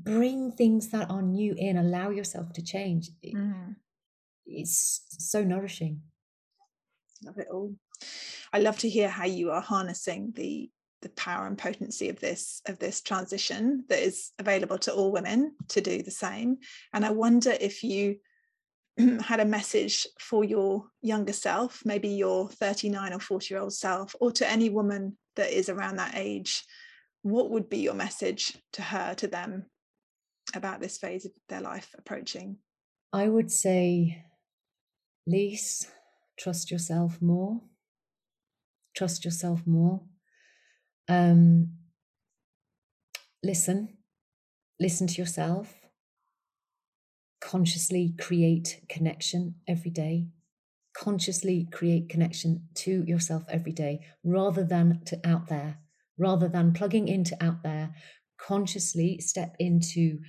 Bring 0.00 0.52
things 0.52 0.88
that 0.90 1.10
are 1.10 1.22
new 1.22 1.54
in 1.56 1.76
allow 1.76 2.10
yourself 2.10 2.52
to 2.54 2.62
change. 2.62 3.10
Mm. 3.24 3.76
it's 4.46 5.02
so 5.18 5.44
nourishing. 5.44 6.02
Love 7.24 7.38
it 7.38 7.48
all. 7.52 7.74
I 8.52 8.58
love 8.58 8.78
to 8.78 8.88
hear 8.88 9.08
how 9.08 9.26
you 9.26 9.50
are 9.50 9.60
harnessing 9.60 10.32
the 10.34 10.70
the 11.02 11.08
power 11.10 11.46
and 11.46 11.56
potency 11.56 12.08
of 12.08 12.20
this 12.20 12.62
of 12.66 12.78
this 12.78 13.00
transition 13.00 13.84
that 13.88 14.00
is 14.00 14.32
available 14.38 14.78
to 14.78 14.92
all 14.92 15.12
women 15.12 15.54
to 15.68 15.80
do 15.80 16.02
the 16.02 16.10
same. 16.10 16.58
And 16.92 17.04
i 17.04 17.10
wonder 17.10 17.54
if 17.60 17.82
you 17.82 18.16
had 19.22 19.40
a 19.40 19.44
message 19.44 20.06
for 20.18 20.44
your 20.44 20.84
younger 21.00 21.32
self 21.32 21.82
maybe 21.84 22.08
your 22.08 22.48
39 22.48 23.12
or 23.12 23.20
40 23.20 23.54
year 23.54 23.62
old 23.62 23.72
self 23.72 24.14
or 24.20 24.32
to 24.32 24.50
any 24.50 24.68
woman 24.68 25.16
that 25.36 25.50
is 25.50 25.68
around 25.68 25.96
that 25.96 26.16
age 26.16 26.64
what 27.22 27.50
would 27.50 27.68
be 27.68 27.78
your 27.78 27.94
message 27.94 28.56
to 28.72 28.82
her 28.82 29.14
to 29.14 29.26
them 29.26 29.66
about 30.54 30.80
this 30.80 30.98
phase 30.98 31.24
of 31.24 31.32
their 31.48 31.60
life 31.60 31.94
approaching? 31.98 32.56
I 33.12 33.28
would 33.28 33.50
say 33.50 34.24
Lise, 35.26 35.86
trust 36.38 36.70
yourself 36.70 37.20
more. 37.20 37.60
Trust 38.96 39.24
yourself 39.24 39.66
more. 39.66 40.00
Um, 41.10 41.70
listen, 43.42 43.98
listen 44.78 45.08
to 45.08 45.20
yourself. 45.20 45.74
Consciously 47.40 48.14
create 48.20 48.82
connection 48.88 49.56
every 49.66 49.90
day. 49.90 50.28
Consciously 50.96 51.66
create 51.72 52.08
connection 52.08 52.68
to 52.76 53.02
yourself 53.08 53.42
every 53.48 53.72
day 53.72 54.06
rather 54.22 54.62
than 54.62 55.00
to 55.06 55.18
out 55.24 55.48
there, 55.48 55.78
rather 56.16 56.48
than 56.48 56.72
plugging 56.72 57.08
into 57.08 57.36
out 57.42 57.64
there. 57.64 57.92
Consciously 58.40 59.18
step 59.18 59.56
into 59.58 60.20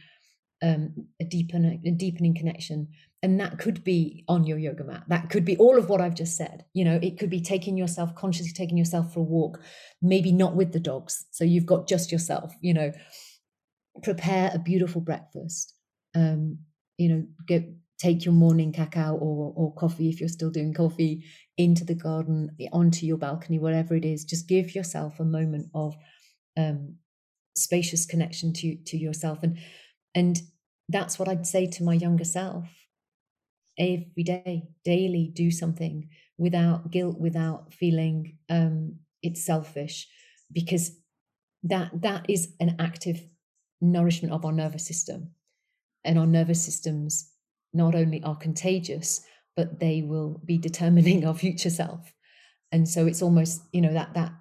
um, 0.64 1.08
a, 1.22 1.26
deepen, 1.26 1.80
a 1.86 1.92
deepening 1.92 2.34
connection 2.34 2.88
and 3.24 3.40
that 3.40 3.60
could 3.60 3.84
be 3.84 4.24
on 4.28 4.46
your 4.46 4.58
yoga 4.58 4.84
mat. 4.84 5.04
That 5.08 5.30
could 5.30 5.46
be 5.46 5.58
all 5.58 5.78
of 5.78 5.90
what 5.90 6.02
i've 6.02 6.16
just 6.16 6.36
said. 6.36 6.66
You 6.74 6.86
know 6.86 7.00
it 7.02 7.20
could 7.20 7.30
be 7.30 7.42
taking 7.42 7.78
yourself 7.78 8.16
consciously 8.16 8.54
taking 8.54 8.78
yourself 8.78 9.14
for 9.14 9.20
a 9.20 9.24
walk 9.24 9.60
maybe 10.02 10.32
not 10.32 10.56
with 10.56 10.72
the 10.72 10.80
dogs. 10.80 11.26
So 11.32 11.44
you've 11.44 11.66
got 11.66 11.88
just 11.88 12.12
yourself 12.12 12.54
you 12.62 12.74
know. 12.74 12.92
Prepare 14.04 14.52
a 14.54 14.60
beautiful 14.60 15.02
breakfast. 15.02 15.76
Um 16.16 16.60
you 16.98 17.10
know 17.10 17.26
get 17.48 17.66
take 18.00 18.26
your 18.26 18.34
morning 18.34 18.72
cacao 18.72 19.16
or 19.16 19.54
or 19.56 19.74
coffee 19.76 20.10
if 20.10 20.20
you're 20.20 20.30
still 20.30 20.50
doing 20.50 20.74
coffee 20.74 21.24
into 21.58 21.86
the 21.86 21.94
garden 21.94 22.50
onto 22.72 23.06
your 23.06 23.18
balcony 23.18 23.60
whatever 23.60 23.96
it 23.96 24.06
is. 24.06 24.24
Just 24.24 24.48
give 24.48 24.74
yourself 24.74 25.20
a 25.20 25.26
moment 25.26 25.68
of 25.76 25.96
um 26.58 26.96
spacious 27.56 28.06
connection 28.06 28.54
to 28.54 28.78
to 28.86 28.98
yourself. 28.98 29.44
And 29.44 29.60
and 30.16 30.42
that's 30.90 31.18
what 31.18 31.30
i'd 31.30 31.48
say 31.48 31.66
to 31.66 31.84
my 31.86 31.94
younger 31.94 32.26
self 32.26 32.81
every 33.78 34.24
day, 34.24 34.64
daily, 34.84 35.32
do 35.34 35.52
something 35.52 36.10
without 36.38 36.92
guilt, 36.92 37.20
without 37.20 37.74
feeling 37.74 38.38
um, 38.50 38.96
it's 39.22 39.46
selfish, 39.46 40.08
because 40.52 40.92
that 41.64 41.90
that 42.02 42.26
is 42.30 42.54
an 42.60 42.76
active 42.80 43.22
nourishment 43.80 44.34
of 44.34 44.46
our 44.46 44.52
nervous 44.52 44.86
system, 44.86 45.32
and 46.04 46.18
our 46.18 46.28
nervous 46.28 46.64
systems 46.64 47.32
not 47.74 47.96
only 47.96 48.22
are 48.24 48.36
contagious, 48.36 49.22
but 49.56 49.80
they 49.80 50.02
will 50.02 50.42
be 50.46 50.58
determining 50.58 51.26
our 51.28 51.36
future 51.36 51.70
self. 51.70 52.14
And 52.72 52.88
so 52.88 53.06
it's 53.06 53.22
almost 53.22 53.62
you 53.72 53.82
know 53.82 53.94
that 53.94 54.14
that 54.16 54.34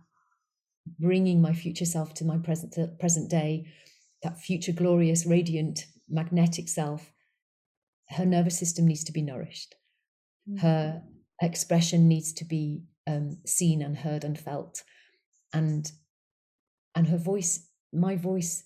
bringing 0.99 1.41
my 1.41 1.53
future 1.53 1.85
self 1.85 2.15
to 2.15 2.25
my 2.25 2.39
present 2.39 2.73
to 2.73 2.89
present 2.99 3.31
day, 3.31 3.67
that 4.23 4.41
future 4.41 4.73
glorious, 4.73 5.27
radiant, 5.27 5.87
magnetic 6.09 6.69
self 6.69 7.13
her 8.11 8.27
nervous 8.27 8.59
system 8.59 8.87
needs 8.87 9.05
to 9.05 9.13
be 9.13 9.23
nourished. 9.23 9.75
Mm. 10.49 10.61
Her 10.61 11.03
expression 11.41 12.09
needs 12.09 12.33
to 12.35 12.45
be 12.45 12.83
um, 13.07 13.39
seen 13.47 13.83
and 13.83 13.97
heard 13.97 14.25
and 14.25 14.39
felt, 14.39 14.83
and 15.53 15.91
and 16.95 17.07
her 17.09 17.19
voice, 17.19 17.69
my 17.93 18.17
voice, 18.17 18.65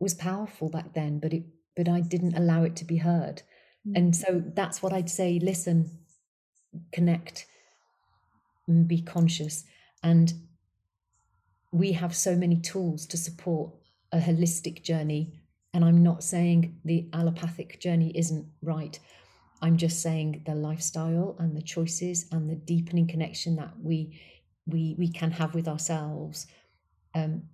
was 0.00 0.14
powerful 0.14 0.68
back 0.68 0.94
then, 0.94 1.18
but 1.18 1.32
it 1.32 1.44
but 1.76 1.88
I 1.88 2.00
didn't 2.00 2.36
allow 2.36 2.64
it 2.64 2.76
to 2.76 2.84
be 2.84 2.96
heard, 2.98 3.42
mm. 3.86 3.96
and 3.96 4.16
so 4.16 4.42
that's 4.54 4.82
what 4.82 4.92
I'd 4.92 5.10
say. 5.10 5.38
Listen, 5.40 5.90
connect, 6.92 7.46
and 8.66 8.88
be 8.88 9.02
conscious, 9.02 9.64
and 10.02 10.32
we 11.72 11.92
have 11.92 12.16
so 12.16 12.34
many 12.34 12.56
tools 12.60 13.06
to 13.06 13.16
support 13.16 13.74
a 14.12 14.18
holistic 14.18 14.82
journey 14.82 15.37
and 15.78 15.84
I'm 15.84 16.02
not 16.02 16.24
saying 16.24 16.80
the 16.84 17.08
allopathic 17.12 17.78
journey 17.78 18.10
isn't 18.16 18.48
right. 18.62 18.98
I'm 19.62 19.76
just 19.76 20.02
saying 20.02 20.42
the 20.44 20.56
lifestyle 20.56 21.36
and 21.38 21.56
the 21.56 21.62
choices 21.62 22.26
and 22.32 22.50
the 22.50 22.56
deepening 22.56 23.06
connection 23.06 23.54
that 23.56 23.74
we 23.80 24.20
we 24.66 24.96
we 24.98 25.08
can 25.08 25.30
have 25.30 25.54
with 25.54 25.68
ourselves. 25.68 26.48
Um, 27.14 27.44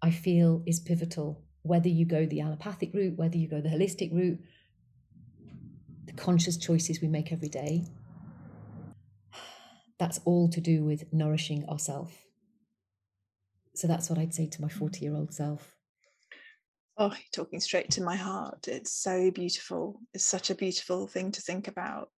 I 0.00 0.12
feel 0.12 0.62
is 0.64 0.78
pivotal. 0.78 1.42
Whether 1.62 1.88
you 1.88 2.04
go 2.04 2.24
the 2.24 2.40
allopathic 2.40 2.94
route, 2.94 3.18
whether 3.18 3.36
you 3.36 3.48
go 3.48 3.60
the 3.60 3.68
holistic 3.68 4.14
route, 4.14 4.38
the 6.04 6.12
conscious 6.12 6.56
choices 6.56 7.00
we 7.00 7.08
make 7.08 7.32
every 7.32 7.48
day. 7.48 7.88
That's 9.98 10.20
all 10.24 10.48
to 10.50 10.60
do 10.60 10.84
with 10.84 11.12
nourishing 11.12 11.68
ourselves. 11.68 12.14
So 13.74 13.88
that's 13.88 14.08
what 14.08 14.20
I'd 14.20 14.34
say 14.34 14.46
to 14.46 14.62
my 14.62 14.68
40 14.68 15.00
year 15.00 15.16
old 15.16 15.34
self. 15.34 15.75
Oh, 16.98 17.08
you're 17.08 17.44
talking 17.44 17.60
straight 17.60 17.90
to 17.92 18.02
my 18.02 18.16
heart. 18.16 18.68
It's 18.68 18.92
so 18.92 19.30
beautiful. 19.30 20.00
It's 20.14 20.24
such 20.24 20.48
a 20.48 20.54
beautiful 20.54 21.06
thing 21.06 21.30
to 21.32 21.42
think 21.42 21.68
about. 21.68 22.08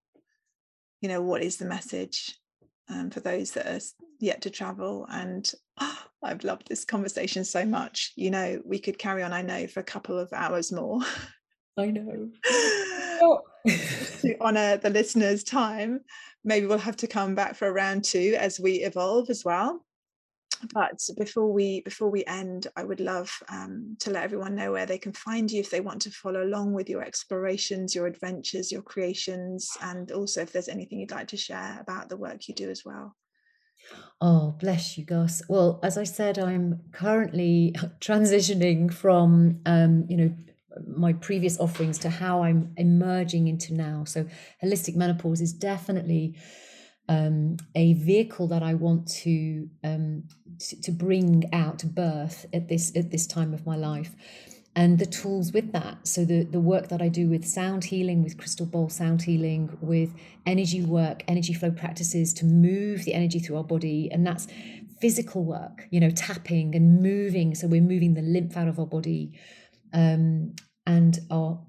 You 1.00 1.08
know, 1.08 1.20
what 1.20 1.42
is 1.42 1.56
the 1.56 1.64
message 1.64 2.36
um, 2.88 3.10
for 3.10 3.18
those 3.18 3.50
that 3.52 3.66
are 3.66 3.80
yet 4.20 4.42
to 4.42 4.50
travel? 4.50 5.06
And 5.10 5.50
oh, 5.80 5.98
I've 6.22 6.44
loved 6.44 6.68
this 6.68 6.84
conversation 6.84 7.44
so 7.44 7.64
much. 7.64 8.12
You 8.14 8.30
know, 8.30 8.60
we 8.64 8.78
could 8.78 8.98
carry 8.98 9.22
on, 9.22 9.32
I 9.32 9.42
know, 9.42 9.66
for 9.66 9.80
a 9.80 9.84
couple 9.84 10.18
of 10.18 10.32
hours 10.32 10.70
more. 10.70 11.00
I 11.76 11.86
know. 11.86 12.30
to 13.66 14.36
honor 14.40 14.76
the 14.76 14.90
listeners' 14.90 15.42
time, 15.42 16.00
maybe 16.44 16.66
we'll 16.66 16.78
have 16.78 16.96
to 16.98 17.06
come 17.08 17.34
back 17.34 17.56
for 17.56 17.66
a 17.66 17.72
round 17.72 18.04
two 18.04 18.36
as 18.38 18.60
we 18.60 18.74
evolve 18.84 19.28
as 19.28 19.44
well 19.44 19.84
but 20.72 21.00
before 21.16 21.52
we 21.52 21.80
before 21.82 22.10
we 22.10 22.24
end 22.26 22.66
i 22.76 22.84
would 22.84 23.00
love 23.00 23.30
um, 23.48 23.96
to 23.98 24.10
let 24.10 24.24
everyone 24.24 24.54
know 24.54 24.72
where 24.72 24.86
they 24.86 24.98
can 24.98 25.12
find 25.12 25.50
you 25.50 25.60
if 25.60 25.70
they 25.70 25.80
want 25.80 26.02
to 26.02 26.10
follow 26.10 26.42
along 26.44 26.72
with 26.72 26.88
your 26.88 27.02
explorations 27.02 27.94
your 27.94 28.06
adventures 28.06 28.72
your 28.72 28.82
creations 28.82 29.76
and 29.82 30.12
also 30.12 30.40
if 30.42 30.52
there's 30.52 30.68
anything 30.68 31.00
you'd 31.00 31.10
like 31.10 31.28
to 31.28 31.36
share 31.36 31.78
about 31.80 32.08
the 32.08 32.16
work 32.16 32.48
you 32.48 32.54
do 32.54 32.70
as 32.70 32.84
well 32.84 33.14
Oh, 34.20 34.56
bless 34.58 34.98
you, 34.98 35.04
Gus. 35.04 35.42
Well, 35.48 35.78
as 35.82 35.96
I 35.96 36.04
said, 36.04 36.38
I'm 36.38 36.80
currently 36.92 37.74
transitioning 38.00 38.92
from, 38.92 39.60
um, 39.64 40.06
you 40.08 40.16
know, 40.16 40.34
my 40.86 41.12
previous 41.12 41.58
offerings 41.58 41.98
to 41.98 42.10
how 42.10 42.42
I'm 42.42 42.72
emerging 42.76 43.48
into 43.48 43.74
now. 43.74 44.04
So, 44.04 44.26
holistic 44.62 44.96
menopause 44.96 45.40
is 45.40 45.52
definitely 45.52 46.34
um, 47.08 47.56
a 47.74 47.94
vehicle 47.94 48.46
that 48.48 48.62
I 48.62 48.74
want 48.74 49.08
to, 49.22 49.68
um, 49.82 50.24
to, 50.58 50.80
to 50.82 50.90
bring 50.92 51.44
out 51.52 51.82
birth 51.84 52.46
at 52.52 52.68
this 52.68 52.94
at 52.96 53.10
this 53.10 53.26
time 53.26 53.54
of 53.54 53.64
my 53.66 53.76
life, 53.76 54.14
and 54.76 54.98
the 54.98 55.06
tools 55.06 55.52
with 55.52 55.72
that. 55.72 56.06
So 56.06 56.24
the 56.24 56.44
the 56.44 56.60
work 56.60 56.88
that 56.88 57.00
I 57.00 57.08
do 57.08 57.28
with 57.28 57.44
sound 57.46 57.84
healing, 57.84 58.22
with 58.22 58.36
crystal 58.36 58.66
ball 58.66 58.90
sound 58.90 59.22
healing, 59.22 59.76
with 59.80 60.10
energy 60.46 60.82
work, 60.82 61.24
energy 61.26 61.54
flow 61.54 61.70
practices 61.70 62.34
to 62.34 62.44
move 62.44 63.04
the 63.04 63.14
energy 63.14 63.38
through 63.38 63.56
our 63.56 63.64
body, 63.64 64.10
and 64.12 64.26
that's 64.26 64.46
physical 65.00 65.44
work. 65.44 65.86
You 65.90 66.00
know, 66.00 66.10
tapping 66.10 66.74
and 66.74 67.02
moving. 67.02 67.54
So 67.54 67.66
we're 67.66 67.80
moving 67.80 68.14
the 68.14 68.22
lymph 68.22 68.56
out 68.56 68.68
of 68.68 68.78
our 68.78 68.86
body, 68.86 69.32
um, 69.92 70.54
and 70.86 71.18
our 71.30 71.60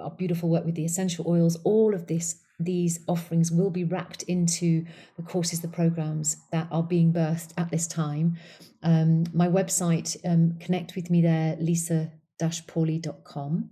our 0.00 0.12
beautiful 0.12 0.48
work 0.48 0.64
with 0.64 0.76
the 0.76 0.84
essential 0.84 1.24
oils. 1.28 1.58
All 1.64 1.94
of 1.94 2.06
this 2.06 2.40
these 2.58 3.00
offerings 3.06 3.52
will 3.52 3.70
be 3.70 3.84
wrapped 3.84 4.24
into 4.24 4.84
the 5.16 5.22
courses, 5.22 5.60
the 5.60 5.68
programs 5.68 6.36
that 6.50 6.66
are 6.70 6.82
being 6.82 7.12
birthed 7.12 7.52
at 7.56 7.70
this 7.70 7.86
time. 7.86 8.36
Um, 8.82 9.24
my 9.32 9.46
website, 9.46 10.16
um, 10.24 10.58
connect 10.58 10.96
with 10.96 11.08
me 11.10 11.22
there, 11.22 11.56
lisa-pauly.com. 11.60 13.70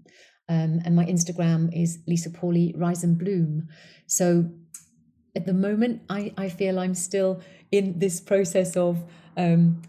Um, 0.49 0.80
and 0.84 0.95
my 0.95 1.05
Instagram 1.05 1.70
is 1.72 1.99
Lisa 2.07 2.30
Pauly 2.30 2.72
Rise 2.76 3.03
and 3.03 3.18
Bloom. 3.18 3.66
So 4.07 4.49
at 5.34 5.45
the 5.45 5.53
moment, 5.53 6.03
I, 6.09 6.32
I 6.37 6.49
feel 6.49 6.78
I'm 6.78 6.95
still 6.95 7.43
in 7.72 7.99
this 7.99 8.20
process 8.20 8.76
of 8.76 9.03
um, 9.37 9.82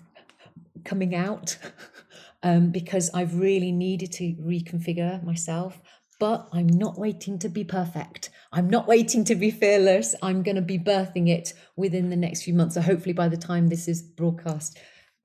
coming 0.84 1.14
out 1.14 1.60
um, 2.44 2.72
because 2.72 3.12
I've 3.14 3.40
really 3.40 3.72
needed 3.72 4.12
to 4.14 4.34
reconfigure 4.42 5.24
myself 5.24 5.80
but 6.20 6.48
I'm 6.52 6.68
not 6.68 6.98
waiting 6.98 7.38
to 7.40 7.50
be 7.50 7.64
perfect. 7.64 8.30
I'm 8.52 8.70
not 8.70 8.88
waiting 8.88 9.24
to 9.26 9.36
be 9.36 9.52
fearless. 9.52 10.16
I'm 10.22 10.42
going 10.44 10.56
to 10.56 10.62
be 10.62 10.80
birthing 10.80 11.30
it 11.30 11.54
within 11.76 12.10
the 12.10 12.16
next 12.16 12.44
few 12.44 12.54
months. 12.54 12.76
So 12.76 12.82
hopefully 12.82 13.14
by 13.14 13.28
the 13.28 13.38
time 13.38 13.68
this 13.68 13.88
is 13.88 14.02
broadcast, 14.02 14.80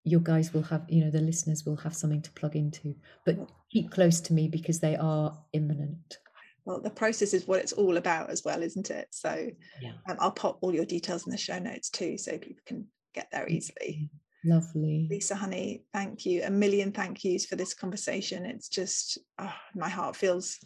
your 0.05 0.21
guys 0.21 0.53
will 0.53 0.63
have, 0.63 0.85
you 0.89 1.05
know, 1.05 1.11
the 1.11 1.21
listeners 1.21 1.65
will 1.65 1.77
have 1.77 1.95
something 1.95 2.23
to 2.23 2.31
plug 2.33 2.57
into. 2.57 2.95
But 3.25 3.49
keep 3.71 3.91
close 3.91 4.21
to 4.23 4.33
me 4.35 4.49
because 4.49 4.81
they 4.81 4.97
are 4.97 5.39
imminent. 5.53 6.19
Well, 6.65 6.81
the 6.81 6.91
process 6.91 7.35
is 7.35 7.47
what 7.47 7.61
it's 7.61 7.73
all 7.73 7.97
about 7.97 8.31
as 8.31 8.45
well, 8.45 8.63
isn't 8.63 8.91
it? 8.91 9.09
So 9.11 9.51
yeah. 9.81 9.93
um, 10.09 10.17
I'll 10.21 10.31
pop 10.31 10.59
all 10.61 10.75
your 10.75 10.85
details 10.85 11.27
in 11.27 11.33
the 11.33 11.39
show 11.39 11.59
notes 11.59 11.91
too, 11.91 12.19
so 12.19 12.39
people 12.39 12.63
can 12.67 12.87
get 13.15 13.29
there 13.33 13.49
easily. 13.49 14.11
Lovely. 14.45 15.07
Lisa 15.09 15.37
Honey, 15.37 15.85
thank 15.93 16.27
you. 16.27 16.43
A 16.45 16.51
million 16.51 16.91
thank 16.91 17.25
yous 17.25 17.47
for 17.47 17.57
this 17.57 17.75
conversation. 17.75 18.45
It's 18.45 18.69
just, 18.69 19.19
oh, 19.39 19.55
my 19.75 19.89
heart 19.89 20.17
feels 20.17 20.59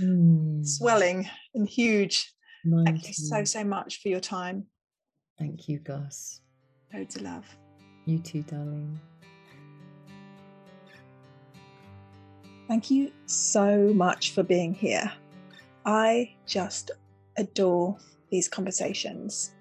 mm. 0.00 0.66
swelling 0.66 1.28
and 1.54 1.66
huge. 1.66 2.32
Mine 2.64 2.84
thank 2.84 3.02
too. 3.02 3.08
you 3.08 3.14
so, 3.14 3.44
so 3.44 3.64
much 3.64 4.02
for 4.02 4.08
your 4.08 4.20
time. 4.20 4.66
Thank 5.38 5.68
you, 5.68 5.78
Gus. 5.78 6.40
Loads 6.92 7.16
of 7.16 7.22
love. 7.22 7.46
You 8.04 8.18
too, 8.18 8.42
darling. 8.42 9.00
Thank 12.68 12.90
you 12.90 13.12
so 13.26 13.92
much 13.94 14.32
for 14.32 14.42
being 14.42 14.74
here. 14.74 15.10
I 15.84 16.34
just 16.46 16.90
adore 17.36 17.96
these 18.30 18.48
conversations. 18.48 19.52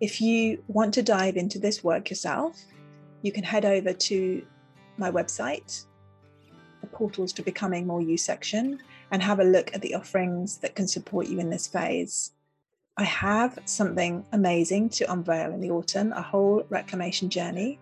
If 0.00 0.20
you 0.20 0.62
want 0.68 0.92
to 0.94 1.02
dive 1.02 1.36
into 1.36 1.58
this 1.58 1.84
work 1.84 2.10
yourself, 2.10 2.60
you 3.22 3.32
can 3.32 3.44
head 3.44 3.64
over 3.64 3.92
to 3.92 4.46
my 4.96 5.10
website, 5.10 5.84
the 6.80 6.86
Portals 6.88 7.32
to 7.34 7.42
Becoming 7.42 7.86
More 7.86 8.02
You 8.02 8.16
section, 8.16 8.80
and 9.10 9.22
have 9.22 9.40
a 9.40 9.44
look 9.44 9.74
at 9.74 9.80
the 9.82 9.94
offerings 9.94 10.58
that 10.58 10.74
can 10.74 10.88
support 10.88 11.26
you 11.28 11.38
in 11.38 11.48
this 11.48 11.66
phase. 11.66 12.32
I 12.96 13.04
have 13.04 13.58
something 13.64 14.24
amazing 14.32 14.90
to 14.90 15.12
unveil 15.12 15.52
in 15.52 15.60
the 15.60 15.70
autumn 15.70 16.12
a 16.12 16.22
whole 16.22 16.64
reclamation 16.68 17.28
journey, 17.30 17.78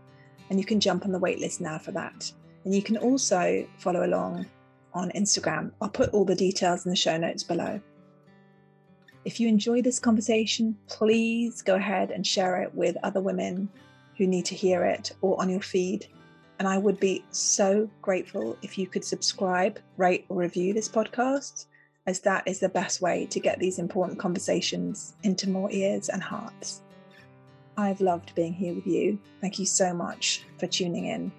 and 0.50 0.58
you 0.58 0.64
can 0.64 0.80
jump 0.80 1.04
on 1.04 1.12
the 1.12 1.20
waitlist 1.20 1.60
now 1.60 1.78
for 1.78 1.92
that. 1.92 2.30
And 2.64 2.74
you 2.74 2.82
can 2.82 2.98
also 2.98 3.66
follow 3.78 4.04
along 4.04 4.46
on 4.94 5.10
Instagram. 5.12 5.72
I'll 5.80 5.88
put 5.88 6.10
all 6.10 6.24
the 6.24 6.34
details 6.34 6.84
in 6.84 6.90
the 6.90 6.96
show 6.96 7.16
notes 7.16 7.42
below. 7.42 7.80
If 9.24 9.38
you 9.38 9.46
enjoy 9.46 9.82
this 9.82 10.00
conversation, 10.00 10.76
please 10.88 11.62
go 11.62 11.76
ahead 11.76 12.10
and 12.10 12.26
share 12.26 12.60
it 12.62 12.74
with 12.74 12.96
other 13.02 13.20
women 13.20 13.68
who 14.16 14.26
need 14.26 14.44
to 14.46 14.54
hear 14.54 14.84
it 14.84 15.12
or 15.20 15.40
on 15.40 15.48
your 15.48 15.60
feed. 15.60 16.06
And 16.58 16.66
I 16.66 16.78
would 16.78 16.98
be 16.98 17.24
so 17.30 17.88
grateful 18.02 18.56
if 18.62 18.76
you 18.76 18.86
could 18.86 19.04
subscribe, 19.04 19.78
rate, 19.96 20.24
or 20.28 20.38
review 20.38 20.74
this 20.74 20.88
podcast, 20.88 21.66
as 22.06 22.20
that 22.20 22.46
is 22.46 22.58
the 22.58 22.68
best 22.68 23.00
way 23.00 23.26
to 23.26 23.40
get 23.40 23.58
these 23.58 23.78
important 23.78 24.18
conversations 24.18 25.14
into 25.22 25.48
more 25.48 25.70
ears 25.70 26.08
and 26.08 26.22
hearts. 26.22 26.82
I've 27.76 28.00
loved 28.00 28.34
being 28.34 28.52
here 28.52 28.74
with 28.74 28.86
you. 28.86 29.18
Thank 29.40 29.58
you 29.58 29.66
so 29.66 29.94
much 29.94 30.44
for 30.58 30.66
tuning 30.66 31.06
in. 31.06 31.32